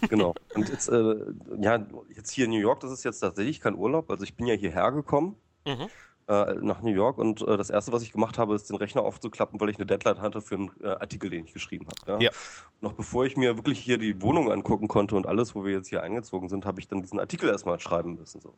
[0.09, 0.33] Genau.
[0.55, 1.15] Und jetzt, äh,
[1.59, 1.85] ja,
[2.15, 4.09] jetzt hier in New York, das ist jetzt tatsächlich kein Urlaub.
[4.09, 5.35] Also ich bin ja hierher gekommen.
[5.65, 5.89] Mhm
[6.29, 9.01] äh, nach New York und äh, das erste, was ich gemacht habe, ist den Rechner
[9.01, 12.23] aufzuklappen, weil ich eine Deadline hatte für einen äh, Artikel, den ich geschrieben habe.
[12.23, 12.29] Ja?
[12.29, 12.31] Ja.
[12.81, 15.89] Noch bevor ich mir wirklich hier die Wohnung angucken konnte und alles, wo wir jetzt
[15.89, 18.41] hier eingezogen sind, habe ich dann diesen Artikel erstmal schreiben müssen.
[18.41, 18.53] So.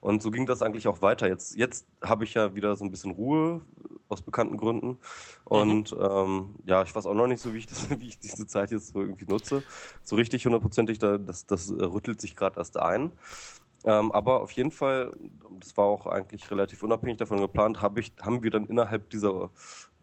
[0.00, 1.28] Und so ging das eigentlich auch weiter.
[1.28, 3.60] Jetzt, jetzt habe ich ja wieder so ein bisschen Ruhe
[4.08, 4.98] aus bekannten Gründen.
[5.44, 8.46] Und ähm, ja, ich weiß auch noch nicht so, wie ich, das, wie ich diese
[8.46, 9.62] Zeit jetzt so irgendwie nutze.
[10.02, 13.12] So richtig hundertprozentig, da, das, das äh, rüttelt sich gerade erst ein.
[13.84, 15.12] Ähm, aber auf jeden Fall,
[15.58, 19.50] das war auch eigentlich relativ unabhängig davon geplant, hab ich, haben wir dann innerhalb dieser,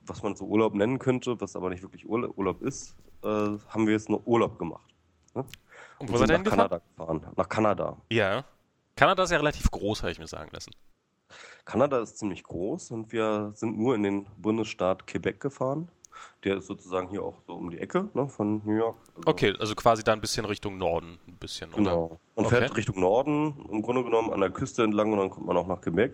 [0.06, 3.86] was man so Urlaub nennen könnte, was aber nicht wirklich Urla- Urlaub ist, äh, haben
[3.86, 4.94] wir jetzt nur Urlaub gemacht.
[5.36, 5.46] Ne?
[6.00, 6.50] Und Und wo sind seid ihr nach?
[6.52, 7.28] Kanada gefahren.
[7.36, 7.98] Nach Kanada.
[8.12, 8.46] Ja.
[8.96, 10.72] Kanada ist ja relativ groß, habe ich mir sagen lassen.
[11.66, 15.90] Kanada ist ziemlich groß und wir sind nur in den Bundesstaat Quebec gefahren.
[16.44, 18.98] Der ist sozusagen hier auch so um die Ecke ne, von New York.
[19.16, 21.78] Also, Okay, also quasi da ein bisschen Richtung Norden, ein bisschen, oder?
[21.78, 22.20] Genau.
[22.36, 22.58] Und Okay.
[22.60, 25.68] fährt Richtung Norden, im Grunde genommen an der Küste entlang und dann kommt man auch
[25.68, 26.14] nach Quebec.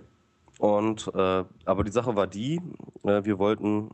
[0.60, 2.62] Und äh, aber die Sache war die,
[3.04, 3.89] äh, wir wollten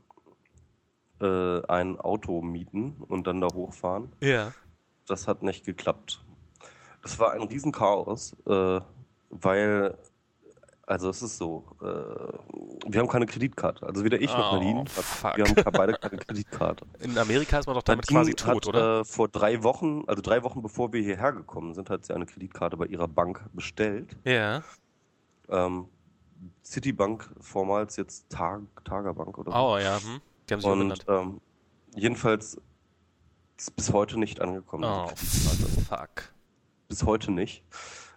[1.22, 4.12] äh, ein Auto mieten und dann da hochfahren.
[4.22, 4.54] Ja.
[5.08, 6.24] Das hat nicht geklappt.
[7.02, 8.82] Das war ein Riesenchaos, äh,
[9.30, 9.98] weil,
[10.90, 13.86] also es ist so, äh, wir haben keine Kreditkarte.
[13.86, 15.38] Also weder ich noch Oh, Nadine, fuck.
[15.38, 16.84] wir haben beide keine Kreditkarte.
[17.00, 19.00] In Amerika ist man doch damit Nadine quasi tot, hat, oder?
[19.02, 22.26] Äh, vor drei Wochen, also drei Wochen bevor wir hierher gekommen sind, hat sie eine
[22.26, 24.18] Kreditkarte bei ihrer Bank bestellt.
[24.26, 24.64] Ja.
[25.48, 25.86] Ähm,
[26.64, 29.58] Citibank, vormals jetzt Tag, Tagerbank oder so.
[29.58, 30.02] Oh, ja.
[30.02, 30.22] Hm.
[30.50, 31.42] Die haben sich Und ähm,
[31.96, 32.60] jedenfalls
[33.58, 34.86] ist bis heute nicht angekommen.
[34.86, 36.34] Oh, fuck.
[36.88, 37.64] bis heute nicht.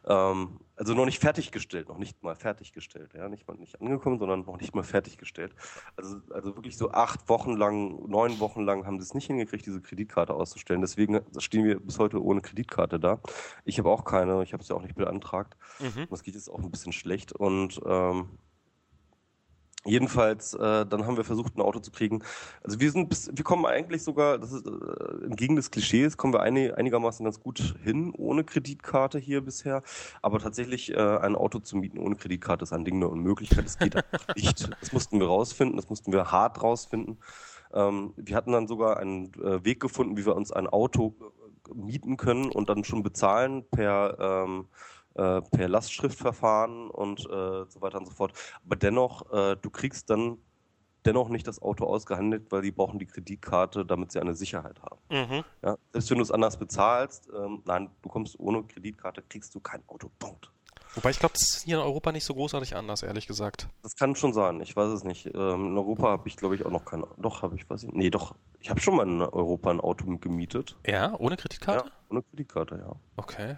[0.07, 4.41] Ähm, also noch nicht fertiggestellt, noch nicht mal fertiggestellt, ja, nicht mal nicht angekommen, sondern
[4.41, 5.55] noch nicht mal fertiggestellt.
[5.95, 9.65] Also, also wirklich so acht Wochen lang, neun Wochen lang haben sie es nicht hingekriegt,
[9.65, 10.81] diese Kreditkarte auszustellen.
[10.81, 13.21] Deswegen stehen wir bis heute ohne Kreditkarte da.
[13.65, 15.57] Ich habe auch keine, ich habe es ja auch nicht beantragt.
[15.79, 16.09] Mhm.
[16.11, 18.31] Das geht jetzt auch ein bisschen schlecht und ähm,
[19.85, 22.23] Jedenfalls, äh, dann haben wir versucht, ein Auto zu kriegen.
[22.63, 26.33] Also wir sind, bis, wir kommen eigentlich sogar, das ist äh, entgegen des Klischees, kommen
[26.33, 29.83] wir einig, einigermaßen ganz gut hin ohne Kreditkarte hier bisher.
[30.23, 33.65] Aber tatsächlich äh, ein Auto zu mieten ohne Kreditkarte ist ein Ding der Unmöglichkeit.
[33.65, 34.71] Das geht einfach nicht.
[34.81, 37.19] Das mussten wir rausfinden, das mussten wir hart rausfinden.
[37.75, 41.17] Ähm, wir hatten dann sogar einen äh, Weg gefunden, wie wir uns ein Auto
[41.71, 44.69] äh, mieten können und dann schon bezahlen per ähm,
[45.15, 48.33] äh, per Lastschriftverfahren und äh, so weiter und so fort.
[48.65, 50.39] Aber dennoch, äh, du kriegst dann
[51.05, 54.99] dennoch nicht das Auto ausgehandelt, weil die brauchen die Kreditkarte, damit sie eine Sicherheit haben.
[55.11, 55.45] Mhm.
[55.63, 55.77] Ja?
[55.93, 59.83] Selbst wenn du es anders bezahlst, ähm, nein, du kommst ohne Kreditkarte, kriegst du kein
[59.89, 60.11] Auto.
[60.19, 60.51] Punkt.
[60.95, 63.67] Wobei ich glaube, das ist hier in Europa nicht so großartig anders, ehrlich gesagt.
[63.83, 65.27] Das kann schon sein, ich weiß es nicht.
[65.27, 67.93] Ähm, in Europa habe ich, glaube ich, auch noch kein Doch, habe ich, weiß ich
[67.93, 68.35] Nee, doch.
[68.61, 70.77] Ich habe schon mal in Europa ein Auto gemietet.
[70.87, 71.87] Ja, ohne Kreditkarte?
[71.87, 72.95] Ja, ohne Kreditkarte, ja.
[73.17, 73.57] Okay.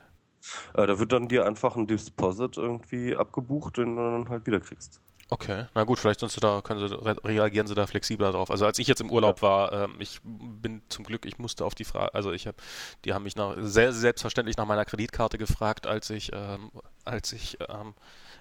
[0.74, 4.60] Äh, da wird dann dir einfach ein Deposit irgendwie abgebucht, den du dann halt wieder
[4.60, 5.00] kriegst.
[5.30, 8.50] Okay, na gut, vielleicht sie da, können sie, re reagieren sie da flexibler drauf.
[8.50, 11.74] Also als ich jetzt im Urlaub war, ähm, ich bin zum Glück, ich musste auf
[11.74, 12.58] die Frage, also ich habe,
[13.04, 16.70] die haben mich nach, sehr selbstverständlich nach meiner Kreditkarte gefragt, als ich, ähm,
[17.04, 17.94] als ich, ähm,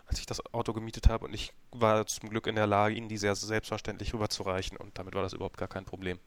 [0.07, 3.07] als ich das Auto gemietet habe und ich war zum Glück in der Lage, ihnen
[3.07, 6.19] die sehr selbstverständlich rüberzureichen und damit war das überhaupt gar kein Problem.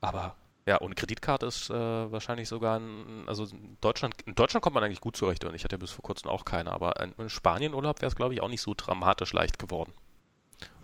[0.00, 0.36] Aber
[0.68, 1.72] ja, ohne Kreditkarte ist äh,
[2.12, 5.64] wahrscheinlich sogar ein, also in Deutschland, in Deutschland kommt man eigentlich gut zurecht und ich
[5.64, 8.42] hatte ja bis vor kurzem auch keine, aber in, in Spanien-Urlaub wäre es, glaube ich,
[8.42, 9.94] auch nicht so dramatisch leicht geworden.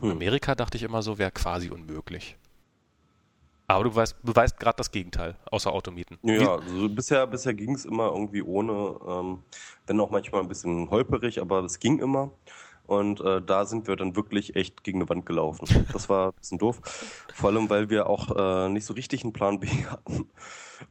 [0.01, 0.13] In Hm.
[0.13, 2.39] Amerika dachte ich immer so, wäre quasi unmöglich.
[3.67, 6.19] Aber du weißt, beweist gerade das Gegenteil, außer Automieten.
[6.23, 9.43] Ja, also bisher, bisher ging es immer irgendwie ohne, ähm,
[9.87, 12.31] wenn auch manchmal ein bisschen holperig, aber es ging immer.
[12.87, 15.67] Und äh, da sind wir dann wirklich echt gegen eine Wand gelaufen.
[15.93, 16.81] Das war ein bisschen doof.
[17.35, 20.29] Vor allem, weil wir auch äh, nicht so richtig einen Plan B hatten.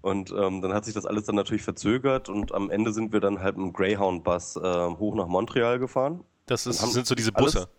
[0.01, 3.19] Und ähm, dann hat sich das alles dann natürlich verzögert und am Ende sind wir
[3.19, 6.23] dann halt mit dem Greyhound-Bus äh, hoch nach Montreal gefahren.
[6.47, 7.69] Das ist, sind so diese alles- Busse.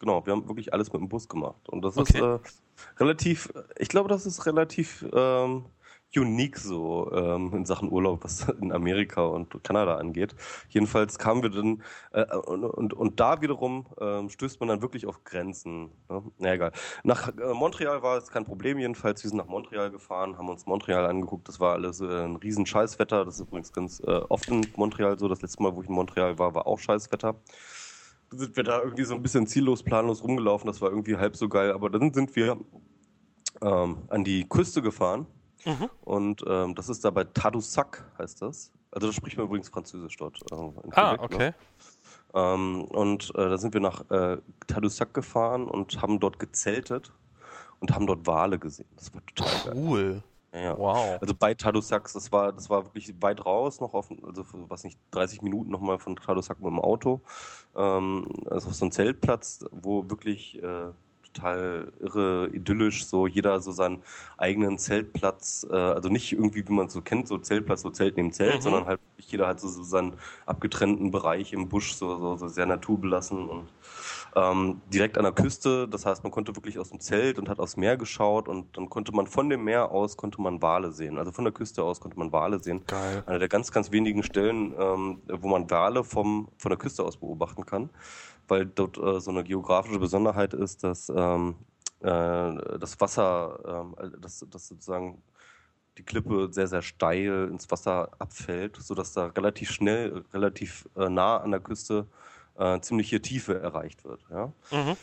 [0.00, 1.66] Genau, wir haben wirklich alles mit dem Bus gemacht.
[1.68, 2.18] Und das Okay.
[2.18, 2.38] ist äh,
[2.98, 5.64] relativ, ich glaube, das ist relativ ähm,
[6.16, 10.34] unique so ähm, in Sachen Urlaub, was in Amerika und Kanada angeht.
[10.68, 15.06] Jedenfalls kamen wir dann, äh, und, und, und da wiederum ähm, stößt man dann wirklich
[15.06, 15.90] auf Grenzen.
[16.08, 16.22] Ne?
[16.38, 16.72] Na egal.
[17.02, 19.22] Nach äh, Montreal war es kein Problem, jedenfalls.
[19.22, 21.48] Wir sind nach Montreal gefahren, haben uns Montreal angeguckt.
[21.48, 23.24] Das war alles äh, ein riesen Scheißwetter.
[23.24, 25.28] Das ist übrigens ganz äh, oft in Montreal so.
[25.28, 27.34] Das letzte Mal, wo ich in Montreal war, war auch Scheißwetter
[28.30, 30.66] sind wir da irgendwie so ein bisschen ziellos, planlos rumgelaufen.
[30.66, 31.70] Das war irgendwie halb so geil.
[31.70, 32.58] Aber dann sind wir
[33.62, 35.26] ähm, an die Küste gefahren.
[35.64, 35.90] Mhm.
[36.02, 38.70] Und ähm, das ist da bei Tadoussac, heißt das.
[38.90, 40.40] Also da spricht man übrigens Französisch dort.
[40.52, 40.54] äh,
[40.92, 41.20] Ah, Quebec, ne?
[41.20, 41.52] okay.
[42.34, 47.12] Ähm, und äh, da sind wir nach äh, Tadoussac gefahren und haben dort gezeltet
[47.80, 48.88] und haben dort Wale gesehen.
[48.96, 49.72] Das war total geil.
[49.76, 50.22] Cool.
[50.52, 50.78] Ja, ja.
[50.78, 51.18] Wow.
[51.20, 54.98] Also bei Tadoussac, das war, das war wirklich weit raus, noch auf, also was nicht,
[55.10, 57.20] 30 Minuten nochmal von Tadoussac mit dem Auto.
[57.74, 60.90] Ähm, also auf so ein Zeltplatz, wo wirklich äh,
[61.34, 64.02] total irre, idyllisch, so jeder so seinen
[64.38, 68.16] eigenen Zeltplatz, äh, also nicht irgendwie, wie man es so kennt, so Zeltplatz, so Zelt
[68.16, 68.60] neben Zelt, Mhm.
[68.62, 70.14] sondern halt jeder hat so, so seinen
[70.46, 73.68] abgetrennten Bereich im Busch, so, so, so sehr naturbelassen und
[74.36, 75.86] ähm, direkt an der Küste.
[75.88, 78.90] Das heißt, man konnte wirklich aus dem Zelt und hat aufs Meer geschaut und dann
[78.90, 81.18] konnte man von dem Meer aus konnte man Wale sehen.
[81.18, 82.82] Also von der Küste aus konnte man Wale sehen.
[82.86, 83.22] Geil.
[83.26, 87.16] Einer der ganz, ganz wenigen Stellen, ähm, wo man Wale vom, von der Küste aus
[87.16, 87.90] beobachten kann,
[88.48, 91.56] weil dort äh, so eine geografische Besonderheit ist, dass ähm,
[92.00, 95.22] äh, das Wasser, äh, dass, dass sozusagen
[95.98, 101.38] die Klippe sehr, sehr steil ins Wasser abfällt, sodass da relativ schnell, relativ äh, nah
[101.38, 102.06] an der Küste
[102.58, 104.24] äh, ziemliche Tiefe erreicht wird.
[104.30, 104.52] Ja?
[104.70, 104.96] Mhm.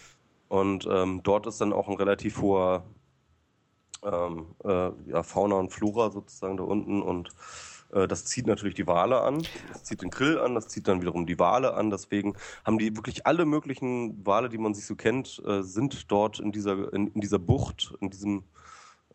[0.50, 2.84] Und ähm, dort ist dann auch ein relativ hoher
[4.04, 7.30] ähm, äh, ja, Fauna und Flora sozusagen da unten und
[7.92, 11.26] das zieht natürlich die Wale an, das zieht den Grill an, das zieht dann wiederum
[11.26, 11.90] die Wale an.
[11.90, 12.36] Deswegen
[12.66, 16.52] haben die wirklich alle möglichen Wale, die man sich so kennt, äh, sind dort in
[16.52, 18.44] dieser, in, in dieser Bucht, in diesem,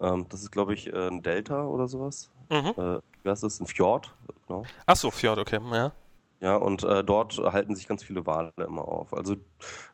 [0.00, 2.30] ähm, das ist glaube ich äh, ein Delta oder sowas.
[2.50, 2.74] Mhm.
[2.76, 3.60] Äh, wie heißt das?
[3.60, 4.14] Ein Fjord,
[4.46, 4.64] genau.
[4.84, 5.60] Ach so, Fjord, okay.
[5.72, 5.92] Ja.
[6.40, 9.14] Ja, und äh, dort halten sich ganz viele Wale immer auf.
[9.14, 9.36] Also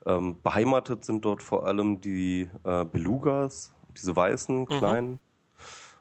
[0.07, 5.21] ähm, beheimatet sind dort vor allem die äh, Belugas, diese weißen, kleinen.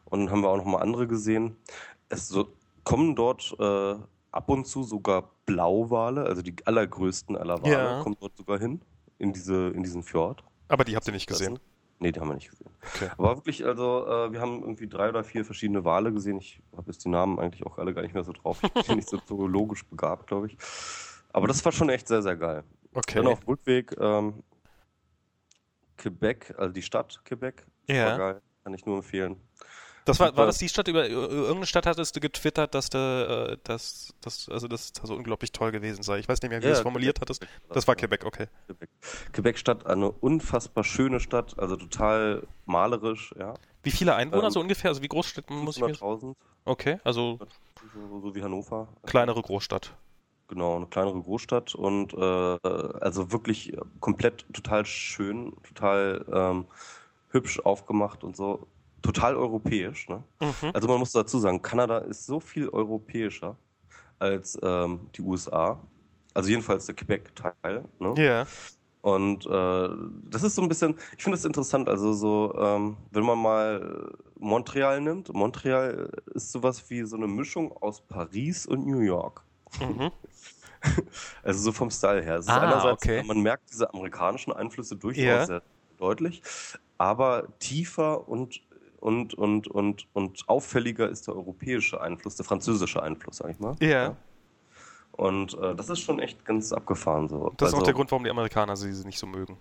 [0.05, 1.57] Und dann haben wir auch noch mal andere gesehen.
[2.09, 2.47] Es so,
[2.83, 3.95] kommen dort äh,
[4.31, 8.01] ab und zu sogar Blauwale, also die allergrößten aller Wale, Ja.
[8.03, 8.81] kommen dort sogar hin,
[9.17, 10.43] in, diese, in diesen Fjord.
[10.67, 11.59] Aber die habt ihr nicht gesehen.
[11.99, 12.71] Nee, die haben wir nicht gesehen.
[12.95, 13.09] Okay.
[13.17, 16.37] Aber wirklich, also äh, wir haben irgendwie drei oder vier verschiedene Wale gesehen.
[16.39, 18.59] Ich habe jetzt die Namen eigentlich auch alle gar nicht mehr so drauf.
[18.63, 20.57] Ich bin nicht so zoologisch begabt, glaube ich.
[21.31, 22.63] Aber das war schon echt sehr, sehr geil.
[22.93, 23.15] Okay.
[23.21, 24.41] Dann auf Rückweg ähm,
[25.97, 27.65] Quebec, also die Stadt Quebec.
[27.87, 28.05] Ja.
[28.07, 28.41] war geil.
[28.63, 29.35] Kann ich nur empfehlen.
[30.05, 33.57] Das war, war das die Stadt, über irgendeine Stadt hattest du getwittert, dass du, äh,
[33.63, 36.19] dass, dass, also das so unglaublich toll gewesen sei.
[36.19, 37.45] Ich weiß nicht mehr, wie du es formuliert hattest.
[37.69, 38.47] Das war Quebec, okay.
[38.65, 38.89] Quebec.
[39.33, 43.53] Quebec-Stadt, eine unfassbar schöne Stadt, also total malerisch, ja.
[43.83, 44.89] Wie viele Einwohner Ähm, so ungefähr?
[44.89, 45.95] Also wie groß muss ich mir...
[45.95, 47.39] 500.000, Okay, also
[47.93, 48.87] so, so wie Hannover.
[49.05, 49.95] kleinere Großstadt.
[50.47, 52.17] Genau, eine kleinere Großstadt und äh,
[52.99, 56.65] also wirklich komplett total schön, total ähm,
[57.29, 58.67] hübsch aufgemacht und so.
[59.01, 60.07] Total europäisch.
[60.09, 60.23] Ne?
[60.41, 60.71] Mhm.
[60.73, 63.57] Also man muss dazu sagen, Kanada ist so viel europäischer
[64.19, 65.79] als ähm, die USA.
[66.33, 67.85] Also jedenfalls der Quebec-Teil.
[67.99, 68.13] Ne?
[68.17, 68.45] Ja.
[69.01, 69.89] Und äh,
[70.29, 74.11] das ist so ein bisschen, ich finde das interessant, also so, ähm, wenn man mal
[74.37, 79.43] Montreal nimmt, Montreal ist sowas wie so eine Mischung aus Paris und New York.
[79.79, 80.11] Mhm.
[81.43, 82.37] Also so vom Style her.
[82.37, 83.21] Es ist Ah, einerseits, okay.
[83.23, 85.45] man merkt diese amerikanischen Einflüsse durchaus Ja.
[85.45, 85.61] sehr
[85.99, 86.41] deutlich,
[86.97, 88.61] aber tiefer und
[89.01, 93.75] und und und und auffälliger ist der europäische Einfluss, der französische Einfluss, sag ich mal.
[93.81, 94.15] Ja.
[95.11, 97.51] Und äh, das ist schon echt ganz abgefahren so.
[97.57, 99.57] Das ist auch Also- der Grund, warum die Amerikaner sie nicht so mögen.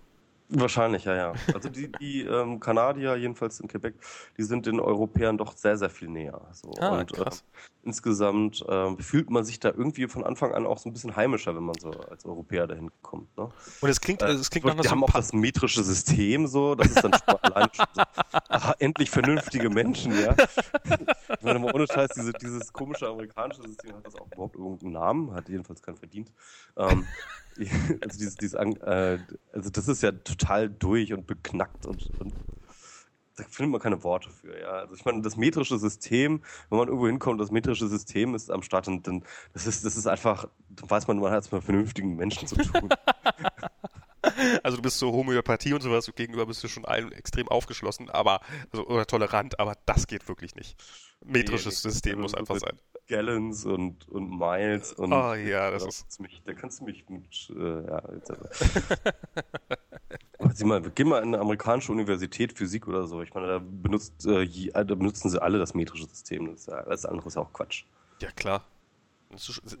[0.53, 1.33] Wahrscheinlich, ja, ja.
[1.53, 3.95] Also die, die ähm, Kanadier, jedenfalls in Quebec,
[4.37, 6.41] die sind den Europäern doch sehr, sehr viel näher.
[6.51, 6.71] So.
[6.79, 7.39] Ah, und krass.
[7.39, 11.15] Äh, insgesamt ähm, fühlt man sich da irgendwie von Anfang an auch so ein bisschen
[11.15, 13.35] heimischer, wenn man so als Europäer dahin kommt.
[13.37, 13.49] Ne?
[13.79, 16.75] Und es klingt, Äh, es klingt nach die einer haben auch das metrische System so,
[16.75, 18.01] das ist dann schon allein schon so,
[18.49, 20.35] ah, endlich vernünftige Menschen, ja.
[21.33, 24.91] Ich meine mal ohne Scheiß, diese, dieses komische amerikanische System hat das auch überhaupt irgendeinen
[24.91, 26.31] Namen, hat jedenfalls keinen verdient.
[26.75, 27.07] Ähm,
[28.01, 29.19] also dieses, dieses äh,
[29.53, 30.40] also das ist ja total
[30.79, 32.33] durch und beknackt und, und
[33.37, 34.69] da findet man keine Worte für, ja.
[34.69, 38.61] Also ich meine, das metrische System, wenn man irgendwo hinkommt, das metrische System ist am
[38.61, 39.23] Start und dann,
[39.53, 42.55] das ist, das ist einfach, dann weiß man, man hat es mit vernünftigen Menschen zu
[42.55, 42.89] tun.
[44.63, 48.41] Also du bist so Homöopathie und sowas gegenüber bist du schon allen extrem aufgeschlossen, aber
[48.71, 50.75] also, oder tolerant, aber das geht wirklich nicht.
[51.25, 51.91] Metrisches Nee.
[51.91, 52.77] System Also muss einfach sein.
[53.07, 56.01] Gallons und, und Miles und Oh ja, das da ist.
[56.01, 58.01] kannst du mich, da kannst du mich mit, äh, ja.
[60.39, 63.21] Aber sieh mal, geh mal in eine amerikanische Universität, Physik oder so.
[63.21, 66.47] Ich meine, da benutzt, äh, je, äh, da benutzen sie alle das metrische System.
[66.51, 67.83] Das, alles andere ist ja auch Quatsch.
[68.21, 68.63] Ja klar.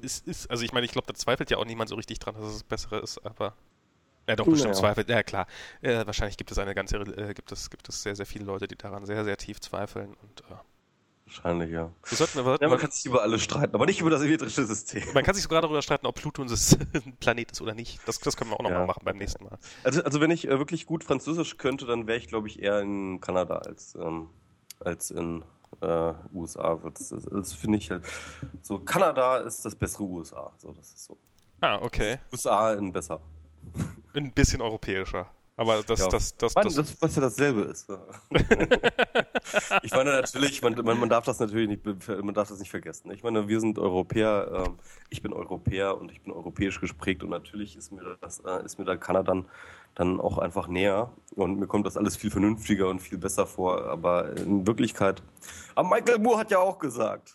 [0.01, 2.35] Ist, ist, also ich meine, ich glaube, da zweifelt ja auch niemand so richtig dran,
[2.35, 3.55] dass es das Bessere ist, aber.
[4.31, 4.79] Ja, doch, bestimmt Naja.
[4.81, 5.09] zweifelt.
[5.09, 5.45] Ja, klar.
[5.81, 8.67] Äh, wahrscheinlich gibt es eine ganze, äh, gibt es, gibt es sehr, sehr viele Leute,
[8.67, 10.55] die daran sehr, sehr tief zweifeln und äh,
[11.25, 11.89] Wahrscheinlich, ja.
[12.09, 14.21] wir sollten, wir sollten Ja, man kann sich über alles streiten, aber nicht über das
[14.21, 15.03] metrische System.
[15.13, 16.49] man kann sich sogar darüber streiten, ob Pluto ein
[17.21, 17.99] Planet ist oder nicht.
[18.05, 18.85] Das, das können wir auch nochmal Ja.
[18.85, 19.57] machen beim nächsten Mal.
[19.83, 22.81] Also, also wenn ich äh, wirklich gut Französisch könnte, dann wäre ich, glaube ich, eher
[22.81, 24.29] in Kanada als, ähm,
[24.81, 25.43] als in
[25.81, 26.75] äh, USA.
[26.95, 28.03] Das, das, das finde ich halt
[28.61, 28.79] so.
[28.79, 30.51] Kanada ist das bessere USA.
[30.57, 31.17] So, das ist so.
[31.61, 32.17] Ah, okay.
[32.33, 33.21] USA in besser.
[34.13, 35.27] Ein bisschen europäischer.
[35.57, 36.07] Aber das, Ja.
[36.07, 37.87] das, das, Mann, das, das, was ja dasselbe ist.
[39.83, 43.11] ich meine natürlich, man, man, man, darf das natürlich nicht, man darf das nicht vergessen.
[43.11, 44.69] Ich meine, wir sind Europäer, äh,
[45.09, 48.79] ich bin Europäer und ich bin europäisch gesprägt und natürlich ist mir das, äh, ist
[48.79, 49.45] mir da Kanada
[49.95, 53.85] dann auch einfach näher und mir kommt das alles viel vernünftiger und viel besser vor.
[53.85, 55.21] Aber in Wirklichkeit,
[55.75, 57.33] aber Michael Moore hat ja auch gesagt.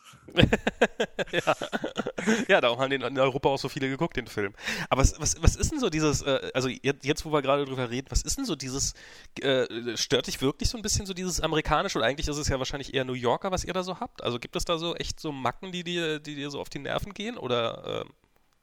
[1.33, 1.55] ja.
[2.49, 4.55] ja, darum haben den in Europa auch so viele geguckt, den Film.
[4.91, 7.65] Aber was, was, was ist denn so dieses, äh, also jetzt, jetzt, wo wir gerade
[7.65, 8.95] drüber reden, was ist denn so dieses,
[9.41, 12.59] äh, stört dich wirklich so ein bisschen so dieses amerikanische oder eigentlich ist es ja
[12.59, 14.23] wahrscheinlich eher New Yorker, was ihr da so habt?
[14.23, 16.81] Also gibt es da so echt so Macken, die dir, die dir so auf die
[16.81, 18.03] Nerven gehen oder?
[18.03, 18.11] Äh?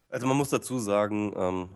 [0.10, 1.70] Also man muss dazu sagen, ähm,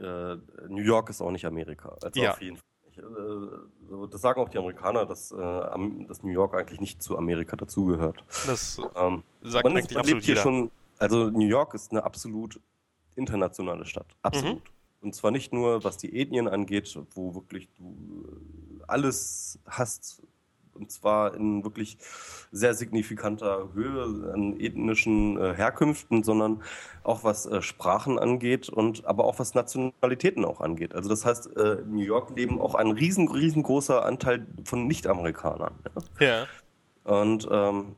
[0.00, 0.36] äh,
[0.68, 1.96] New York ist auch nicht Amerika.
[2.02, 2.32] Also ja.
[2.32, 2.64] auf jeden Fall.
[2.98, 7.56] Äh, das sagen auch die Amerikaner, dass, äh, dass New York eigentlich nicht zu Amerika
[7.56, 8.22] dazugehört.
[8.46, 10.42] Das ähm, sagt man eigentlich absolut hier jeder.
[10.42, 10.70] schon.
[10.98, 12.60] Also New York ist eine absolut
[13.14, 14.56] internationale Stadt, absolut.
[14.56, 14.62] Mhm.
[15.00, 18.26] Und zwar nicht nur, was die Ethnien angeht, wo wirklich du
[18.88, 20.22] alles hast,
[20.78, 21.98] und zwar in wirklich
[22.50, 26.62] sehr signifikanter Höhe an ethnischen äh, Herkünften, sondern
[27.02, 30.94] auch was äh, Sprachen angeht und aber auch was Nationalitäten auch angeht.
[30.94, 35.74] Also das heißt, äh, in New York leben auch ein riesen, riesengroßer Anteil von Nicht-Amerikanern.
[36.20, 36.26] Ja.
[36.26, 36.46] ja.
[37.04, 37.96] Und ähm,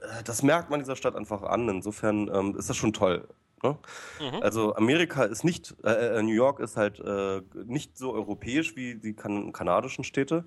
[0.00, 1.68] äh, das merkt man dieser Stadt einfach an.
[1.68, 3.26] Insofern ähm, ist das schon toll.
[3.64, 3.78] Ne?
[4.20, 4.42] Mhm.
[4.42, 8.94] Also Amerika ist nicht, äh, äh, New York ist halt äh, nicht so europäisch wie
[8.94, 10.44] die kan kanadischen Städte.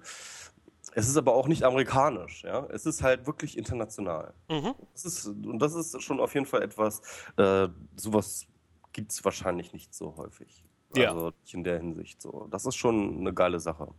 [0.97, 2.65] Es ist aber auch nicht amerikanisch, ja.
[2.71, 4.33] Es ist halt wirklich international.
[4.49, 4.73] Mhm.
[4.93, 7.03] Das ist, und das ist schon auf jeden Fall etwas,
[7.37, 8.47] äh, sowas
[8.93, 10.65] gibt es wahrscheinlich nicht so häufig.
[10.95, 11.11] Ja.
[11.11, 12.47] Also in der Hinsicht so.
[12.49, 13.89] Das ist schon eine geile Sache.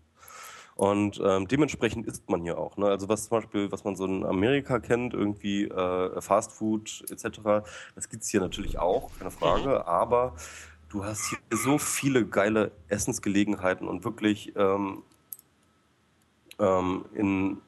[0.75, 2.77] Und ähm, dementsprechend isst man hier auch.
[2.77, 2.87] Ne?
[2.87, 7.65] Also was zum Beispiel, was man so in Amerika kennt, irgendwie äh, Fast Food etc.,
[7.95, 9.69] das gibt es hier natürlich auch, keine Frage.
[9.69, 9.83] Mhm.
[9.87, 10.35] Aber
[10.89, 15.05] du hast hier so viele geile Essensgelegenheiten und wirklich ähm,
[16.59, 17.59] ähm, in,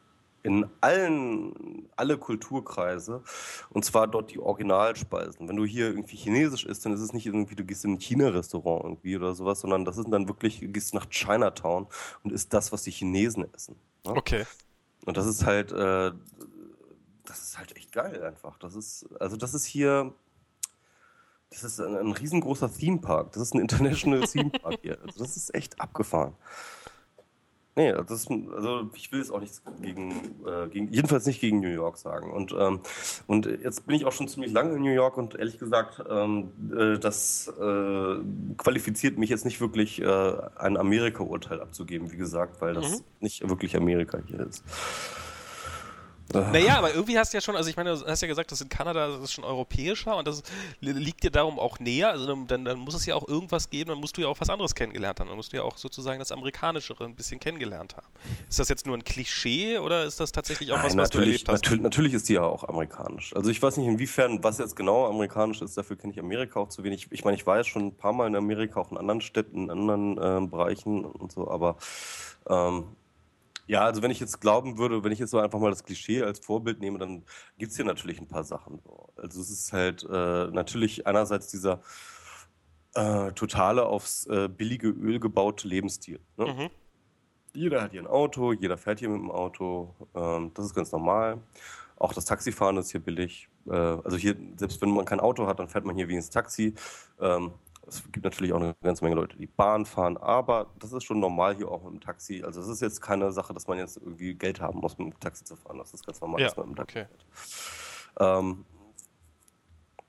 [0.42, 3.22] in allen, alle Kulturkreise.
[3.70, 5.48] Und zwar dort die Originalspeisen.
[5.48, 7.98] Wenn du hier irgendwie Chinesisch isst, dann ist es nicht irgendwie, du gehst in ein
[7.98, 11.86] China-Restaurant irgendwie oder sowas, sondern das ist dann wirklich, du gehst nach Chinatown
[12.22, 13.76] und isst das, was die Chinesen essen.
[14.04, 14.12] Ne?
[14.12, 14.44] Okay.
[15.06, 16.12] Und das ist halt, äh,
[17.24, 18.58] das ist halt echt geil einfach.
[18.58, 20.12] Das ist, also das ist hier,
[21.50, 23.32] das ist ein, ein riesengroßer Theme Park.
[23.32, 24.98] Das ist ein International Theme Park hier.
[25.02, 26.34] Also das ist echt abgefahren.
[27.76, 30.10] Nee, das, also ich will es auch nichts gegen,
[30.44, 32.32] äh, gegen, jedenfalls nicht gegen New York sagen.
[32.32, 32.80] Und, ähm,
[33.26, 36.50] und jetzt bin ich auch schon ziemlich lange in New York und ehrlich gesagt, ähm,
[36.76, 38.14] äh, das äh,
[38.56, 43.04] qualifiziert mich jetzt nicht wirklich, äh, ein Amerika-Urteil abzugeben, wie gesagt, weil das mhm.
[43.20, 44.64] nicht wirklich Amerika hier ist.
[46.32, 48.60] Naja, aber irgendwie hast du ja schon, also ich meine, du hast ja gesagt, das
[48.60, 50.42] in Kanada das ist schon europäischer und das
[50.80, 52.10] liegt dir darum auch näher.
[52.10, 54.48] Also dann, dann muss es ja auch irgendwas geben, dann musst du ja auch was
[54.48, 55.28] anderes kennengelernt haben.
[55.28, 58.06] Dann musst du ja auch sozusagen das Amerikanischere ein bisschen kennengelernt haben.
[58.48, 61.18] Ist das jetzt nur ein Klischee oder ist das tatsächlich auch Nein, was, was du
[61.18, 61.62] erlebt hast?
[61.62, 63.34] Natürlich, natürlich ist die ja auch amerikanisch.
[63.34, 66.68] Also ich weiß nicht, inwiefern, was jetzt genau amerikanisch ist, dafür kenne ich Amerika auch
[66.68, 67.08] zu wenig.
[67.10, 69.64] Ich meine, ich war jetzt schon ein paar Mal in Amerika, auch in anderen Städten,
[69.64, 71.76] in anderen äh, Bereichen und so, aber
[72.48, 72.84] ähm,
[73.70, 76.24] ja, also wenn ich jetzt glauben würde, wenn ich jetzt so einfach mal das Klischee
[76.24, 77.22] als Vorbild nehme, dann
[77.56, 78.80] gibt es hier natürlich ein paar Sachen.
[79.14, 81.80] Also es ist halt äh, natürlich einerseits dieser
[82.96, 86.18] äh, totale aufs äh, billige Öl gebaute Lebensstil.
[86.36, 86.46] Ne?
[86.46, 86.70] Mhm.
[87.54, 89.94] Jeder hat hier ein Auto, jeder fährt hier mit dem Auto.
[90.16, 91.38] Ähm, das ist ganz normal.
[91.96, 93.48] Auch das Taxifahren ist hier billig.
[93.68, 96.30] Äh, also hier, selbst wenn man kein Auto hat, dann fährt man hier wie ins
[96.30, 96.74] Taxi.
[97.20, 97.52] Ähm,
[97.86, 101.20] es gibt natürlich auch eine ganze Menge Leute, die Bahn fahren, aber das ist schon
[101.20, 102.42] normal hier auch mit dem Taxi.
[102.44, 105.20] Also es ist jetzt keine Sache, dass man jetzt irgendwie Geld haben muss, mit dem
[105.20, 105.78] Taxi zu fahren.
[105.78, 107.08] Das ist ganz normal, ja, dass man mit dem Taxi okay.
[107.08, 108.38] fährt.
[108.38, 108.64] Ähm,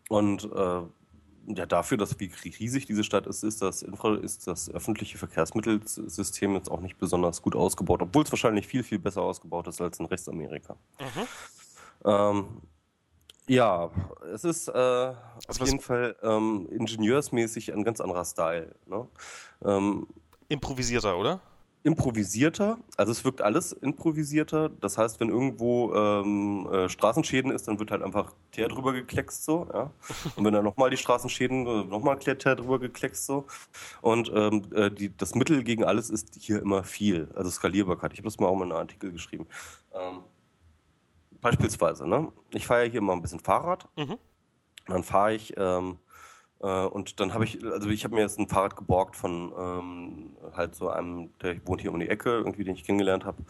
[0.10, 0.82] und äh,
[1.48, 6.54] ja, dafür, dass wie riesig diese Stadt ist, ist das, Infra ist das öffentliche Verkehrsmittelsystem
[6.54, 10.00] jetzt auch nicht besonders gut ausgebaut, obwohl es wahrscheinlich viel, viel besser ausgebaut ist als
[10.00, 10.76] in Restamerika.
[11.00, 11.28] Mhm.
[12.06, 12.62] Ähm,
[13.48, 13.90] ja,
[14.34, 15.16] es ist äh, also
[15.50, 18.76] auf jeden Fall ähm, ingenieursmäßig ein ganz anderer Style.
[18.86, 19.08] Ne?
[19.66, 20.08] Ähm,
[20.48, 21.42] improvisierter, oder?
[21.84, 24.70] Improvisierter, also es wirkt alles improvisierter.
[24.70, 29.44] Das heißt, wenn irgendwo ähm, äh, Straßenschäden ist, dann wird halt einfach Teer drüber gekleckst
[29.44, 29.68] so.
[29.74, 29.92] Ja?
[30.36, 33.48] Und wenn dann nochmal die Straßenschäden, äh, nochmal Teer drüber gekleckst so.
[34.02, 38.14] Und ähm, äh, die, das Mittel gegen alles ist hier immer viel, also Skalierbarkeit.
[38.14, 39.48] Ich habe das mal auch mal in einem Artikel geschrieben.
[39.96, 40.20] Ähm,
[41.42, 42.32] Beispielsweise, ne?
[42.52, 43.88] Ich fahre ja hier mal ein bisschen Fahrrad.
[43.98, 44.18] Mhm.
[44.88, 46.00] Dann fahre ich ähm,
[46.62, 50.38] äh, und dann habe ich, also ich habe mir jetzt ein Fahrrad geborgt von ähm,
[50.56, 53.44] halt so einem, der wohnt hier um die Ecke, irgendwie, den ich kennengelernt habe.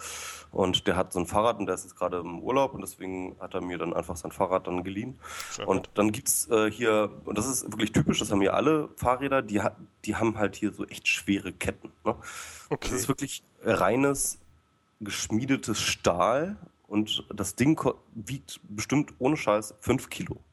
[0.51, 3.35] Und der hat so ein Fahrrad und der ist jetzt gerade im Urlaub und deswegen
[3.39, 5.19] hat er mir dann einfach sein Fahrrad dann geliehen.
[5.51, 5.65] Schön.
[5.65, 9.41] Und dann gibt's äh, hier, und das ist wirklich typisch, das haben hier alle Fahrräder,
[9.41, 9.61] die,
[10.05, 11.91] die haben halt hier so echt schwere Ketten.
[12.05, 12.15] Ne?
[12.69, 12.89] Okay.
[12.89, 14.39] Das ist wirklich reines
[15.01, 16.57] geschmiedetes Stahl
[16.91, 17.81] und das Ding
[18.13, 20.43] wiegt bestimmt ohne Scheiß 5 Kilo.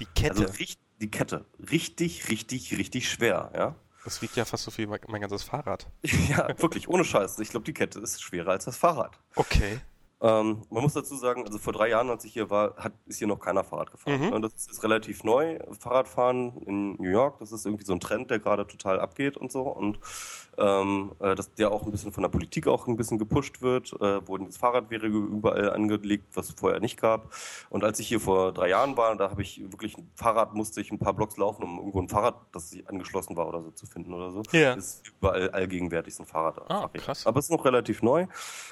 [0.00, 0.46] Die Kette?
[0.46, 0.64] Also
[0.98, 1.44] die Kette.
[1.70, 3.76] Richtig, richtig, richtig schwer, ja.
[4.02, 5.90] Das wiegt ja fast so viel wie mein ganzes Fahrrad.
[6.30, 7.38] ja, wirklich, ohne Scheiß.
[7.38, 9.18] Ich glaube, die Kette ist schwerer als das Fahrrad.
[9.36, 9.78] Okay.
[10.20, 13.18] Ähm, man muss dazu sagen, also vor drei Jahren, als ich hier war, hat, ist
[13.18, 14.30] hier noch keiner Fahrrad gefahren.
[14.30, 14.42] Mhm.
[14.42, 15.58] Das ist relativ neu.
[15.78, 19.52] Fahrradfahren in New York, das ist irgendwie so ein Trend, der gerade total abgeht und
[19.52, 19.62] so.
[19.62, 19.98] Und
[20.56, 23.92] ähm, äh, dass der auch ein bisschen von der Politik auch ein bisschen gepusht wird,
[23.94, 27.32] äh, wurden jetzt Fahrradwege überall angelegt, was es vorher nicht gab.
[27.70, 30.80] Und als ich hier vor drei Jahren war, da habe ich wirklich ein Fahrrad, musste
[30.80, 33.86] ich ein paar Blocks laufen, um irgendwo ein Fahrrad, das angeschlossen war oder so zu
[33.86, 34.42] finden oder so.
[34.52, 34.74] Ja.
[34.74, 36.70] Ist überall allgegenwärtig so ein Fahrrad.
[36.70, 37.26] Ah, krass.
[37.26, 38.26] Aber es ist noch relativ neu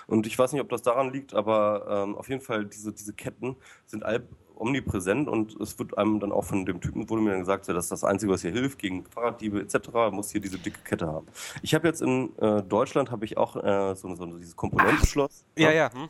[0.07, 3.13] und ich weiß nicht, ob das daran liegt, aber ähm, auf jeden Fall diese, diese
[3.15, 3.57] Ketten
[3.87, 4.27] sind all,
[4.63, 7.89] omnipräsent und es wird einem dann auch von dem Typen, wurde mir dann gesagt, dass
[7.89, 11.27] das Einzige, was hier hilft gegen Fahrraddiebe etc., muss hier diese dicke Kette haben.
[11.63, 15.45] Ich habe jetzt in äh, Deutschland habe ich auch äh, so, so dieses Komponentenschloss.
[15.59, 15.93] Ja, ja.
[15.93, 16.09] Hm.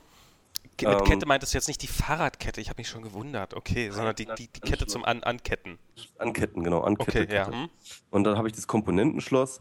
[0.80, 3.90] Mit ähm, Kette meintest du jetzt nicht die Fahrradkette, ich habe mich schon gewundert, okay,
[3.90, 5.78] sondern die, die, die Kette zum An Anketten.
[6.18, 7.22] Anketten, genau, Ankette.
[7.22, 7.50] Okay, ja.
[7.50, 7.68] Hm.
[8.10, 9.60] Und dann habe ich das Komponentenschloss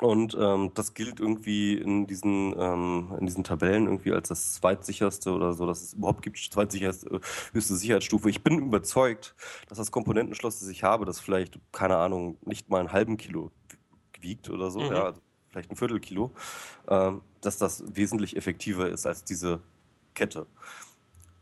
[0.00, 5.32] und ähm, das gilt irgendwie in diesen, ähm, in diesen Tabellen irgendwie als das zweitsicherste
[5.32, 7.20] oder so, dass es überhaupt gibt, zweitsicherste, äh,
[7.52, 8.30] höchste Sicherheitsstufe.
[8.30, 9.34] Ich bin überzeugt,
[9.68, 13.50] dass das Komponentenschloss, das ich habe, das vielleicht, keine Ahnung, nicht mal einen halben Kilo
[14.20, 14.92] wiegt oder so, mhm.
[14.92, 16.32] ja, also vielleicht ein Viertelkilo,
[16.88, 19.60] ähm, dass das wesentlich effektiver ist als diese
[20.14, 20.46] Kette.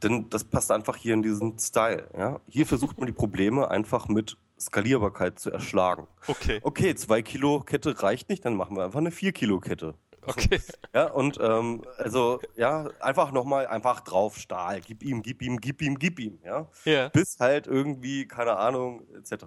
[0.02, 2.08] Denn das passt einfach hier in diesen Style.
[2.16, 2.40] Ja?
[2.48, 6.06] Hier versucht man die Probleme einfach mit Skalierbarkeit zu erschlagen.
[6.26, 6.60] Okay.
[6.62, 9.94] Okay, zwei Kilo Kette reicht nicht, dann machen wir einfach eine vier Kilo Kette.
[10.26, 10.60] Okay.
[10.94, 14.80] Ja, und ähm, also, ja, einfach nochmal einfach drauf Stahl.
[14.80, 16.70] Gib ihm, gib ihm, gib ihm, gib ihm, ja.
[16.86, 17.08] Ja.
[17.10, 19.44] Bis halt irgendwie, keine Ahnung, etc.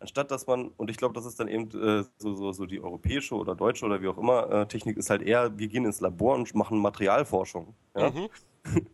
[0.00, 2.80] Anstatt dass man, und ich glaube, das ist dann eben äh, so, so, so die
[2.80, 6.00] europäische oder deutsche oder wie auch immer, äh, Technik ist halt eher, wir gehen ins
[6.00, 7.74] Labor und machen Materialforschung.
[7.94, 8.10] Ja?
[8.10, 8.28] Mhm.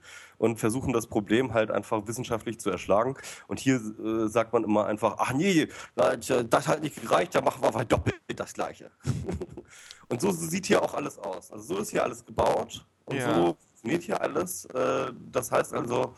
[0.44, 3.16] und versuchen das Problem halt einfach wissenschaftlich zu erschlagen.
[3.48, 7.62] Und hier äh, sagt man immer einfach, ach nee, das hat nicht gereicht, da machen
[7.62, 8.90] wir aber doppelt das Gleiche.
[10.08, 11.50] und so sieht hier auch alles aus.
[11.50, 13.34] Also so ist hier alles gebaut und ja.
[13.34, 14.66] so funktioniert hier alles.
[14.66, 16.14] Äh, das heißt also,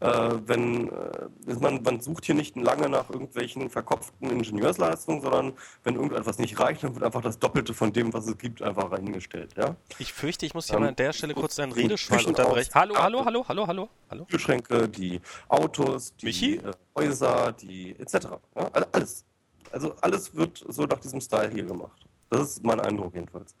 [0.00, 5.52] äh, wenn äh, man, man sucht hier nicht lange nach irgendwelchen verkopften Ingenieursleistungen, sondern
[5.84, 8.92] wenn irgendetwas nicht reicht, dann wird einfach das Doppelte von dem, was es gibt, einfach
[8.92, 9.54] reingestellt.
[9.56, 9.76] Ja?
[9.98, 12.70] Ich fürchte, ich muss hier ähm, mal an der Stelle kurz deinen Redeschwall unterbrechen.
[12.74, 14.24] Hallo, hallo, hallo, hallo, hallo, hallo.
[14.26, 16.56] Kühlschränke, die Autos, die Michi?
[16.56, 18.28] Äh, Häuser, die etc.
[18.56, 18.70] Ja?
[18.92, 19.24] Alles.
[19.70, 22.06] Also alles wird so nach diesem Style hier gemacht.
[22.30, 23.54] Das ist mein Eindruck jedenfalls.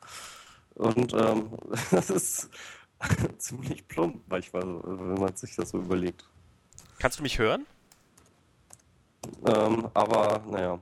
[0.74, 1.50] Und ähm,
[1.90, 2.50] das ist
[3.38, 6.24] ziemlich plump manchmal, wenn man sich das so überlegt.
[6.98, 7.66] Kannst du mich hören?
[9.46, 10.78] Ähm, aber, naja.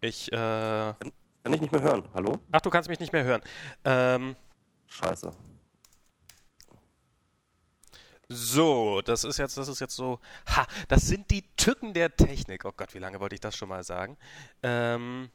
[0.00, 0.36] Ich, äh.
[0.36, 1.12] Kann,
[1.42, 2.08] kann, ich nicht mehr hören.
[2.14, 2.38] Hallo?
[2.52, 3.42] Ach, du kannst mich nicht mehr hören.
[3.84, 4.36] Ähm.
[4.86, 5.32] Scheiße.
[8.28, 10.20] So, das ist jetzt, das ist jetzt so.
[10.46, 12.64] Ha, das sind die Tücken der Technik.
[12.64, 14.16] Oh Gott, wie lange wollte ich das schon mal sagen?
[14.62, 15.30] Ähm.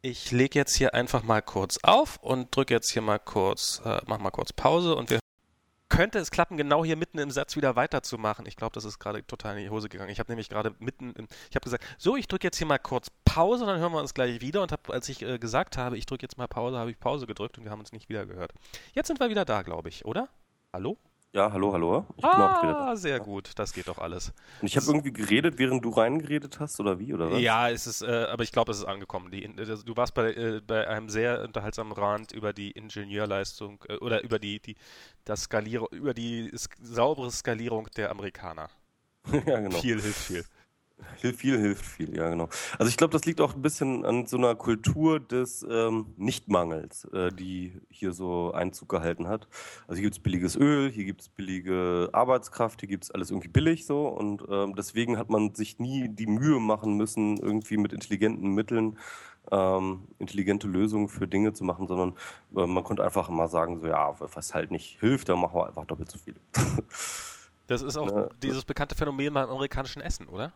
[0.00, 4.00] Ich lege jetzt hier einfach mal kurz auf und drücke jetzt hier mal kurz, äh,
[4.06, 5.18] mach mal kurz Pause und wir
[5.88, 8.46] könnte es klappen, genau hier mitten im Satz wieder weiterzumachen.
[8.46, 10.10] Ich glaube, das ist gerade total in die Hose gegangen.
[10.10, 12.78] Ich habe nämlich gerade mitten, in, ich habe gesagt, so, ich drücke jetzt hier mal
[12.78, 14.62] kurz Pause, dann hören wir uns gleich wieder.
[14.62, 17.26] Und hab, als ich äh, gesagt habe, ich drücke jetzt mal Pause, habe ich Pause
[17.26, 18.52] gedrückt und wir haben uns nicht wieder gehört.
[18.92, 20.28] Jetzt sind wir wieder da, glaube ich, oder?
[20.72, 20.96] Hallo?
[21.34, 22.06] Ja, hallo, hallo.
[22.16, 23.50] Ich ah, sehr gut.
[23.56, 24.32] Das geht doch alles.
[24.62, 27.40] Und ich habe irgendwie geredet, während du reingeredet hast, oder wie, oder was?
[27.40, 29.30] Ja, es ist, äh, aber ich glaube, es ist angekommen.
[29.30, 34.24] Die, du warst bei, äh, bei einem sehr unterhaltsamen Rand über die Ingenieurleistung äh, oder
[34.24, 34.76] über die, die,
[35.26, 36.50] das Skalierung, über die
[36.80, 38.70] saubere Skalierung der Amerikaner.
[39.46, 39.78] ja, genau.
[39.78, 40.44] Viel hilft viel.
[41.20, 42.48] Hilft viel, hilft viel, ja genau.
[42.78, 47.04] Also ich glaube, das liegt auch ein bisschen an so einer Kultur des ähm, Nichtmangels,
[47.12, 49.48] äh, die hier so Einzug gehalten hat.
[49.86, 53.30] Also hier gibt es billiges Öl, hier gibt es billige Arbeitskraft, hier gibt es alles
[53.30, 57.76] irgendwie billig so und ähm, deswegen hat man sich nie die Mühe machen müssen, irgendwie
[57.76, 58.96] mit intelligenten Mitteln
[59.50, 62.14] ähm, intelligente Lösungen für Dinge zu machen, sondern
[62.56, 65.66] äh, man konnte einfach mal sagen, so ja, was halt nicht hilft, dann machen wir
[65.66, 66.34] einfach doppelt so viel.
[67.66, 68.28] Das ist auch ja.
[68.42, 70.54] dieses bekannte Phänomen beim amerikanischen Essen, oder?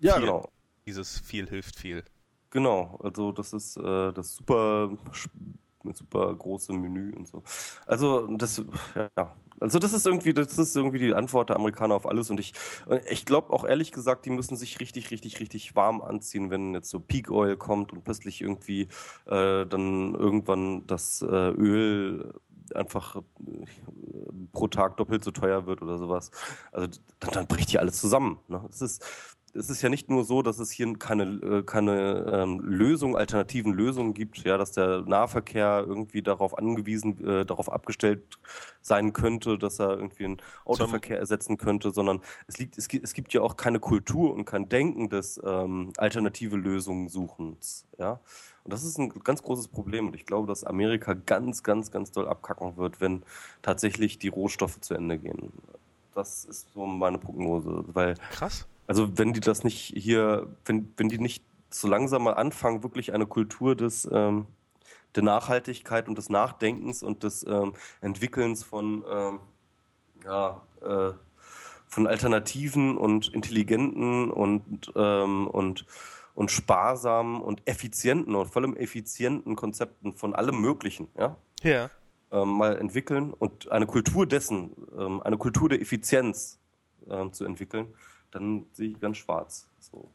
[0.00, 0.48] Ja, viel, genau.
[0.86, 2.04] Dieses viel hilft viel.
[2.50, 4.90] Genau, also das ist äh, das super,
[5.92, 7.42] super große Menü und so.
[7.86, 8.62] Also das,
[9.16, 12.40] ja, also das ist irgendwie, das ist irgendwie die Antwort der Amerikaner auf alles und
[12.40, 12.54] ich,
[13.08, 16.90] ich glaube auch ehrlich gesagt, die müssen sich richtig, richtig, richtig warm anziehen, wenn jetzt
[16.90, 18.88] so Peak Oil kommt und plötzlich irgendwie
[19.26, 22.34] äh, dann irgendwann das äh, Öl
[22.74, 23.20] einfach äh,
[24.52, 26.30] pro Tag doppelt so teuer wird oder sowas.
[26.72, 26.88] Also
[27.20, 28.38] dann, dann bricht hier alles zusammen.
[28.48, 28.62] Ne?
[28.68, 29.04] Das ist
[29.54, 33.72] es ist ja nicht nur so, dass es hier keine, äh, keine ähm, Lösung, alternativen
[33.72, 38.38] Lösungen gibt, ja, dass der Nahverkehr irgendwie darauf angewiesen, äh, darauf abgestellt
[38.80, 43.12] sein könnte, dass er irgendwie einen Autoverkehr ersetzen könnte, sondern es liegt, es gibt, es
[43.12, 48.20] gibt ja auch keine Kultur und kein Denken des ähm, alternative Lösungen suchens, ja.
[48.62, 50.08] Und das ist ein ganz großes Problem.
[50.08, 53.22] Und ich glaube, dass Amerika ganz, ganz, ganz doll abkacken wird, wenn
[53.62, 55.50] tatsächlich die Rohstoffe zu Ende gehen.
[56.14, 57.84] Das ist so meine Prognose.
[57.88, 58.66] Weil, Krass.
[58.90, 63.14] Also wenn die das nicht hier, wenn, wenn die nicht so langsam mal anfangen, wirklich
[63.14, 64.48] eine Kultur des ähm,
[65.14, 69.38] der Nachhaltigkeit und des Nachdenkens und des ähm, Entwickelns von ähm,
[70.24, 71.12] ja, äh,
[71.86, 75.86] von alternativen und intelligenten und ähm, und
[76.34, 81.90] und sparsamen und effizienten und vollem effizienten Konzepten von allem Möglichen, ja, Ja.
[82.32, 86.56] ähm, mal entwickeln und eine Kultur dessen, ähm, eine Kultur der Effizienz
[87.32, 87.94] zu entwickeln,
[88.30, 89.68] dann sehe ich ganz schwarz.
[89.78, 90.10] So.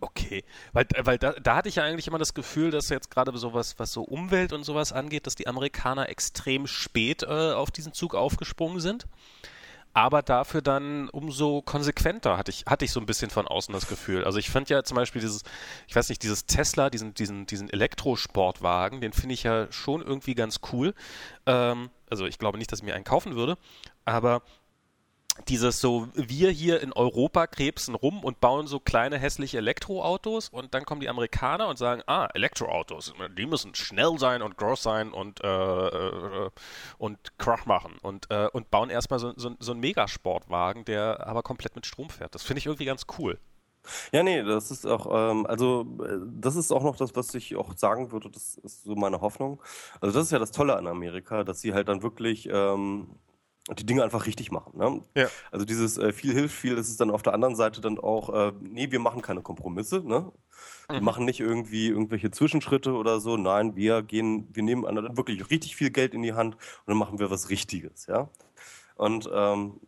[0.00, 3.36] Okay, weil, weil da, da hatte ich ja eigentlich immer das Gefühl, dass jetzt gerade
[3.36, 7.92] sowas, was so Umwelt und sowas angeht, dass die Amerikaner extrem spät äh, auf diesen
[7.92, 9.06] Zug aufgesprungen sind.
[9.92, 13.88] Aber dafür dann umso konsequenter hatte ich, hatte ich so ein bisschen von außen das
[13.88, 14.24] Gefühl.
[14.24, 15.42] Also ich fand ja zum Beispiel dieses,
[15.88, 20.36] ich weiß nicht, dieses Tesla, diesen, diesen, diesen Elektrosportwagen, den finde ich ja schon irgendwie
[20.36, 20.94] ganz cool.
[21.44, 23.58] Ähm, also ich glaube nicht, dass ich mir einen kaufen würde,
[24.04, 24.42] aber
[25.48, 30.74] dieses so, wir hier in Europa krebsen rum und bauen so kleine hässliche Elektroautos und
[30.74, 35.12] dann kommen die Amerikaner und sagen, ah, Elektroautos, die müssen schnell sein und groß sein
[35.12, 36.50] und, äh, äh,
[36.98, 41.42] und Krach machen und, äh, und bauen erstmal so, so, so einen Megasportwagen, der aber
[41.42, 42.34] komplett mit Strom fährt.
[42.34, 43.38] Das finde ich irgendwie ganz cool.
[44.12, 47.56] Ja, nee, das ist auch, ähm, also äh, das ist auch noch das, was ich
[47.56, 49.60] auch sagen würde, das ist so meine Hoffnung.
[50.00, 53.08] Also das ist ja das Tolle an Amerika, dass sie halt dann wirklich ähm,
[53.78, 54.78] die Dinge einfach richtig machen.
[54.78, 55.02] Ne?
[55.14, 55.28] Ja.
[55.50, 58.30] Also dieses äh, viel hilft viel, das ist dann auf der anderen Seite dann auch,
[58.34, 60.32] äh, nee, wir machen keine Kompromisse, ne?
[60.88, 61.04] Wir Mhm.
[61.04, 63.36] machen nicht irgendwie irgendwelche Zwischenschritte oder so.
[63.36, 66.62] Nein, wir gehen, wir nehmen an- dann wirklich richtig viel Geld in die Hand und
[66.86, 68.28] dann machen wir was Richtiges, ja.
[68.96, 69.80] Und ähm,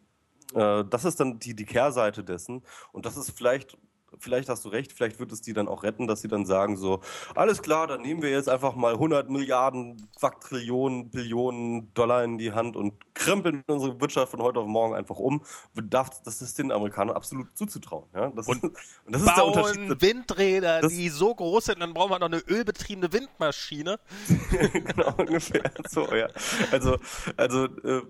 [0.55, 2.62] äh, das ist dann die, die Kehrseite dessen.
[2.93, 3.77] Und das ist vielleicht,
[4.19, 6.77] vielleicht hast du recht, vielleicht wird es die dann auch retten, dass sie dann sagen
[6.77, 7.01] so,
[7.35, 12.53] alles klar, dann nehmen wir jetzt einfach mal 100 Milliarden, Quadrillionen, Billionen Dollar in die
[12.53, 15.43] Hand und krempeln unsere Wirtschaft von heute auf morgen einfach um.
[15.75, 18.09] Das ist den Amerikanern absolut zuzutrauen.
[18.15, 18.31] Ja?
[18.31, 18.65] Das Und ist,
[19.07, 20.01] und das ist der Unterschied.
[20.03, 23.99] Windräder, Das- die so groß sind, dann brauchen wir noch eine ölbetriebene Windmaschine.
[24.73, 26.29] genau, ungefähr so, ja.
[26.71, 26.97] Also,
[27.37, 28.03] also äh,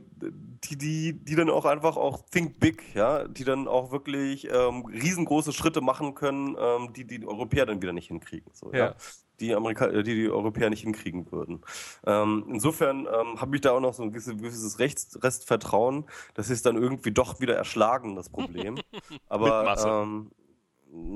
[0.65, 4.85] die, die, die dann auch einfach auch think big, ja, die dann auch wirklich ähm,
[4.87, 8.51] riesengroße Schritte machen können, ähm, die die Europäer dann wieder nicht hinkriegen.
[8.53, 8.79] So, ja.
[8.79, 8.95] Ja.
[9.41, 11.63] Die Amerika äh, die die Europäer nicht hinkriegen würden.
[12.07, 16.53] Ähm, insofern ähm, habe ich da auch noch so ein gewisses, Rechts, Restvertrauen, dass sie
[16.53, 18.79] es dann irgendwie doch wieder erschlagen, das Problem.
[19.29, 20.31] Aber ähm,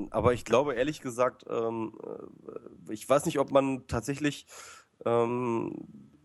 [0.09, 4.47] aber ich glaube ehrlich gesagt, ähm, äh, ich weiß nicht, ob man tatsächlich
[5.05, 5.73] ähm,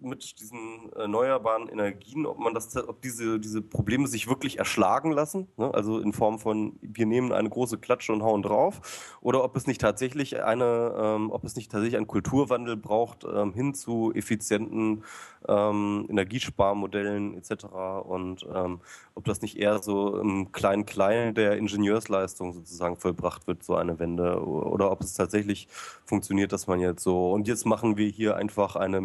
[0.03, 5.49] mit diesen erneuerbaren Energien, ob man das, ob diese, diese Probleme sich wirklich erschlagen lassen,
[5.57, 5.73] ne?
[5.73, 9.67] also in Form von, wir nehmen eine große Klatsche und hauen drauf, oder ob es
[9.67, 15.05] nicht tatsächlich eine, ähm, ob es nicht tatsächlich einen Kulturwandel braucht ähm, hin zu effizienten
[15.49, 17.65] ähm, Energiesparmodellen etc.
[18.05, 18.81] und ähm,
[19.15, 24.43] ob das nicht eher so im Klein-Klein der Ingenieursleistung sozusagen vollbracht wird, so eine Wende,
[24.43, 25.69] oder ob es tatsächlich
[26.05, 29.01] funktioniert, dass man jetzt so, und jetzt machen wir hier einfach eine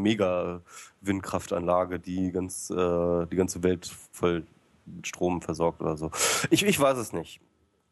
[1.01, 4.45] Mega-Windkraftanlage, die ganz, äh, die ganze Welt voll
[5.03, 6.11] Strom versorgt oder so.
[6.49, 7.41] Ich, ich weiß es nicht.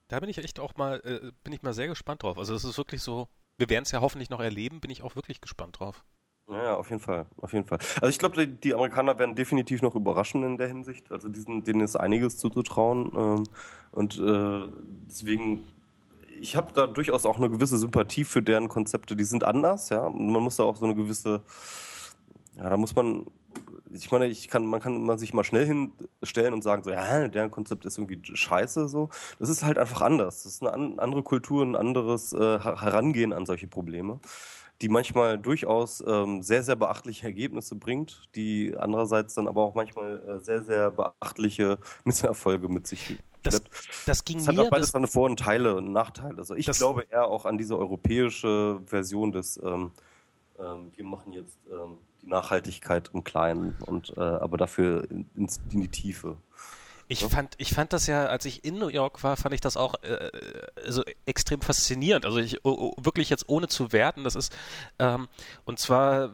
[0.07, 2.37] Da bin ich echt auch mal, äh, bin ich mal sehr gespannt drauf.
[2.37, 3.27] Also es ist wirklich so,
[3.57, 6.03] wir werden es ja hoffentlich noch erleben, bin ich auch wirklich gespannt drauf.
[6.47, 7.79] Ja, ja, auf jeden Fall, auf jeden Fall.
[7.95, 11.11] Also ich glaube, die, die Amerikaner werden definitiv noch überraschen in der Hinsicht.
[11.11, 13.11] Also diesen, denen ist einiges zuzutrauen.
[13.15, 13.43] Ähm,
[13.91, 14.67] und äh,
[15.09, 15.65] deswegen,
[16.39, 19.15] ich habe da durchaus auch eine gewisse Sympathie für deren Konzepte.
[19.15, 20.05] Die sind anders, ja.
[20.05, 21.41] Und man muss da auch so eine gewisse,
[22.57, 23.25] ja, da muss man,
[23.91, 27.27] ich meine, ich kann, man kann man sich mal schnell hinstellen und sagen, so, ja,
[27.27, 29.09] deren Konzept ist irgendwie scheiße, so.
[29.39, 30.43] Das ist halt einfach anders.
[30.43, 34.19] Das ist eine an, andere Kultur, ein anderes äh, Herangehen an solche Probleme
[34.81, 40.21] die manchmal durchaus ähm, sehr, sehr beachtliche Ergebnisse bringt, die andererseits dann aber auch manchmal
[40.27, 43.69] äh, sehr, sehr beachtliche Misserfolge mit sich Das, schleppt.
[44.05, 46.39] das ging Es hat mir, auch beides das, seine Vor- und Teile und Nachteile.
[46.39, 49.91] Also ich Das- glaube eher auch an diese europäische Version des ähm,
[50.59, 55.81] ähm, wir machen jetzt ähm, die Nachhaltigkeit im Kleinen und äh, aber dafür in, in
[55.81, 56.37] die Tiefe.
[57.07, 59.77] Ich fand, ich fand das ja, als ich in New York war, fand ich das
[59.77, 60.31] auch äh,
[60.87, 62.25] so extrem faszinierend.
[62.25, 64.55] Also ich oh, oh, wirklich jetzt ohne zu werten, das ist
[64.97, 65.27] ähm,
[65.65, 66.31] und zwar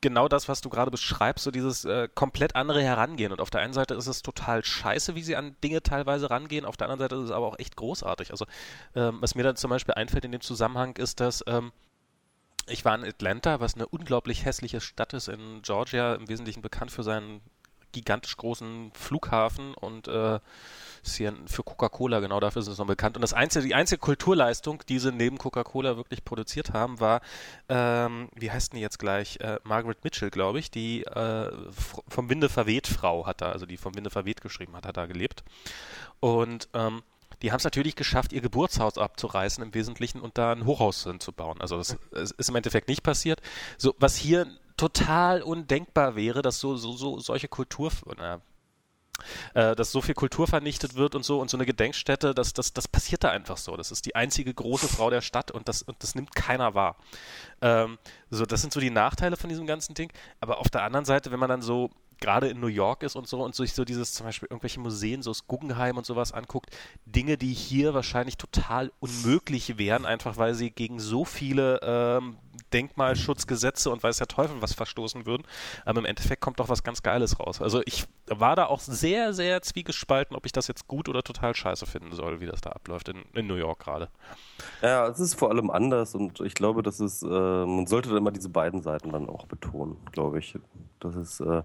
[0.00, 3.32] genau das, was du gerade beschreibst, so dieses äh, komplett andere Herangehen.
[3.32, 6.64] Und auf der einen Seite ist es total scheiße, wie sie an Dinge teilweise rangehen,
[6.64, 8.30] auf der anderen Seite ist es aber auch echt großartig.
[8.30, 8.46] Also,
[8.94, 11.72] ähm, was mir dann zum Beispiel einfällt in dem Zusammenhang ist, dass ähm,
[12.68, 16.90] ich war in Atlanta, was eine unglaublich hässliche Stadt ist in Georgia, im Wesentlichen bekannt
[16.90, 17.40] für seinen
[17.92, 20.38] gigantisch großen Flughafen und äh,
[21.02, 23.16] für Coca-Cola, genau dafür ist es noch bekannt.
[23.16, 27.22] Und das einzige, die einzige Kulturleistung, die sie neben Coca-Cola wirklich produziert haben, war,
[27.68, 29.40] ähm, wie heißt denn die jetzt gleich?
[29.40, 31.50] Äh, Margaret Mitchell, glaube ich, die äh,
[32.08, 35.06] vom Winde verweht Frau hat da, also die vom Winde verweht geschrieben hat, hat da
[35.06, 35.44] gelebt.
[36.20, 37.02] Und ähm,
[37.42, 41.20] die haben es natürlich geschafft, ihr Geburtshaus abzureißen im Wesentlichen und da ein Hochhaus drin
[41.20, 41.60] zu bauen.
[41.60, 43.40] Also das ist im Endeffekt nicht passiert.
[43.76, 44.46] So, was hier
[44.76, 48.40] total undenkbar wäre, dass so, so, so solche Kultur, na,
[49.54, 52.72] äh, dass so viel Kultur vernichtet wird und so und so eine Gedenkstätte, das, das,
[52.72, 53.76] das passiert da einfach so.
[53.76, 56.96] Das ist die einzige große Frau der Stadt und das, und das nimmt keiner wahr.
[57.60, 57.98] Ähm,
[58.30, 60.12] so, das sind so die Nachteile von diesem ganzen Ding.
[60.40, 61.90] Aber auf der anderen Seite, wenn man dann so
[62.20, 65.22] gerade in New York ist und so und sich so dieses zum Beispiel irgendwelche Museen,
[65.22, 66.76] so das Guggenheim und sowas anguckt,
[67.06, 72.38] Dinge, die hier wahrscheinlich total unmöglich wären, einfach weil sie gegen so viele ähm,
[72.72, 75.44] Denkmalschutzgesetze und weiß der Teufel was verstoßen würden.
[75.84, 77.62] Aber im Endeffekt kommt doch was ganz Geiles raus.
[77.62, 81.54] Also ich war da auch sehr, sehr zwiegespalten, ob ich das jetzt gut oder total
[81.54, 84.08] scheiße finden soll, wie das da abläuft in, in New York gerade.
[84.82, 88.30] Ja, es ist vor allem anders und ich glaube, das ist, äh, man sollte immer
[88.30, 90.58] diese beiden Seiten dann auch betonen, glaube ich.
[91.00, 91.62] Das ist, äh,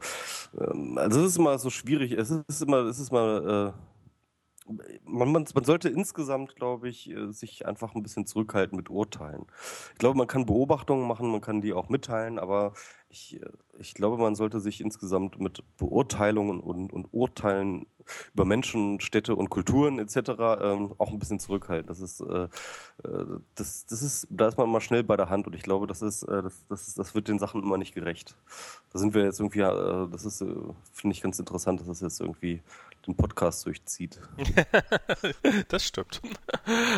[0.96, 4.74] also es ist immer so schwierig, es ist immer, es ist mal, äh,
[5.06, 9.46] man, man, man, sollte insgesamt, glaube ich, äh, sich einfach ein bisschen zurückhalten mit Urteilen.
[9.94, 12.74] Ich glaube, man kann Beobachtungen machen, man kann die auch mitteilen, aber
[13.10, 13.50] ich, äh,
[13.80, 17.88] ich glaube, man sollte sich insgesamt mit Beurteilungen und, und Urteilen
[18.34, 20.18] über Menschen, Städte und Kulturen etc.
[20.62, 21.88] Ähm, auch ein bisschen zurückhalten.
[21.88, 22.50] Das ist, äh, äh,
[23.56, 26.02] das, das ist, da ist man mal schnell bei der Hand und ich glaube, das
[26.02, 28.36] ist, äh, das, das, das wird den Sachen immer nicht gerecht.
[28.92, 32.20] Da sind wir jetzt irgendwie, äh, das ist, finde ich ganz interessant, dass das jetzt
[32.22, 32.62] irgendwie
[33.08, 34.20] den Podcast durchzieht.
[35.68, 36.22] das stimmt.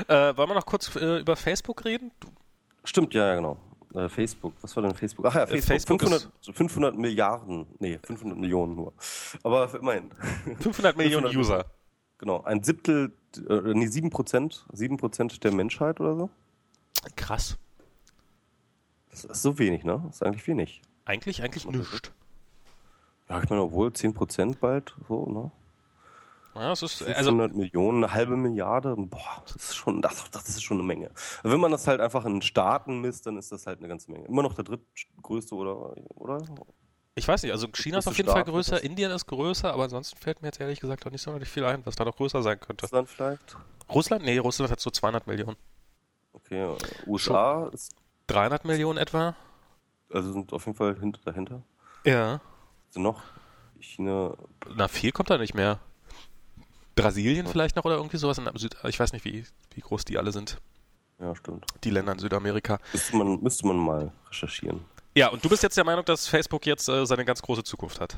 [0.07, 2.11] Äh, wollen wir noch kurz äh, über Facebook reden?
[2.19, 2.27] Du
[2.86, 3.57] Stimmt, ja, ja, genau.
[3.96, 5.26] Äh, Facebook, was war denn Facebook?
[5.26, 8.94] Ach ja, Facebook, Facebook 500, 500 Milliarden, nee, 500 Millionen nur.
[9.44, 10.12] Aber immerhin.
[10.60, 11.66] 500 Millionen 500, User.
[12.18, 13.14] Genau, ein Siebtel,
[13.50, 16.30] äh, nee, 7 Prozent, 7 Prozent der Menschheit oder so.
[17.16, 17.58] Krass.
[19.12, 20.02] Das ist so wenig, ne?
[20.06, 20.82] Das ist eigentlich wenig.
[21.06, 22.12] Eigentlich, eigentlich nichts.
[23.30, 25.52] Ja, ich meine, obwohl 10 Prozent bald, so, ne?
[26.56, 30.48] Ja, das ist, 500 also, Millionen, eine halbe Milliarde, boah, das ist schon, das, das
[30.48, 31.11] ist schon eine Menge.
[31.44, 34.26] Wenn man das halt einfach in Staaten misst, dann ist das halt eine ganze Menge.
[34.27, 36.41] Immer noch der drittgrößte oder, oder?
[37.15, 39.84] Ich weiß nicht, also China ist auf jeden Staat, Fall größer, Indien ist größer, aber
[39.84, 42.41] ansonsten fällt mir jetzt ehrlich gesagt auch nicht sonderlich viel ein, was da noch größer
[42.41, 42.86] sein könnte.
[42.86, 43.57] Russland vielleicht?
[43.90, 44.26] Russland?
[44.26, 45.57] Nee, Russland hat so 200 Millionen.
[46.34, 46.76] Okay,
[47.06, 47.95] USA schon ist
[48.27, 49.36] 300 Millionen etwa.
[50.11, 51.64] Also sind auf jeden Fall hinter, dahinter.
[52.06, 52.40] Ja.
[52.90, 53.23] Sind noch
[53.80, 54.36] China.
[54.76, 55.80] Na, viel kommt da nicht mehr.
[56.96, 58.40] Brasilien vielleicht noch oder irgendwie sowas.
[58.84, 60.58] ich weiß nicht, wie, wie groß die alle sind.
[61.20, 61.66] Ja, stimmt.
[61.84, 62.80] Die Länder in Südamerika.
[62.92, 64.82] Müsste man, müsste man mal recherchieren.
[65.16, 68.02] Ja, und du bist jetzt der Meinung, dass Facebook jetzt äh, seine ganz große Zukunft
[68.02, 68.18] hat?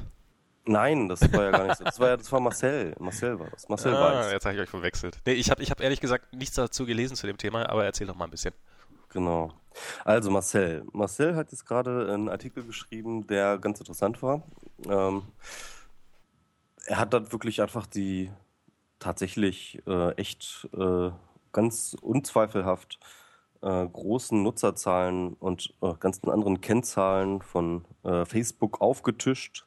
[0.65, 1.83] Nein, das war ja gar nicht so.
[1.83, 2.95] Das war ja, das war Marcel.
[2.99, 3.69] Marcel war das.
[3.69, 4.31] Marcel ah, Weiß.
[4.31, 5.19] Jetzt habe ich euch verwechselt.
[5.25, 8.07] Nee, ich habe ich hab ehrlich gesagt nichts dazu gelesen zu dem Thema, aber erzähl
[8.07, 8.53] doch mal ein bisschen.
[9.09, 9.53] Genau.
[10.03, 10.85] Also Marcel.
[10.91, 14.43] Marcel hat jetzt gerade einen Artikel geschrieben, der ganz interessant war.
[14.89, 15.23] Ähm,
[16.85, 18.31] er hat dann wirklich einfach die
[18.99, 21.11] tatsächlich äh, echt äh,
[21.51, 22.99] ganz unzweifelhaft
[23.61, 29.65] äh, großen Nutzerzahlen und äh, ganzen anderen Kennzahlen von äh, Facebook aufgetischt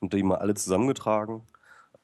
[0.00, 1.42] und die mal alle zusammengetragen.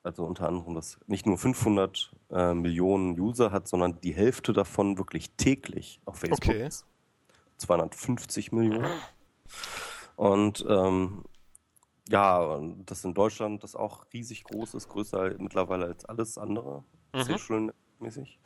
[0.02, 4.96] Also unter anderem, dass nicht nur 500 äh, Millionen User hat, sondern die Hälfte davon
[4.96, 6.48] wirklich täglich auf Facebook.
[6.48, 6.68] Okay.
[7.58, 8.86] 250 Millionen.
[10.16, 11.24] Und ähm,
[12.10, 16.84] ja, das in Deutschland, das auch riesig groß ist, größer mittlerweile als alles andere,
[17.14, 17.22] mhm.
[17.22, 18.40] social-mäßig.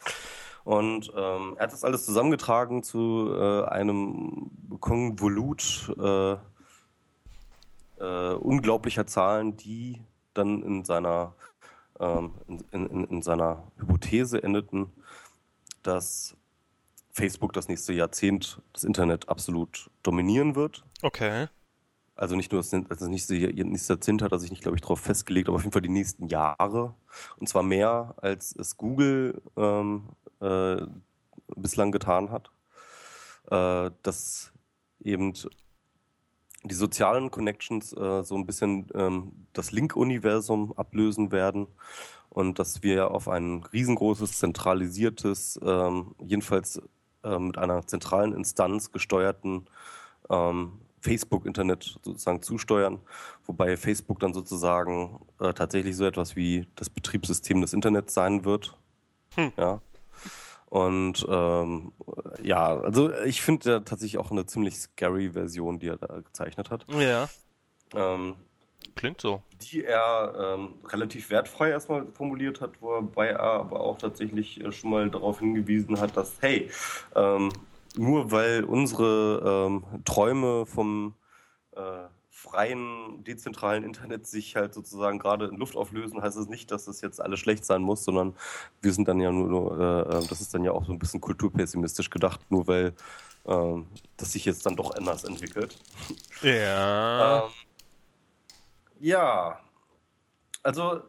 [0.64, 4.50] Und ähm, er hat das alles zusammengetragen zu äh, einem
[4.80, 6.36] Konvolut äh,
[8.00, 11.34] äh, unglaublicher Zahlen, die dann in seiner,
[12.00, 14.90] ähm, in, in, in seiner Hypothese endeten,
[15.82, 16.36] dass
[17.12, 20.84] Facebook das nächste Jahrzehnt das Internet absolut dominieren wird.
[21.02, 21.48] Okay.
[22.16, 25.00] Also nicht nur das, also nicht nächste Jahrzehnt hat er sich nicht, glaube ich, darauf
[25.00, 26.94] festgelegt, aber auf jeden Fall die nächsten Jahre.
[27.38, 30.10] Und zwar mehr, als es Google ähm,
[30.40, 30.82] äh,
[31.56, 32.50] bislang getan hat.
[33.50, 34.52] Äh, dass
[35.00, 35.34] eben
[36.62, 41.66] die sozialen Connections äh, so ein bisschen ähm, das Link-Universum ablösen werden
[42.30, 46.80] und dass wir auf ein riesengroßes, zentralisiertes, ähm, jedenfalls
[47.22, 49.66] äh, mit einer zentralen Instanz gesteuerten
[50.30, 52.98] ähm, Facebook-Internet sozusagen zusteuern,
[53.44, 58.76] wobei Facebook dann sozusagen äh, tatsächlich so etwas wie das Betriebssystem des Internets sein wird.
[59.34, 59.52] Hm.
[59.56, 59.80] Ja.
[60.66, 61.92] Und ähm,
[62.42, 66.70] ja, also ich finde ja tatsächlich auch eine ziemlich scary Version, die er da gezeichnet
[66.70, 66.86] hat.
[66.88, 67.28] Ja.
[67.94, 68.34] Ähm,
[68.96, 69.42] Klingt so.
[69.60, 74.90] Die er ähm, relativ wertfrei erstmal formuliert hat, wobei er aber auch tatsächlich äh, schon
[74.90, 76.70] mal darauf hingewiesen hat, dass, hey,
[77.14, 77.52] ähm,
[77.96, 81.14] nur weil unsere ähm, Träume vom
[81.72, 86.70] äh, freien, dezentralen Internet sich halt sozusagen gerade in Luft auflösen, heißt es das nicht,
[86.70, 88.34] dass das jetzt alles schlecht sein muss, sondern
[88.82, 91.20] wir sind dann ja nur, äh, äh, das ist dann ja auch so ein bisschen
[91.20, 92.92] kulturpessimistisch gedacht, nur weil
[93.44, 93.82] äh,
[94.16, 95.78] das sich jetzt dann doch anders entwickelt.
[96.42, 97.44] Ja.
[97.44, 97.50] ähm,
[99.00, 99.60] ja,
[100.62, 101.02] also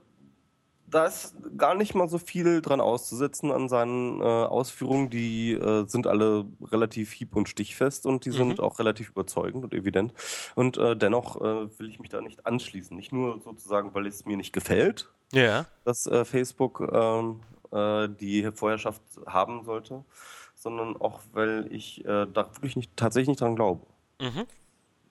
[0.87, 5.09] da ist gar nicht mal so viel dran auszusetzen an seinen äh, Ausführungen.
[5.09, 8.33] Die äh, sind alle relativ hieb- und stichfest und die mhm.
[8.33, 10.13] sind auch relativ überzeugend und evident.
[10.55, 12.95] Und äh, dennoch äh, will ich mich da nicht anschließen.
[12.95, 15.65] Nicht nur sozusagen, weil es mir nicht gefällt, ja.
[15.83, 17.41] dass äh, Facebook ähm,
[17.71, 20.05] äh, die Vorherrschaft haben sollte,
[20.53, 23.85] sondern auch, weil ich da wirklich nicht, tatsächlich nicht dran glaube.
[24.21, 24.45] Mhm.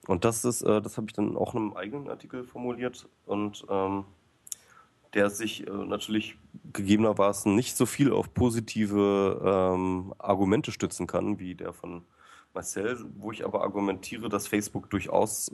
[0.07, 4.05] Und das ist, das habe ich dann auch in einem eigenen Artikel formuliert und ähm,
[5.15, 6.37] der sich äh, natürlich
[6.73, 9.41] gegebenermaßen nicht so viel auf positive
[9.75, 12.03] ähm, Argumente stützen kann, wie der von
[12.53, 15.53] Marcel, wo ich aber argumentiere, dass Facebook durchaus,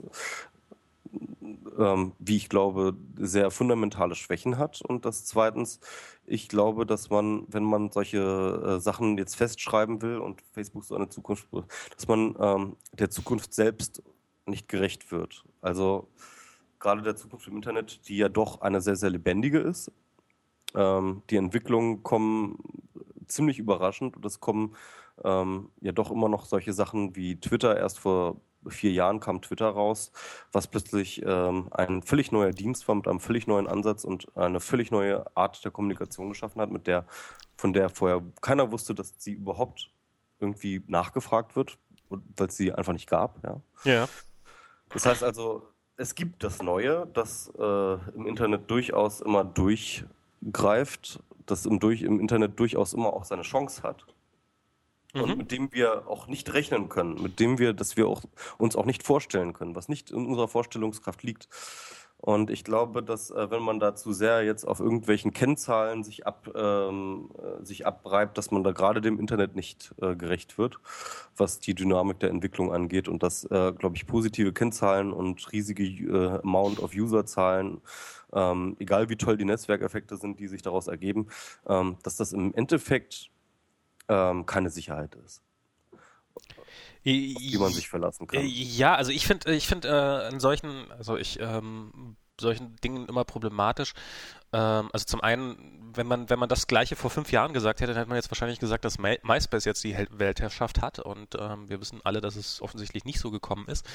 [1.77, 5.79] ähm, wie ich glaube, sehr fundamentale Schwächen hat und dass zweitens,
[6.25, 10.95] ich glaube, dass man, wenn man solche äh, Sachen jetzt festschreiben will und Facebook so
[10.95, 11.47] eine Zukunft,
[11.95, 14.03] dass man ähm, der Zukunft selbst
[14.45, 15.43] nicht gerecht wird.
[15.61, 16.07] Also
[16.81, 19.91] gerade der Zukunft im Internet, die ja doch eine sehr, sehr lebendige ist.
[20.75, 22.57] Ähm, die Entwicklungen kommen
[23.27, 24.75] ziemlich überraschend und es kommen
[25.23, 27.77] ähm, ja doch immer noch solche Sachen wie Twitter.
[27.77, 30.11] Erst vor vier Jahren kam Twitter raus,
[30.51, 34.59] was plötzlich ähm, ein völlig neuer Dienst war mit einem völlig neuen Ansatz und eine
[34.59, 37.05] völlig neue Art der Kommunikation geschaffen hat, mit der,
[37.57, 39.91] von der vorher keiner wusste, dass sie überhaupt
[40.39, 41.77] irgendwie nachgefragt wird,
[42.09, 43.43] weil es sie einfach nicht gab.
[43.43, 43.61] Ja.
[43.83, 44.09] ja.
[44.89, 45.70] Das heißt also,
[46.01, 52.19] es gibt das Neue, das äh, im Internet durchaus immer durchgreift, das im, durch, im
[52.19, 54.05] Internet durchaus immer auch seine Chance hat.
[55.13, 55.21] Mhm.
[55.21, 58.23] Und mit dem wir auch nicht rechnen können, mit dem wir, dass wir auch,
[58.57, 61.47] uns auch nicht vorstellen können, was nicht in unserer Vorstellungskraft liegt.
[62.21, 66.27] Und ich glaube, dass äh, wenn man da zu sehr jetzt auf irgendwelchen Kennzahlen sich,
[66.27, 70.79] ab, ähm, äh, sich abreibt, dass man da gerade dem Internet nicht äh, gerecht wird,
[71.35, 73.07] was die Dynamik der Entwicklung angeht.
[73.07, 77.81] Und dass, äh, glaube ich, positive Kennzahlen und riesige äh, Amount of User-Zahlen,
[78.33, 81.27] ähm, egal wie toll die Netzwerkeffekte sind, die sich daraus ergeben,
[81.67, 83.31] ähm, dass das im Endeffekt
[84.09, 85.41] ähm, keine Sicherheit ist
[87.05, 88.45] die man sich verlassen kann.
[88.45, 93.23] Ja, also ich finde, ich finde äh, in solchen, also ich ähm, solchen Dingen immer
[93.23, 93.93] problematisch.
[94.53, 97.93] Ähm, also zum einen, wenn man, wenn man das Gleiche vor fünf Jahren gesagt hätte,
[97.93, 101.69] dann hätte man jetzt wahrscheinlich gesagt, dass My MySpace jetzt die Weltherrschaft hat und ähm,
[101.69, 103.85] wir wissen alle, dass es offensichtlich nicht so gekommen ist.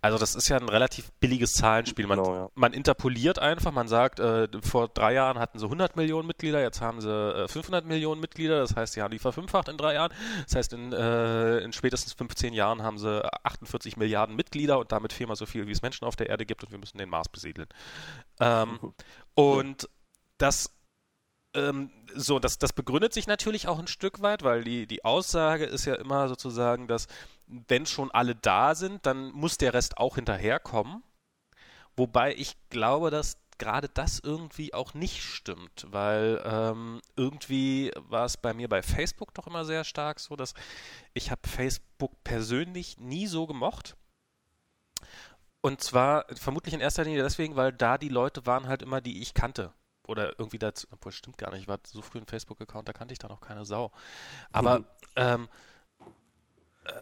[0.00, 2.06] Also das ist ja ein relativ billiges Zahlenspiel.
[2.06, 2.48] Man, genau, ja.
[2.54, 6.80] man interpoliert einfach, man sagt, äh, vor drei Jahren hatten sie 100 Millionen Mitglieder, jetzt
[6.80, 10.12] haben sie äh, 500 Millionen Mitglieder, das heißt, sie haben die verfünffacht in drei Jahren.
[10.44, 15.12] Das heißt, in, äh, in spätestens 15 Jahren haben sie 48 Milliarden Mitglieder und damit
[15.12, 17.28] viermal so viel, wie es Menschen auf der Erde gibt und wir müssen den Mars
[17.28, 17.68] besiedeln.
[18.40, 18.78] Ähm,
[19.34, 19.88] und
[20.38, 20.76] das
[21.56, 25.64] ähm, so, das, das begründet sich natürlich auch ein Stück weit, weil die, die Aussage
[25.64, 27.06] ist ja immer sozusagen, dass
[27.46, 31.02] wenn schon alle da sind, dann muss der Rest auch hinterherkommen.
[31.96, 38.36] Wobei ich glaube, dass gerade das irgendwie auch nicht stimmt, weil ähm, irgendwie war es
[38.36, 40.52] bei mir bei Facebook doch immer sehr stark so, dass
[41.14, 43.96] ich habe Facebook persönlich nie so gemocht.
[45.62, 49.22] Und zwar vermutlich in erster Linie deswegen, weil da die Leute waren halt immer, die
[49.22, 49.72] ich kannte
[50.06, 53.12] oder irgendwie dazu, obwohl stimmt gar nicht, ich war so früh ein Facebook-Account, da kannte
[53.12, 53.92] ich da noch keine Sau.
[54.52, 54.84] Aber
[55.16, 55.48] ähm,
[56.84, 56.92] äh,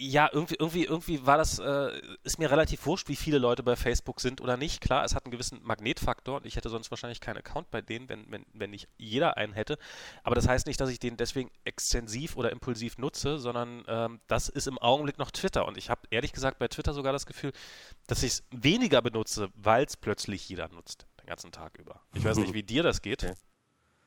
[0.00, 3.76] ja, irgendwie, irgendwie, irgendwie war das, äh, ist mir relativ wurscht, wie viele Leute bei
[3.76, 4.80] Facebook sind oder nicht.
[4.80, 8.08] Klar, es hat einen gewissen Magnetfaktor und ich hätte sonst wahrscheinlich keinen Account bei denen,
[8.08, 9.76] wenn, wenn, wenn nicht jeder einen hätte.
[10.22, 14.48] Aber das heißt nicht, dass ich den deswegen extensiv oder impulsiv nutze, sondern ähm, das
[14.48, 15.66] ist im Augenblick noch Twitter.
[15.66, 17.52] Und ich habe ehrlich gesagt bei Twitter sogar das Gefühl,
[18.06, 22.00] dass ich es weniger benutze, weil es plötzlich jeder nutzt ganzen Tag über.
[22.12, 23.22] Ich weiß nicht, wie dir das geht.
[23.24, 23.34] Okay.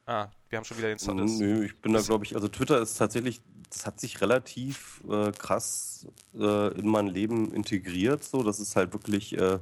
[0.05, 1.39] Ah, wir haben schon wieder den Sound.
[1.39, 5.31] Nö, ich bin da, glaube ich, also Twitter ist tatsächlich, das hat sich relativ äh,
[5.31, 6.05] krass
[6.35, 9.59] äh, in mein Leben integriert, so dass es halt wirklich äh,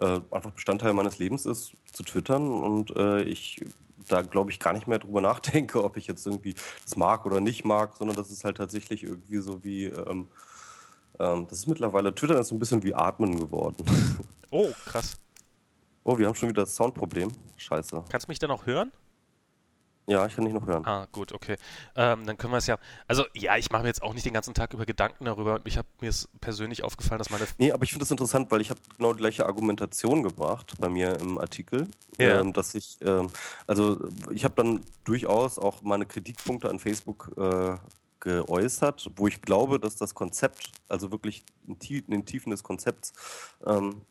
[0.00, 3.64] äh einfach Bestandteil meines Lebens ist, zu twittern und äh, ich
[4.08, 6.54] da, glaube ich, gar nicht mehr drüber nachdenke, ob ich jetzt irgendwie
[6.84, 10.28] das mag oder nicht mag, sondern das ist halt tatsächlich irgendwie so wie, ähm,
[11.20, 13.84] Ähm, das ist mittlerweile, Twitter ist so ein bisschen wie Atmen geworden.
[14.56, 15.16] Oh, krass.
[16.04, 17.32] Oh, wir haben schon wieder das Soundproblem.
[17.56, 18.04] Scheiße.
[18.10, 18.92] Kannst du mich denn auch hören?
[20.06, 20.84] Ja, ich kann dich noch hören.
[20.84, 21.56] Ah, gut, okay.
[21.96, 22.78] Ähm, dann können wir es ja.
[23.08, 25.62] Also, ja, ich mache mir jetzt auch nicht den ganzen Tag über Gedanken darüber.
[25.64, 27.46] Ich habe mir ist persönlich aufgefallen, dass meine.
[27.56, 30.90] Nee, aber ich finde das interessant, weil ich habe genau die gleiche Argumentation gebracht bei
[30.90, 31.88] mir im Artikel.
[32.18, 32.40] Ja.
[32.40, 33.30] Ähm, dass ich, ähm,
[33.66, 37.76] also ich habe dann durchaus auch meine Kritikpunkte an Facebook äh,
[38.20, 43.14] geäußert, wo ich glaube, dass das Konzept, also wirklich in den Tiefen des Konzepts,
[43.66, 44.02] ähm,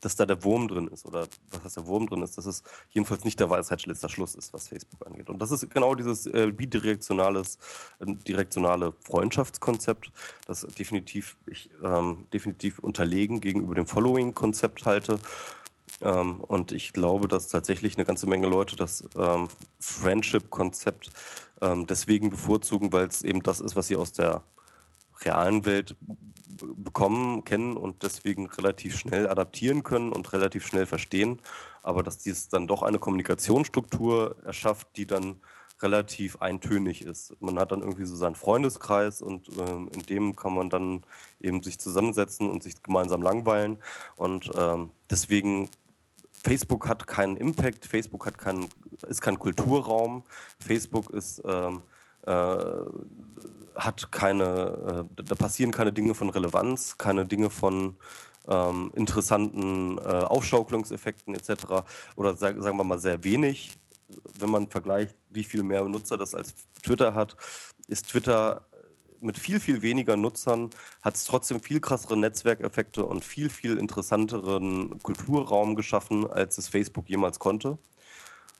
[0.00, 2.62] dass da der Wurm drin ist oder was heißt der Wurm drin ist, dass es
[2.90, 5.30] jedenfalls nicht der Weisheit letzter Schluss ist, was Facebook angeht.
[5.30, 7.58] Und das ist genau dieses äh, bidirektionales,
[8.00, 10.12] äh, direktionale Freundschaftskonzept,
[10.46, 15.18] das definitiv ich ähm, definitiv unterlegen gegenüber dem Following-Konzept halte.
[16.00, 19.48] Ähm, und ich glaube, dass tatsächlich eine ganze Menge Leute das ähm,
[19.80, 21.10] Friendship-Konzept
[21.60, 24.42] ähm, deswegen bevorzugen, weil es eben das ist, was sie aus der
[25.20, 25.96] realen Welt
[26.76, 31.40] bekommen, kennen und deswegen relativ schnell adaptieren können und relativ schnell verstehen.
[31.82, 35.40] Aber dass dies dann doch eine Kommunikationsstruktur erschafft, die dann
[35.82, 37.34] relativ eintönig ist.
[37.40, 41.02] Man hat dann irgendwie so seinen Freundeskreis und ähm, in dem kann man dann
[41.40, 43.78] eben sich zusammensetzen und sich gemeinsam langweilen.
[44.16, 45.68] Und ähm, deswegen
[46.32, 48.68] Facebook hat keinen Impact, Facebook hat keinen,
[49.08, 50.24] ist kein Kulturraum,
[50.58, 51.82] Facebook ist ähm,
[52.26, 52.66] äh,
[53.74, 57.96] hat keine, äh, da passieren keine Dinge von Relevanz, keine Dinge von
[58.48, 61.84] ähm, interessanten äh, Aufschaukelungseffekten etc.
[62.16, 63.72] Oder sag, sagen wir mal sehr wenig.
[64.38, 67.36] Wenn man vergleicht, wie viel mehr Nutzer das als Twitter hat,
[67.88, 68.66] ist Twitter
[69.24, 70.70] mit viel, viel weniger Nutzern,
[71.00, 77.08] hat es trotzdem viel krassere Netzwerkeffekte und viel, viel interessanteren Kulturraum geschaffen, als es Facebook
[77.08, 77.78] jemals konnte.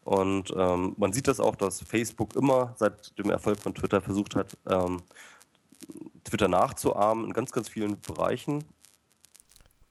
[0.04, 4.36] Und ähm, man sieht das auch, dass Facebook immer seit dem Erfolg von Twitter versucht
[4.36, 5.02] hat, ähm,
[6.24, 8.64] Twitter nachzuahmen in ganz, ganz vielen Bereichen.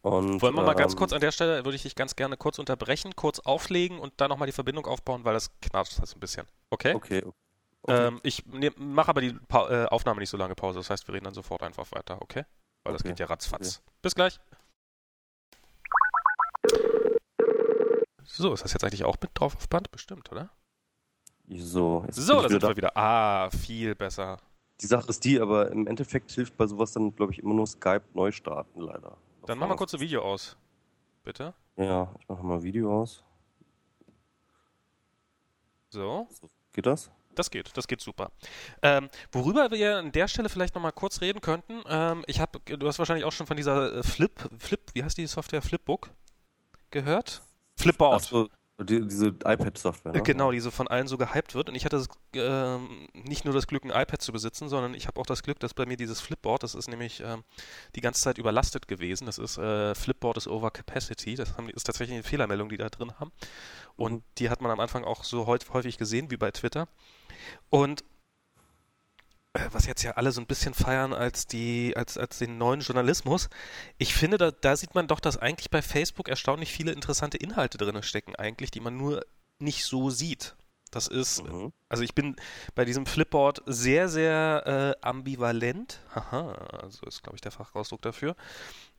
[0.01, 2.35] Und, Wollen wir mal ganz ähm, kurz an der Stelle, würde ich dich ganz gerne
[2.37, 6.19] kurz unterbrechen, kurz auflegen und dann nochmal die Verbindung aufbauen, weil das knatscht das ein
[6.19, 6.45] bisschen.
[6.69, 6.93] Okay?
[6.93, 7.23] Okay,
[7.83, 8.07] okay.
[8.07, 8.43] Ähm, ich
[8.77, 11.33] mache aber die pa äh, Aufnahme nicht so lange Pause, das heißt, wir reden dann
[11.33, 12.43] sofort einfach weiter, okay?
[12.83, 13.09] Weil das Okay.
[13.09, 13.81] geht ja ratzfatz.
[14.01, 14.39] Bis gleich.
[18.35, 19.91] So, ist das jetzt eigentlich auch mit drauf auf Band?
[19.91, 20.49] Bestimmt, oder?
[21.49, 22.97] So, jetzt So, da sind wieder wir wieder.
[22.97, 24.39] Ah, viel besser.
[24.81, 27.67] Die Sache ist die, aber im Endeffekt hilft bei sowas dann, glaube ich, immer nur
[27.67, 29.17] Skype neu starten, leider.
[29.45, 30.57] Dann mach mal kurz ein Video aus.
[31.23, 31.53] Bitte.
[31.77, 33.23] Ja, ich mache mal Video aus.
[35.89, 36.27] So.
[36.71, 37.11] Geht das?
[37.35, 38.31] Das geht, das geht super.
[38.81, 42.87] Ähm, worüber wir an der Stelle vielleicht nochmal kurz reden könnten, ähm, ich habe, du
[42.87, 46.09] hast wahrscheinlich auch schon von dieser äh, Flip, Flip, wie heißt die Software, Flipbook
[46.89, 47.43] gehört?
[47.77, 48.21] Flipboard.
[48.21, 48.49] Ach so,
[48.81, 50.13] die, diese iPad-Software.
[50.13, 50.23] Äh, Ne?
[50.23, 51.69] Genau, die so von allen so gehypt wird.
[51.69, 55.07] Und ich hatte das, ähm, nicht nur das Glück, ein iPad zu besitzen, sondern ich
[55.07, 57.43] habe auch das Glück, dass bei mir dieses Flipboard, das ist nämlich ähm,
[57.95, 59.25] die ganze Zeit überlastet gewesen.
[59.27, 61.35] Das ist äh, Flipboard is over capacity.
[61.35, 63.31] Das haben, ist tatsächlich eine Fehlermeldung, die da drin haben.
[63.95, 64.23] Und Mhm.
[64.39, 66.87] die hat man am Anfang auch so häufig, gesehen wie bei Twitter.
[67.69, 68.05] Und äh,
[69.71, 73.49] was jetzt ja alle so ein bisschen feiern als die, als, als den neuen Journalismus.
[73.97, 77.77] Ich finde, da, da sieht man doch, dass eigentlich bei Facebook erstaunlich viele interessante Inhalte
[77.77, 79.23] drin stecken, eigentlich, die man nur
[79.59, 80.55] nicht so sieht.
[80.89, 81.71] Das ist, Mhm.
[81.89, 82.35] also ich bin
[82.75, 85.99] bei diesem Flipboard sehr, sehr äh, ambivalent.
[86.13, 88.35] Haha, also ist, glaube ich, der Fachausdruck dafür.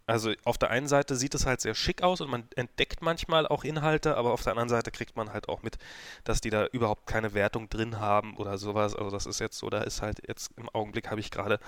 [0.06, 3.46] Also auf der einen Seite sieht es halt sehr schick aus und man entdeckt manchmal
[3.46, 5.78] auch Inhalte, aber auf der anderen Seite kriegt man halt auch mit,
[6.24, 8.94] dass die da überhaupt keine Wertung drin haben oder sowas.
[8.94, 11.58] Also das ist jetzt so, da ist halt jetzt im Augenblick habe ich gerade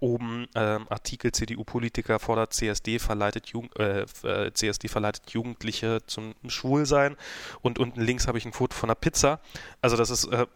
[0.00, 7.16] oben ähm, Artikel CDU-Politiker fordert CSD verleitet, Jugend, äh, äh, CSD verleitet Jugendliche zum Schwulsein
[7.62, 9.40] und unten links habe ich ein Foto von einer Pizza.
[9.80, 10.46] Also das ist äh,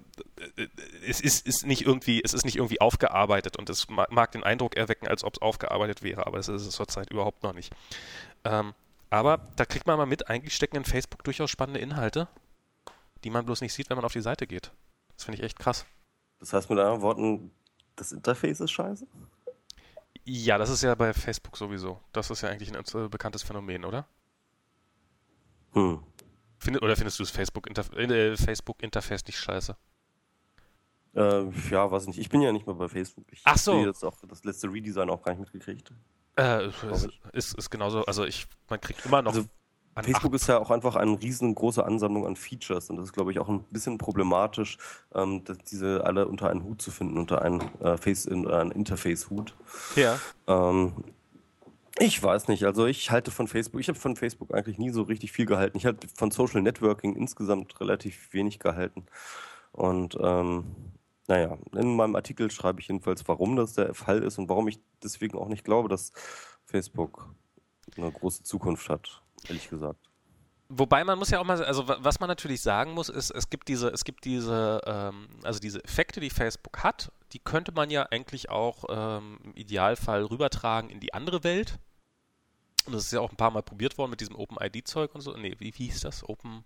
[0.56, 0.66] äh,
[1.06, 4.44] es ist, ist nicht irgendwie es ist nicht irgendwie aufgearbeitet und es ma- mag den
[4.44, 7.72] Eindruck erwecken, als ob es aufgearbeitet wäre, aber das ist es zurzeit überhaupt noch nicht.
[8.44, 8.74] Ähm,
[9.08, 12.28] aber da kriegt man mal mit, eigentlich stecken in Facebook durchaus spannende Inhalte,
[13.24, 14.70] die man bloß nicht sieht, wenn man auf die Seite geht.
[15.16, 15.84] Das finde ich echt krass.
[16.38, 17.50] Das heißt mit anderen Worten,
[18.00, 19.06] das Interface ist scheiße?
[20.24, 22.00] Ja, das ist ja bei Facebook sowieso.
[22.12, 24.06] Das ist ja eigentlich ein äh, bekanntes Phänomen, oder?
[25.72, 26.02] Hm.
[26.58, 29.76] Findet, oder findest du das Facebook-Interf äh, Facebook-Interface nicht scheiße?
[31.14, 32.18] Äh, ja, weiß nicht.
[32.18, 33.26] Ich bin ja nicht mehr bei Facebook.
[33.32, 33.74] Ich Ach so.
[33.74, 35.92] habe jetzt auch das letzte Redesign auch gar nicht mitgekriegt.
[36.38, 39.48] Äh, ist, ist, ist genauso, also ich, man kriegt immer noch Also,
[40.02, 43.38] Facebook ist ja auch einfach eine riesengroße Ansammlung an Features und das ist, glaube ich,
[43.38, 44.78] auch ein bisschen problematisch,
[45.14, 48.52] ähm, dass diese alle unter einen Hut zu finden, unter einen, äh, Face, in, äh,
[48.52, 49.54] einen Interface-Hut.
[49.96, 50.18] ja.
[50.46, 50.92] Ähm,
[51.98, 55.02] ich weiß nicht, also ich halte von Facebook, ich habe von Facebook eigentlich nie so
[55.02, 55.76] richtig viel gehalten.
[55.76, 59.04] Ich habe von Social Networking insgesamt relativ wenig gehalten.
[59.72, 60.64] Und ähm,
[61.28, 64.80] Naja, in meinem Artikel schreibe ich jedenfalls, warum das der Fall ist und warum ich
[65.02, 66.12] deswegen auch nicht glaube, dass
[66.64, 67.28] Facebook
[67.96, 69.98] eine große Zukunft hat, ehrlich gesagt.
[70.72, 73.66] Wobei man muss ja auch mal, also was man natürlich sagen muss, ist, es gibt
[73.66, 78.06] diese, es gibt diese, ähm, also diese Effekte, die Facebook hat, die könnte man ja
[78.10, 81.80] eigentlich auch ähm, im Idealfall rübertragen in die andere Welt.
[82.86, 85.36] Und das ist ja auch ein paar Mal probiert worden mit diesem Open-ID-Zeug und so.
[85.36, 86.28] Nee, wie, wie hieß das?
[86.28, 86.64] Open,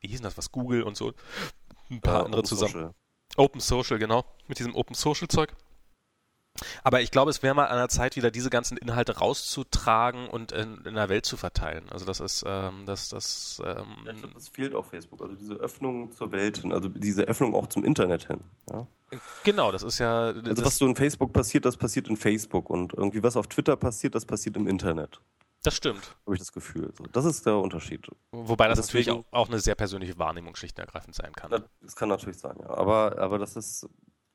[0.00, 1.12] wie hieß das, was Google und so?
[1.88, 2.72] Ein paar ja, andere Open zusammen.
[2.72, 2.94] Social.
[3.36, 4.24] Open Social, genau.
[4.48, 5.54] Mit diesem Open Social-Zeug.
[6.84, 10.52] Aber ich glaube, es wäre mal an der Zeit, wieder diese ganzen Inhalte rauszutragen und
[10.52, 11.88] in, in der Welt zu verteilen.
[11.90, 15.22] Also das ist, ähm, das, das, ähm, ja, ich glaube, das fehlt auf Facebook.
[15.22, 18.40] Also diese Öffnung zur Welt hin, also diese Öffnung auch zum Internet hin.
[18.70, 18.86] Ja?
[19.44, 20.30] Genau, das ist ja.
[20.30, 23.76] Also was so in Facebook passiert, das passiert in Facebook und irgendwie was auf Twitter
[23.76, 25.20] passiert, das passiert im Internet.
[25.62, 26.16] Das stimmt.
[26.24, 26.92] Habe ich das Gefühl.
[27.12, 28.06] Das ist der Unterschied.
[28.30, 31.64] Wobei das natürlich auch, auch, eine sehr persönliche Wahrnehmung schlicht und ergreifend sein kann.
[31.80, 32.70] Das kann natürlich sein, ja.
[32.70, 33.88] Aber, aber das ist,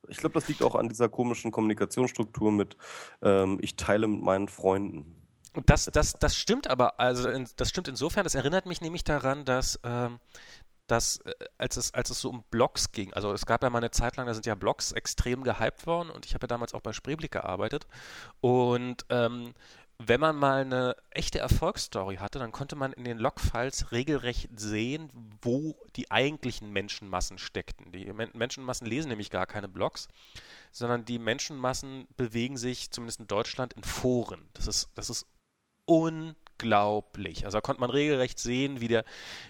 [0.08, 2.78] ich glaube, das liegt auch an dieser komischen Kommunikationsstruktur mit,
[3.22, 5.16] ähm, ich teile mit meinen Freunden.
[5.66, 9.44] Das, das, das stimmt aber, also in, das stimmt insofern, das erinnert mich nämlich daran,
[9.44, 10.20] dass, ähm,
[10.88, 13.80] dass äh, als, es, als es so um Blogs ging, also es gab ja mal
[13.80, 16.74] eine Zeit lang, da sind ja Blogs extrem gehypt worden und ich habe ja damals
[16.74, 17.86] auch bei Spreeblick gearbeitet
[18.40, 19.54] und ähm,
[20.08, 25.10] wenn man mal eine echte Erfolgsstory hatte, dann konnte man in den Logfiles regelrecht sehen,
[25.42, 27.92] wo die eigentlichen Menschenmassen steckten.
[27.92, 30.08] Die Menschenmassen lesen nämlich gar keine Blogs,
[30.72, 34.48] sondern die Menschenmassen bewegen sich, zumindest in Deutschland, in Foren.
[34.54, 35.26] Das ist, das ist
[36.62, 37.46] unglaublich.
[37.46, 39.04] Also da konnte man regelrecht sehen, wie der,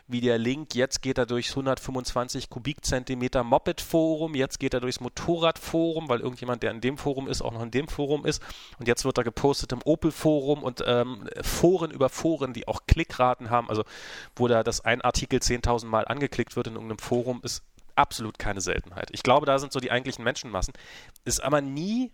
[0.08, 6.10] wie der Link, jetzt geht er durchs 125 Kubikzentimeter Moped-Forum, jetzt geht er durchs Motorrad-Forum,
[6.10, 8.42] weil irgendjemand, der in dem Forum ist, auch noch in dem Forum ist.
[8.80, 13.50] Und jetzt wird er gepostet im Opel-Forum und ähm, Foren über Foren, die auch Klickraten
[13.50, 13.84] haben, also
[14.36, 17.64] wo da das ein Artikel 10.000 Mal angeklickt wird in irgendeinem Forum, ist
[17.96, 19.10] absolut keine Seltenheit.
[19.12, 20.74] Ich glaube, da sind so die eigentlichen Menschenmassen.
[21.26, 22.12] Ist aber nie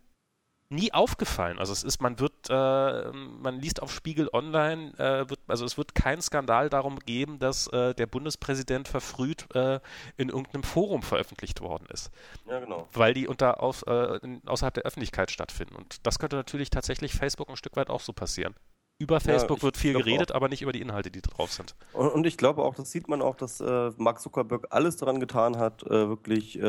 [0.70, 1.60] nie aufgefallen.
[1.60, 5.78] Also es ist, man wird, äh, man liest auf Spiegel Online, äh, wird, also es
[5.78, 9.80] wird keinen Skandal darum geben, dass äh, der Bundespräsident verfrüht äh,
[10.18, 12.12] in irgendeinem Forum veröffentlicht worden ist.
[12.48, 12.88] Ja, genau.
[12.94, 15.76] Weil die unter auf, äh, in, außerhalb der Öffentlichkeit stattfinden.
[15.76, 18.54] Und das könnte natürlich tatsächlich Facebook ein Stück weit auch so passieren.
[19.00, 20.38] Über Facebook ja, wird viel geredet, auch.
[20.38, 21.76] aber nicht über die Inhalte, die drauf sind.
[21.94, 25.20] Und, und, ich glaube auch, das sieht man auch, dass äh, Mark Zuckerberg alles daran
[25.20, 26.60] getan hat, wirklich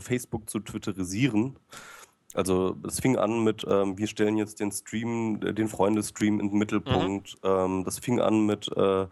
[0.00, 1.56] Facebook zu twitterisieren.
[2.36, 6.50] Also es fing an mit, ähm, wir stellen jetzt den Stream, äh, den Freundestream in
[6.50, 7.36] den Mittelpunkt.
[7.42, 7.50] Mhm.
[7.50, 9.06] Ähm, das fing an mit, äh,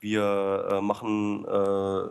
[0.00, 2.10] wir äh, machen äh,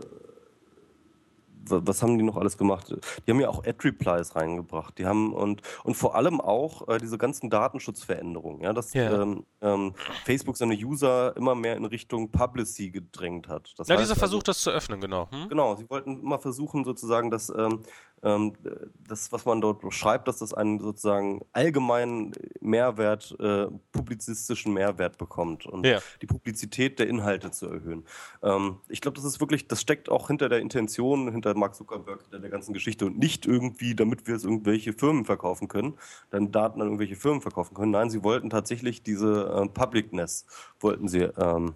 [1.69, 2.93] was haben die noch alles gemacht?
[3.25, 4.97] Die haben ja auch Ad-Replies reingebracht.
[4.97, 9.21] Die haben und, und vor allem auch äh, diese ganzen Datenschutzveränderungen, ja, dass ja.
[9.21, 9.93] Ähm, ähm,
[10.25, 13.73] Facebook seine User immer mehr in Richtung Publicy gedrängt hat.
[13.77, 15.29] Das ja, dieser also, Versuch, das zu öffnen, genau.
[15.31, 15.49] Hm?
[15.49, 17.81] Genau, sie wollten immer versuchen, sozusagen, dass ähm,
[18.21, 25.65] das, was man dort beschreibt, dass das einen sozusagen allgemeinen Mehrwert, äh, publizistischen Mehrwert bekommt
[25.65, 25.99] und ja.
[26.21, 28.05] die Publizität der Inhalte zu erhöhen.
[28.43, 32.21] Ähm, ich glaube, das ist wirklich, das steckt auch hinter der Intention, hinter Mark Zuckerberg,
[32.23, 35.95] hinter der ganzen Geschichte und nicht irgendwie, damit wir es irgendwelche Firmen verkaufen können,
[36.29, 37.91] dann Daten an irgendwelche Firmen verkaufen können.
[37.91, 40.45] Nein, sie wollten tatsächlich diese äh, Publicness,
[40.79, 41.29] wollten sie.
[41.37, 41.73] Ähm,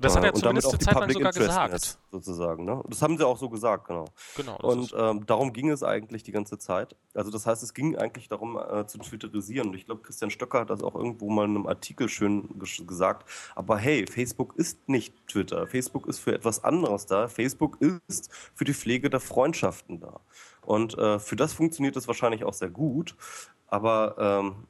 [0.00, 1.98] das hat er äh, zumindest eine Zeit lang sogar gesagt.
[2.10, 2.82] Sozusagen, ne?
[2.88, 4.04] Das haben sie auch so gesagt, genau.
[4.36, 4.56] Genau.
[4.58, 6.96] Und ähm, darum ging es eigentlich die ganze Zeit.
[7.14, 9.68] Also das heißt, es ging eigentlich darum äh, zu twitterisieren.
[9.68, 12.48] Und ich glaube, Christian Stöcker hat das auch irgendwo mal in einem Artikel schön
[12.86, 13.28] gesagt.
[13.54, 15.66] Aber hey, Facebook ist nicht Twitter.
[15.66, 17.28] Facebook ist für etwas anderes da.
[17.28, 20.20] Facebook ist für die Pflege der Freundschaften da.
[20.62, 23.16] Und äh, für das funktioniert es wahrscheinlich auch sehr gut.
[23.66, 24.66] Aber ähm,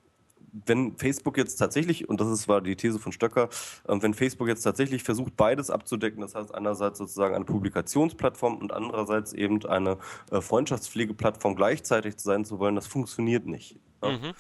[0.53, 3.49] wenn Facebook jetzt tatsächlich, und das ist, war die These von Stöcker,
[3.89, 8.73] äh, wenn Facebook jetzt tatsächlich versucht, beides abzudecken, das heißt einerseits sozusagen eine Publikationsplattform und
[8.73, 9.99] andererseits eben eine
[10.31, 13.79] äh, Freundschaftspflegeplattform gleichzeitig sein zu wollen, das funktioniert nicht.
[14.03, 14.33] Mhm.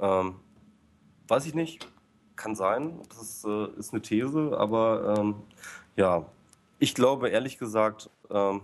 [0.00, 0.34] Ähm,
[1.28, 1.88] weiß ich nicht,
[2.36, 5.36] kann sein, das ist, äh, ist eine These, aber ähm,
[5.96, 6.26] ja,
[6.78, 8.62] ich glaube ehrlich gesagt, ähm,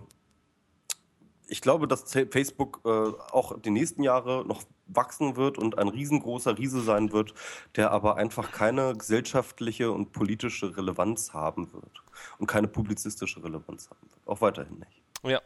[1.47, 6.57] ich glaube, dass Facebook äh, auch die nächsten Jahre noch wachsen wird und ein riesengroßer
[6.57, 7.33] Riese sein wird,
[7.75, 12.03] der aber einfach keine gesellschaftliche und politische Relevanz haben wird
[12.37, 14.27] und keine publizistische Relevanz haben wird.
[14.27, 15.01] Auch weiterhin nicht.
[15.23, 15.41] Ja.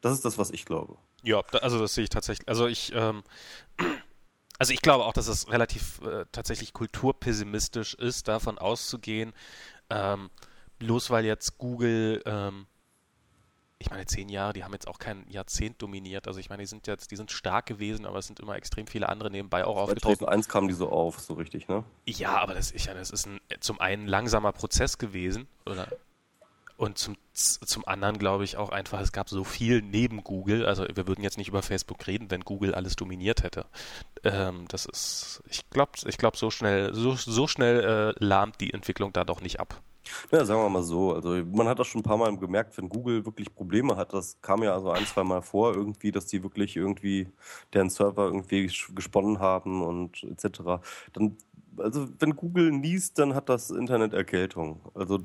[0.00, 0.96] Das ist das, was ich glaube.
[1.22, 2.48] Ja, also das sehe ich tatsächlich.
[2.48, 3.22] Also ich, ähm,
[4.58, 9.32] also ich glaube auch, dass es relativ äh, tatsächlich kulturpessimistisch ist, davon auszugehen,
[9.90, 10.30] ähm,
[10.78, 12.66] bloß weil jetzt Google ähm,
[13.78, 16.26] ich meine, zehn Jahre, die haben jetzt auch kein Jahrzehnt dominiert.
[16.26, 18.86] Also ich meine, die sind jetzt, die sind stark gewesen, aber es sind immer extrem
[18.86, 20.18] viele andere nebenbei auch aufgetreten.
[20.18, 21.84] 2001 kamen die so auf, so richtig, ne?
[22.06, 25.88] Ja, aber das, ich, das ist ein, zum einen langsamer Prozess gewesen, oder
[26.78, 30.66] Und zum, zum anderen glaube ich auch einfach, es gab so viel neben Google.
[30.66, 33.66] Also wir würden jetzt nicht über Facebook reden, wenn Google alles dominiert hätte.
[34.24, 38.74] Ähm, das ist, ich glaube, ich glaube, so schnell, so, so schnell äh, lahmt die
[38.74, 39.82] Entwicklung da doch nicht ab.
[40.30, 41.14] Ja, sagen wir mal so.
[41.14, 44.40] Also man hat das schon ein paar Mal gemerkt, wenn Google wirklich Probleme hat, das
[44.42, 47.28] kam ja also ein, zwei Mal vor, irgendwie, dass die wirklich irgendwie
[47.72, 50.80] deren Server irgendwie gesponnen haben und etc.
[51.12, 51.36] Dann,
[51.78, 54.80] also wenn Google niest, dann hat das Internet Erkältung.
[54.94, 55.20] Also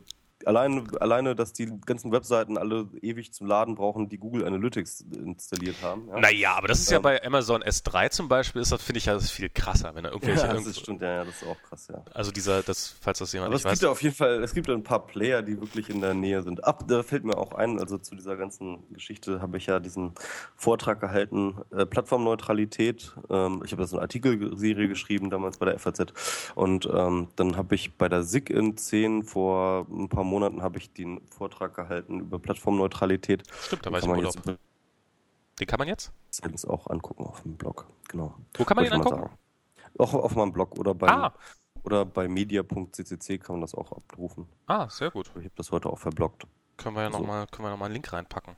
[0.48, 5.78] alleine, alleine, dass die ganzen Webseiten alle ewig zum Laden brauchen, die Google Analytics installiert
[5.82, 6.08] haben.
[6.10, 6.20] Ja.
[6.20, 9.06] Naja, aber das ist ähm, ja bei Amazon S3 zum Beispiel, ist das, finde ich
[9.06, 10.46] ja das viel krasser, wenn da irgendwelche.
[10.46, 12.04] Ja, das stimmt, ja, ja, das ist auch krass, ja.
[12.14, 13.72] Also dieser, das, falls das jemand aber nicht es weiß.
[13.74, 16.42] gibt ja auf jeden Fall, es gibt ein paar Player, die wirklich in der Nähe
[16.42, 16.64] sind.
[16.64, 20.14] Ab, da fällt mir auch ein, also zu dieser ganzen Geschichte habe ich ja diesen
[20.56, 23.16] Vortrag gehalten, äh, Plattformneutralität.
[23.30, 26.14] Ähm, ich habe da so eine Artikelserie geschrieben, damals bei der FAZ.
[26.56, 30.64] Und ähm, dann habe ich bei der SIG in 10 vor ein paar Monaten Monaten
[30.64, 33.44] habe ich den Vortrag gehalten über Plattformneutralität.
[33.62, 34.36] Stimmt, da weiß ich Urlaub.
[34.36, 34.60] Jetzt,
[35.60, 36.12] den kann man jetzt?
[36.42, 38.36] Das auch angucken auf dem Blog, genau.
[38.56, 39.30] Wo kann man den angucken?
[39.98, 41.34] Auch auf meinem Blog oder bei, ah.
[41.84, 44.48] oder bei media.ccc kann man das auch abrufen.
[44.68, 45.28] Ah, sehr gut.
[45.36, 46.48] Ich habe das heute auch verbloggt.
[46.78, 47.20] Können wir ja so.
[47.20, 48.56] nochmal noch einen Link reinpacken.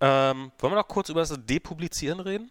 [0.00, 2.50] Ähm, wollen wir noch kurz über das Depublizieren reden?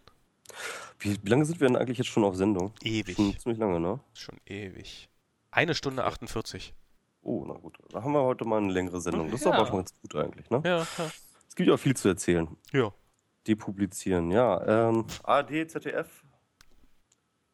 [0.98, 2.72] Wie, wie, lange sind wir denn eigentlich jetzt schon auf Sendung?
[2.82, 3.16] Ewig.
[3.16, 3.98] Schon ziemlich lange, ne?
[4.12, 5.08] Schon ewig.
[5.50, 6.74] Eine Stunde 48.
[7.24, 7.78] Oh, na gut.
[7.88, 9.30] Da haben wir heute mal eine längere Sendung.
[9.30, 10.60] Das ist aber schon ganz gut eigentlich, ne?
[10.64, 11.10] Ja, ja.
[11.48, 12.46] Es gibt ja auch viel zu erzählen.
[12.72, 12.92] Ja.
[13.46, 14.88] Depublizieren, ja.
[14.88, 16.22] Ähm, ARD, ZDF.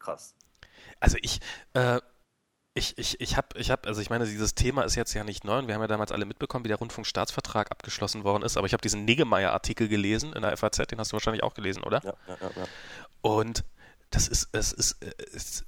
[0.00, 0.34] Krass.
[0.98, 1.40] Also ich,
[1.74, 2.00] äh,
[2.74, 5.44] ich, ich, ich habe, ich hab, also ich meine, dieses Thema ist jetzt ja nicht
[5.44, 8.66] neu und wir haben ja damals alle mitbekommen, wie der Rundfunkstaatsvertrag abgeschlossen worden ist, aber
[8.66, 12.00] ich habe diesen Negemeyer-Artikel gelesen in der FAZ, den hast du wahrscheinlich auch gelesen, oder?
[12.02, 12.50] Ja, ja, ja.
[12.56, 12.64] ja.
[13.22, 13.64] Und
[14.10, 15.64] das ist, es ist, ist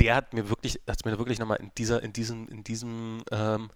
[0.00, 3.70] der hat mir wirklich, hat mir wirklich nochmal in dieser, in diesem, in diesem, ähm,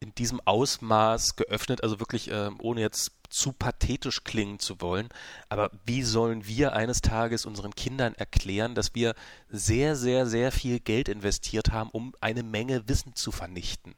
[0.00, 5.08] in diesem Ausmaß geöffnet, also wirklich ähm, ohne jetzt zu pathetisch klingen zu wollen,
[5.48, 9.14] aber wie sollen wir eines Tages unseren Kindern erklären, dass wir
[9.48, 13.96] sehr, sehr, sehr viel Geld investiert haben, um eine Menge Wissen zu vernichten?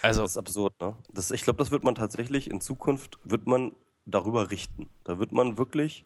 [0.00, 0.96] Also, das ist absurd, ne?
[1.12, 3.72] Das, ich glaube, das wird man tatsächlich in Zukunft, wird man
[4.06, 4.88] darüber richten.
[5.04, 6.04] Da wird man wirklich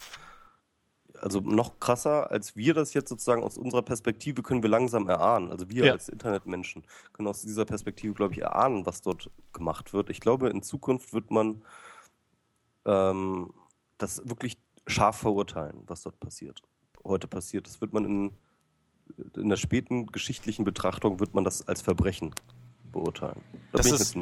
[1.23, 5.51] also noch krasser, als wir das jetzt sozusagen aus unserer Perspektive können wir langsam erahnen.
[5.51, 5.93] Also wir ja.
[5.93, 10.11] als Internetmenschen können aus dieser Perspektive, glaube ich, erahnen, was dort gemacht wird.
[10.11, 11.63] Ich glaube, in Zukunft wird man
[12.85, 13.53] ähm,
[13.99, 16.63] das wirklich scharf verurteilen, was dort passiert.
[17.05, 17.67] Heute passiert.
[17.67, 18.33] Das wird man in,
[19.37, 22.35] in der späten geschichtlichen Betrachtung wird man das als Verbrechen
[22.93, 23.41] beurteilen.
[23.73, 24.17] Da das, ist,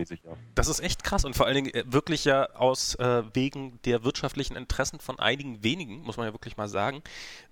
[0.54, 4.04] das ist echt krass und vor allen Dingen äh, wirklich ja aus äh, wegen der
[4.04, 7.02] wirtschaftlichen Interessen von einigen wenigen, muss man ja wirklich mal sagen,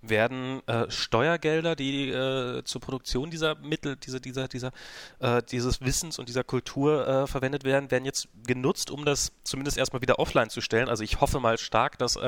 [0.01, 4.71] werden äh, Steuergelder, die äh, zur Produktion dieser Mittel, diese, dieser, dieser,
[5.19, 9.77] äh, dieses Wissens und dieser Kultur äh, verwendet werden, werden jetzt genutzt, um das zumindest
[9.77, 10.89] erstmal wieder offline zu stellen.
[10.89, 12.19] Also ich hoffe mal stark, dass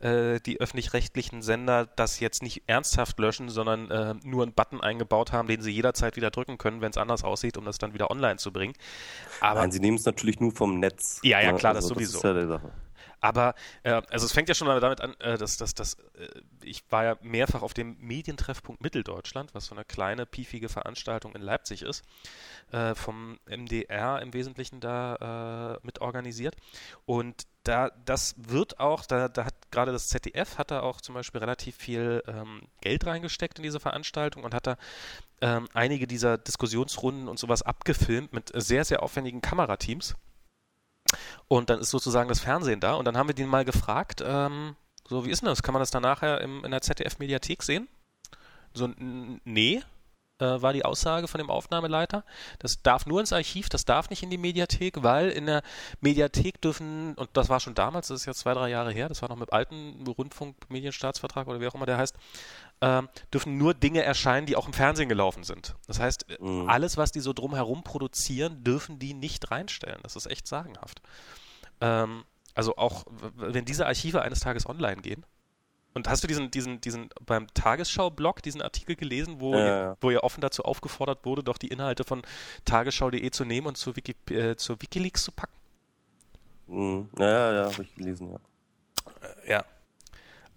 [0.00, 5.62] die öffentlich-rechtlichen Sender das jetzt nicht ernsthaft löschen, sondern nur einen Button eingebaut haben, den
[5.62, 8.36] sie jederzeit wieder drücken können, wenn es anders aussieht, um das dann wieder online online
[8.36, 8.74] zu bringen.
[9.40, 11.20] Aber, Nein, sie nehmen es natürlich nur vom Netz.
[11.22, 11.58] Ja, ja, ne?
[11.58, 12.20] klar, also, das sowieso.
[12.20, 12.72] Das ist ja die Sache.
[13.20, 16.28] Aber äh, also es fängt ja schon damit an, äh, dass, dass, dass äh,
[16.62, 21.42] ich war ja mehrfach auf dem Medientreffpunkt Mitteldeutschland, was so eine kleine, piefige Veranstaltung in
[21.42, 22.04] Leipzig ist,
[22.70, 26.56] äh, vom MDR im Wesentlichen da äh, mit organisiert.
[27.06, 31.14] Und da, das wird auch, da, da hat gerade das ZDF hat da auch zum
[31.14, 34.76] Beispiel relativ viel ähm, Geld reingesteckt in diese Veranstaltung und hat da
[35.40, 40.14] ähm, einige dieser Diskussionsrunden und sowas abgefilmt mit sehr, sehr aufwendigen Kamerateams.
[41.48, 44.76] Und dann ist sozusagen das Fernsehen da und dann haben wir den mal gefragt, ähm,
[45.08, 45.62] so wie ist denn das?
[45.62, 47.88] Kann man das dann nachher im, in der ZDF-Mediathek sehen?
[48.74, 48.90] So,
[49.44, 49.82] nee,
[50.38, 52.24] äh, war die Aussage von dem Aufnahmeleiter.
[52.58, 55.62] Das darf nur ins Archiv, das darf nicht in die Mediathek, weil in der
[56.00, 59.22] Mediathek dürfen, und das war schon damals, das ist jetzt zwei, drei Jahre her, das
[59.22, 62.16] war noch mit alten Rundfunkmedienstaatsvertrag oder wie auch immer der heißt,
[62.80, 63.02] äh,
[63.32, 65.76] dürfen nur Dinge erscheinen, die auch im Fernsehen gelaufen sind.
[65.86, 66.68] Das heißt, mhm.
[66.68, 70.00] alles, was die so drumherum produzieren, dürfen die nicht reinstellen.
[70.02, 71.00] Das ist echt sagenhaft.
[71.80, 72.24] Ähm,
[72.54, 73.04] also auch,
[73.36, 75.24] wenn diese Archive eines Tages online gehen,
[75.94, 80.10] und hast du diesen, diesen, diesen beim Tagesschau-Blog, diesen Artikel gelesen, wo, ja, ihr, wo
[80.10, 82.22] ihr offen dazu aufgefordert wurde, doch die Inhalte von
[82.64, 85.54] tagesschau.de zu nehmen und zu, Wiki, äh, zu Wikileaks zu packen?
[86.68, 87.08] Mhm.
[87.18, 88.38] Ja, ja, ja, habe ich gelesen, ja.
[89.46, 89.64] Äh, ja.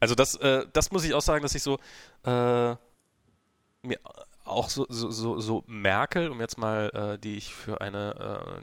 [0.01, 1.77] Also das, äh, das muss ich auch sagen, dass ich so
[2.25, 2.75] äh,
[3.83, 3.99] mir
[4.43, 8.61] auch so, so, so, so Merkel, um jetzt mal, äh, die ich für eine äh,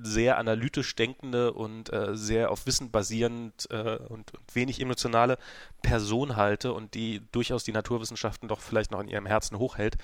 [0.00, 5.38] sehr analytisch denkende und äh, sehr auf Wissen basierend äh, und, und, wenig emotionale
[5.82, 9.96] Person halte und die durchaus die Naturwissenschaften doch vielleicht noch in ihrem Herzen hochhält,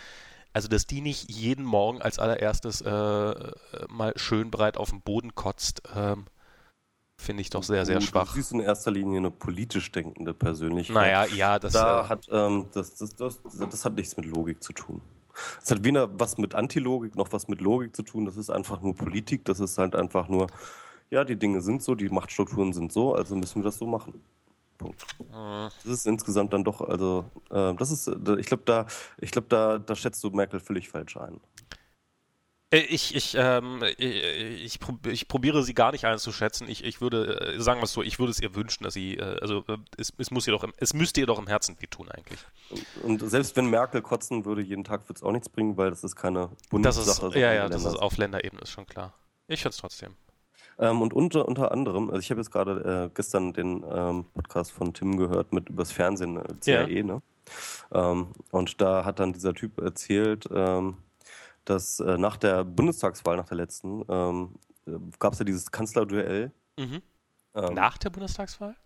[0.53, 5.83] Also, dass die nicht jeden Morgen als allererstes mal schön breit auf den Boden kotzt,
[5.95, 6.27] ähm,
[7.17, 8.29] finde ich doch sehr, sehr schwach.
[8.29, 10.95] Du siehst in erster Linie eine politisch denkende Persönlichkeit.
[10.95, 14.63] Naja, ja, das, da äh, hat, ähm, das, das, das, das hat nichts mit Logik
[14.63, 15.01] zu tun.
[15.63, 18.25] Es hat weder was mit Antilogik noch was mit Logik zu tun.
[18.25, 19.45] Das ist einfach nur Politik.
[19.45, 20.47] Das ist halt einfach nur,
[21.11, 24.23] ja, die Dinge sind so, die Machtstrukturen sind so, also müssen wir das so machen.
[24.79, 25.05] Punkt.
[25.21, 25.69] Mhm.
[25.85, 28.87] Das ist insgesamt dann doch, also, äh, das ist, äh, ich glaube, da,
[29.19, 31.41] ich glaube, da, da schätzt du Merkel völlig falsch ein.
[32.75, 36.69] Äh, ich, ich, ähm, ich, ich, probiere sie gar nicht einzuschätzen.
[36.69, 39.17] Ich, ich würde, äh, sagen wir es so, ich würde es ihr wünschen, dass sie,
[39.17, 39.65] äh, also
[39.97, 42.41] es, es, muss ihr doch, es müsste ihr doch im Herzen wehtun eigentlich.
[43.03, 45.91] Und, und selbst wenn Merkel kotzen würde, jeden Tag würde es auch nichts bringen, weil
[45.91, 47.07] das ist keine Bundessache.
[47.07, 49.15] Das ist, ja, ja, das ist auf Länderebene, ist schon klar.
[49.47, 50.15] Ich finde es trotzdem.
[50.79, 54.73] Ähm, und unter, unter anderem, also ich habe jetzt gerade äh, gestern den ähm, Podcast
[54.73, 57.03] von Tim gehört mit übers Fernsehen, äh, CAE, ja.
[57.05, 57.23] ne?
[57.93, 60.97] Ähm, und da hat dann dieser Typ erzählt, ähm,
[61.65, 64.55] dass äh, nach der Bundestagswahl, nach der letzten, ähm,
[64.87, 66.53] äh, gab es ja dieses Kanzlerduell.
[66.79, 67.03] Mhm.
[67.55, 68.77] Ähm, nach der Bundestagswahl?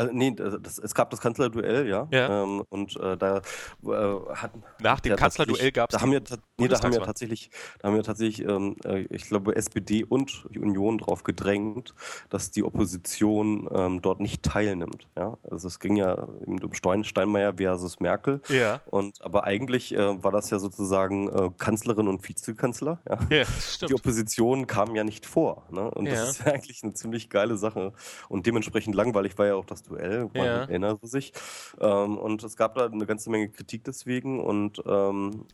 [0.00, 2.08] Also, nee, das, es gab das Kanzlerduell, ja.
[2.10, 2.42] ja.
[2.42, 3.90] Ähm, und äh, da äh,
[4.34, 4.62] hatten.
[4.80, 5.96] Nach dem Kanzlerduell gab es.
[5.96, 6.22] Da, haben wir,
[6.56, 10.46] nee, da haben wir tatsächlich, da haben wir tatsächlich, ähm, äh, ich glaube, SPD und
[10.54, 11.94] die Union darauf gedrängt,
[12.30, 15.06] dass die Opposition ähm, dort nicht teilnimmt.
[15.18, 15.36] Ja?
[15.50, 18.40] Also es ging ja um Stein, Steinmeier versus Merkel.
[18.48, 18.80] Ja.
[18.86, 23.02] Und aber eigentlich äh, war das ja sozusagen äh, Kanzlerin und Vizekanzler.
[23.06, 23.18] Ja?
[23.28, 23.90] ja stimmt.
[23.90, 25.66] Die Opposition kam ja nicht vor.
[25.70, 25.90] Ne?
[25.90, 27.92] Und das ist ja eigentlich eine ziemlich geile Sache.
[28.30, 30.60] Und dementsprechend langweilig war ja auch das Duell, man ja.
[30.62, 31.32] erinnert sich.
[31.80, 35.46] Ähm, und es gab da eine ganze Menge Kritik deswegen und ähm,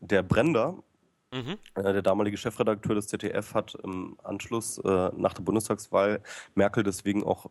[0.00, 0.76] der Brender,
[1.32, 1.58] mhm.
[1.74, 6.22] äh, der damalige Chefredakteur des ZDF, hat im Anschluss äh, nach der Bundestagswahl
[6.54, 7.50] Merkel deswegen auch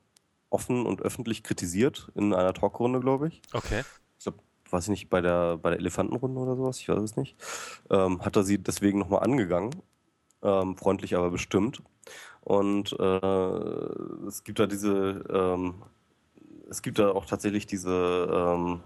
[0.49, 3.41] offen und öffentlich kritisiert in einer Talkrunde, glaube ich.
[3.53, 3.83] Okay.
[4.17, 4.39] Ich glaube,
[4.69, 7.35] weiß ich nicht, bei der, bei der Elefantenrunde oder sowas, ich weiß es nicht.
[7.89, 9.71] Ähm, hat er sie deswegen nochmal angegangen.
[10.41, 11.81] Ähm, freundlich aber bestimmt.
[12.41, 15.83] Und äh, es gibt da diese ähm,
[16.69, 18.81] es gibt da auch tatsächlich diese, ähm,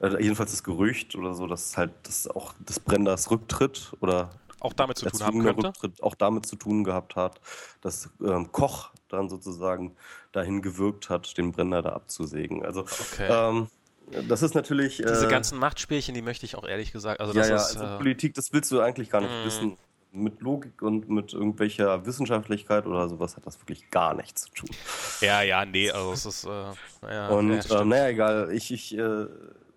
[0.00, 4.30] äh, jedenfalls das Gerücht oder so, dass halt das auch des Brenners Rücktritt oder
[4.60, 5.68] auch damit zu tun haben könnte.
[5.68, 7.40] Rücktritt auch damit zu tun gehabt hat,
[7.80, 9.96] dass ähm, Koch dann sozusagen
[10.30, 12.64] dahin gewirkt hat, den Brenner da abzusägen.
[12.64, 13.28] Also okay.
[13.28, 13.68] ähm,
[14.28, 14.98] das ist natürlich.
[14.98, 17.20] Diese äh, ganzen Machtspielchen, die möchte ich auch ehrlich gesagt.
[17.20, 19.46] Also das ja, ja, ist, also äh, Politik, das willst du eigentlich gar nicht mm.
[19.46, 19.78] wissen
[20.12, 24.70] mit Logik und mit irgendwelcher Wissenschaftlichkeit oder sowas hat das wirklich gar nichts zu tun.
[25.20, 26.48] Ja, ja, nee, also es ist, äh,
[27.00, 27.28] naja.
[27.28, 29.26] Und ja, äh, naja, egal, ich, ich, äh,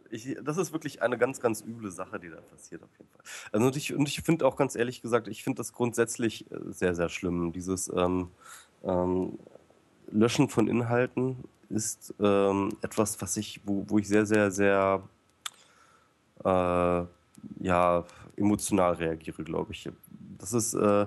[0.10, 3.22] ich, das ist wirklich eine ganz, ganz üble Sache, die da passiert auf jeden Fall.
[3.54, 6.58] Also und ich, und ich finde auch ganz ehrlich gesagt, ich finde das grundsätzlich äh,
[6.66, 7.54] sehr, sehr schlimm.
[7.54, 8.30] Dieses ähm,
[8.84, 9.40] ähm,
[10.12, 15.02] Löschen von Inhalten ist ähm, etwas, was ich, wo, wo ich sehr, sehr, sehr
[16.44, 17.06] äh,
[17.60, 18.04] ja,
[18.36, 19.90] emotional reagiere, glaube ich.
[20.38, 21.06] Das ist äh,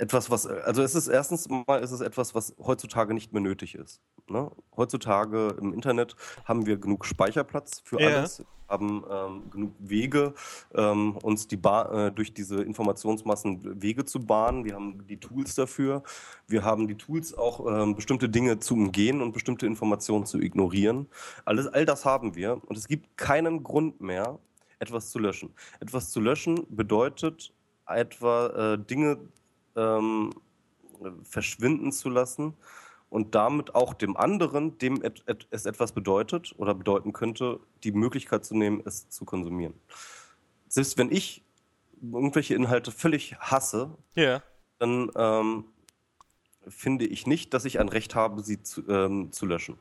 [0.00, 3.74] etwas, was, also es ist erstens mal ist es etwas, was heutzutage nicht mehr nötig
[3.74, 4.00] ist.
[4.28, 4.50] Ne?
[4.76, 8.08] Heutzutage im Internet haben wir genug Speicherplatz für ja.
[8.08, 10.34] alles, haben ähm, genug Wege,
[10.74, 14.64] ähm, uns die ba äh, durch diese Informationsmassen Wege zu bahnen.
[14.64, 16.02] Wir haben die Tools dafür.
[16.46, 21.08] Wir haben die Tools auch ähm, bestimmte Dinge zu umgehen und bestimmte Informationen zu ignorieren.
[21.44, 24.38] Alles, all das haben wir und es gibt keinen Grund mehr,
[24.78, 25.52] etwas zu löschen.
[25.80, 27.52] Etwas zu löschen bedeutet
[27.94, 29.18] etwa äh, Dinge
[29.76, 30.30] ähm,
[31.24, 32.54] verschwinden zu lassen
[33.08, 37.92] und damit auch dem anderen, dem et, et, es etwas bedeutet oder bedeuten könnte, die
[37.92, 39.74] Möglichkeit zu nehmen, es zu konsumieren.
[40.68, 41.42] Selbst wenn ich
[42.00, 44.42] irgendwelche Inhalte völlig hasse, yeah.
[44.78, 45.64] dann ähm,
[46.68, 49.76] finde ich nicht, dass ich ein Recht habe, sie zu, ähm, zu löschen.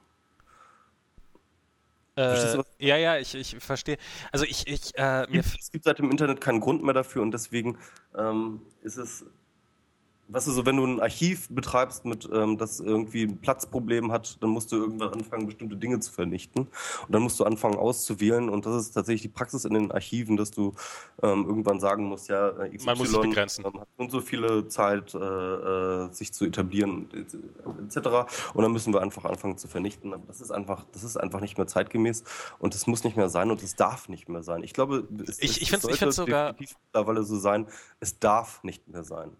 [2.19, 3.97] Äh, ja, ja, ich, ich verstehe.
[4.31, 7.77] Also ich, ich äh, es gibt seit dem Internet keinen Grund mehr dafür und deswegen
[8.17, 9.25] ähm, ist es
[10.29, 14.41] weißt du, so wenn du ein Archiv betreibst, mit ähm, das irgendwie ein Platzproblem hat,
[14.41, 16.61] dann musst du irgendwann anfangen, bestimmte Dinge zu vernichten.
[16.61, 18.49] Und dann musst du anfangen auszuwählen.
[18.49, 20.75] Und das ist tatsächlich die Praxis in den Archiven, dass du
[21.23, 23.65] ähm, irgendwann sagen musst, ja, äh, XY Man muss sich begrenzen.
[23.65, 27.09] hat und so viele Zeit, äh, äh, sich zu etablieren,
[27.85, 28.07] etc.
[28.53, 30.13] Und dann müssen wir einfach anfangen zu vernichten.
[30.13, 32.23] Aber das ist einfach, das ist einfach nicht mehr zeitgemäß
[32.59, 34.63] und es muss nicht mehr sein und es darf nicht mehr sein.
[34.63, 37.67] Ich glaube, es, ich, ich finde es sogar mittlerweile so sein,
[37.99, 39.31] es darf nicht mehr sein.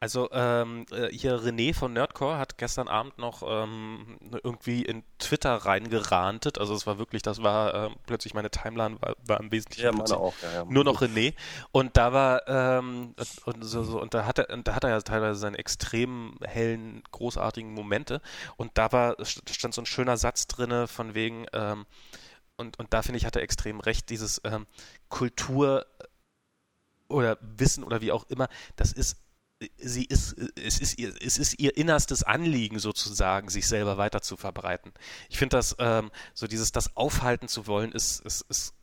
[0.00, 5.56] Also ähm, äh, hier René von Nerdcore hat gestern Abend noch ähm, irgendwie in Twitter
[5.56, 6.58] reingerantet.
[6.58, 9.92] Also es war wirklich, das war ähm, plötzlich meine Timeline war, war im Wesentlichen ja,
[9.92, 10.64] meine auch, ja, ja.
[10.66, 11.34] nur noch René.
[11.72, 14.90] Und da war ähm, und, so, so, und da hat er und da hat er
[14.90, 18.20] ja teilweise seine extrem hellen, großartigen Momente.
[18.56, 21.86] Und da war stand so ein schöner Satz drinne von wegen ähm,
[22.56, 24.66] und, und da finde ich, hat er extrem recht, dieses ähm,
[25.08, 25.86] Kultur
[27.08, 29.16] oder Wissen oder wie auch immer, das ist
[29.78, 34.36] sie ist, es ist ihr, es ist ihr innerstes Anliegen sozusagen, sich selber weiter zu
[34.36, 34.92] verbreiten.
[35.28, 38.74] Ich finde das, ähm, so dieses, das aufhalten zu wollen, ist, ist, ist,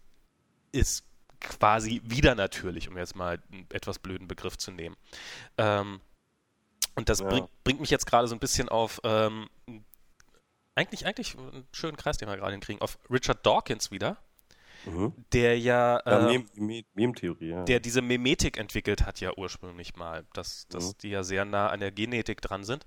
[0.72, 1.06] ist
[1.40, 4.98] quasi wieder natürlich, um jetzt mal einen etwas blöden Begriff zu nehmen.
[5.58, 6.02] Ähm,
[6.96, 7.28] und das ja.
[7.28, 9.50] bring, bringt mich jetzt gerade so ein bisschen auf, ähm,
[10.76, 14.18] eigentlich, eigentlich einen schönen Kreis, den wir gerade hinkriegen, auf Richard Dawkins wieder
[14.86, 15.14] mhm.
[15.34, 16.40] der ja, äh,
[16.94, 17.64] Mem-Theorie, ja.
[17.64, 20.98] der diese Memetik entwickelt hat ja ursprünglich mal, dass, dass mhm.
[21.02, 22.86] die ja sehr nah an der Genetik dran sind.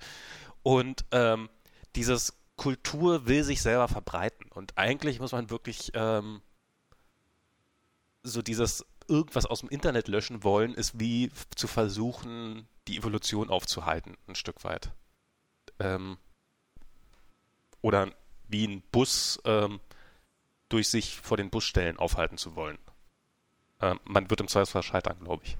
[0.63, 1.49] Und ähm,
[1.97, 4.51] dieses Kultur will sich selber verbreiten.
[4.53, 6.43] Und eigentlich muss man wirklich ähm,
[8.23, 14.17] so dieses irgendwas aus dem Internet löschen wollen, ist wie zu versuchen, die Evolution aufzuhalten,
[14.27, 14.93] ein Stück weit.
[15.79, 16.19] Ähm,
[17.81, 18.11] oder
[18.49, 19.81] wie ein Bus ähm,
[20.69, 22.79] durch sich vor den Busstellen aufhalten zu wollen.
[23.81, 25.57] Äh, man wird im Zweifelsfall scheitern, glaube ich.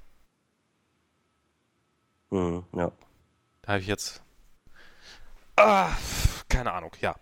[2.31, 2.93] Mhm, ja.
[3.63, 4.23] Da habe ich jetzt.
[5.57, 5.91] Ah,
[6.49, 7.17] keine Ahnung, ja.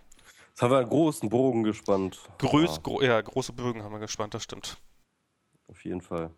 [0.49, 2.19] Jetzt haben wir einen großen Bogen gespannt.
[2.39, 2.83] Größ, ja.
[2.83, 4.79] Gro ja, große Bögen haben wir gespannt, das stimmt.
[5.69, 6.31] Auf jeden Fall.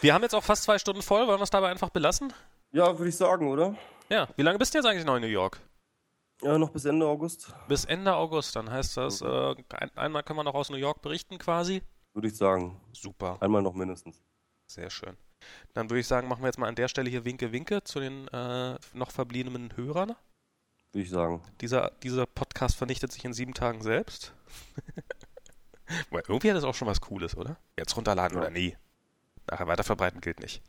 [0.00, 1.26] Wir haben jetzt auch fast zwei Stunden voll.
[1.26, 2.32] Wollen wir es dabei einfach belassen?
[2.72, 3.74] Ja, würde ich sagen, oder?
[4.08, 4.28] Ja.
[4.36, 5.60] Wie lange bist du jetzt eigentlich noch in New York?
[6.42, 7.52] Ja, noch bis Ende August.
[7.66, 9.64] Bis Ende August, dann heißt das, okay.
[9.70, 11.82] äh, ein, einmal können wir noch aus New York berichten quasi.
[12.14, 12.80] Würde ich sagen.
[12.92, 13.38] Super.
[13.40, 14.22] Einmal noch mindestens.
[14.66, 15.16] Sehr schön.
[15.72, 18.00] Dann würde ich sagen, machen wir jetzt mal an der Stelle hier Winke Winke zu
[18.00, 20.14] den äh, noch verbliebenen Hörern.
[20.92, 21.42] Würde ich sagen.
[21.60, 24.32] Dieser, dieser Podcast vernichtet sich in sieben Tagen selbst.
[26.10, 27.56] Irgendwie hat das auch schon was Cooles, oder?
[27.76, 28.42] Jetzt runterladen ja.
[28.42, 28.76] oder nie.
[29.50, 30.62] Nachher weiterverbreiten gilt nicht.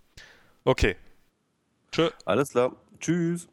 [0.63, 0.95] Okay.
[1.91, 2.09] Tschö.
[2.25, 2.75] Alles klar.
[2.99, 3.47] Tschüss.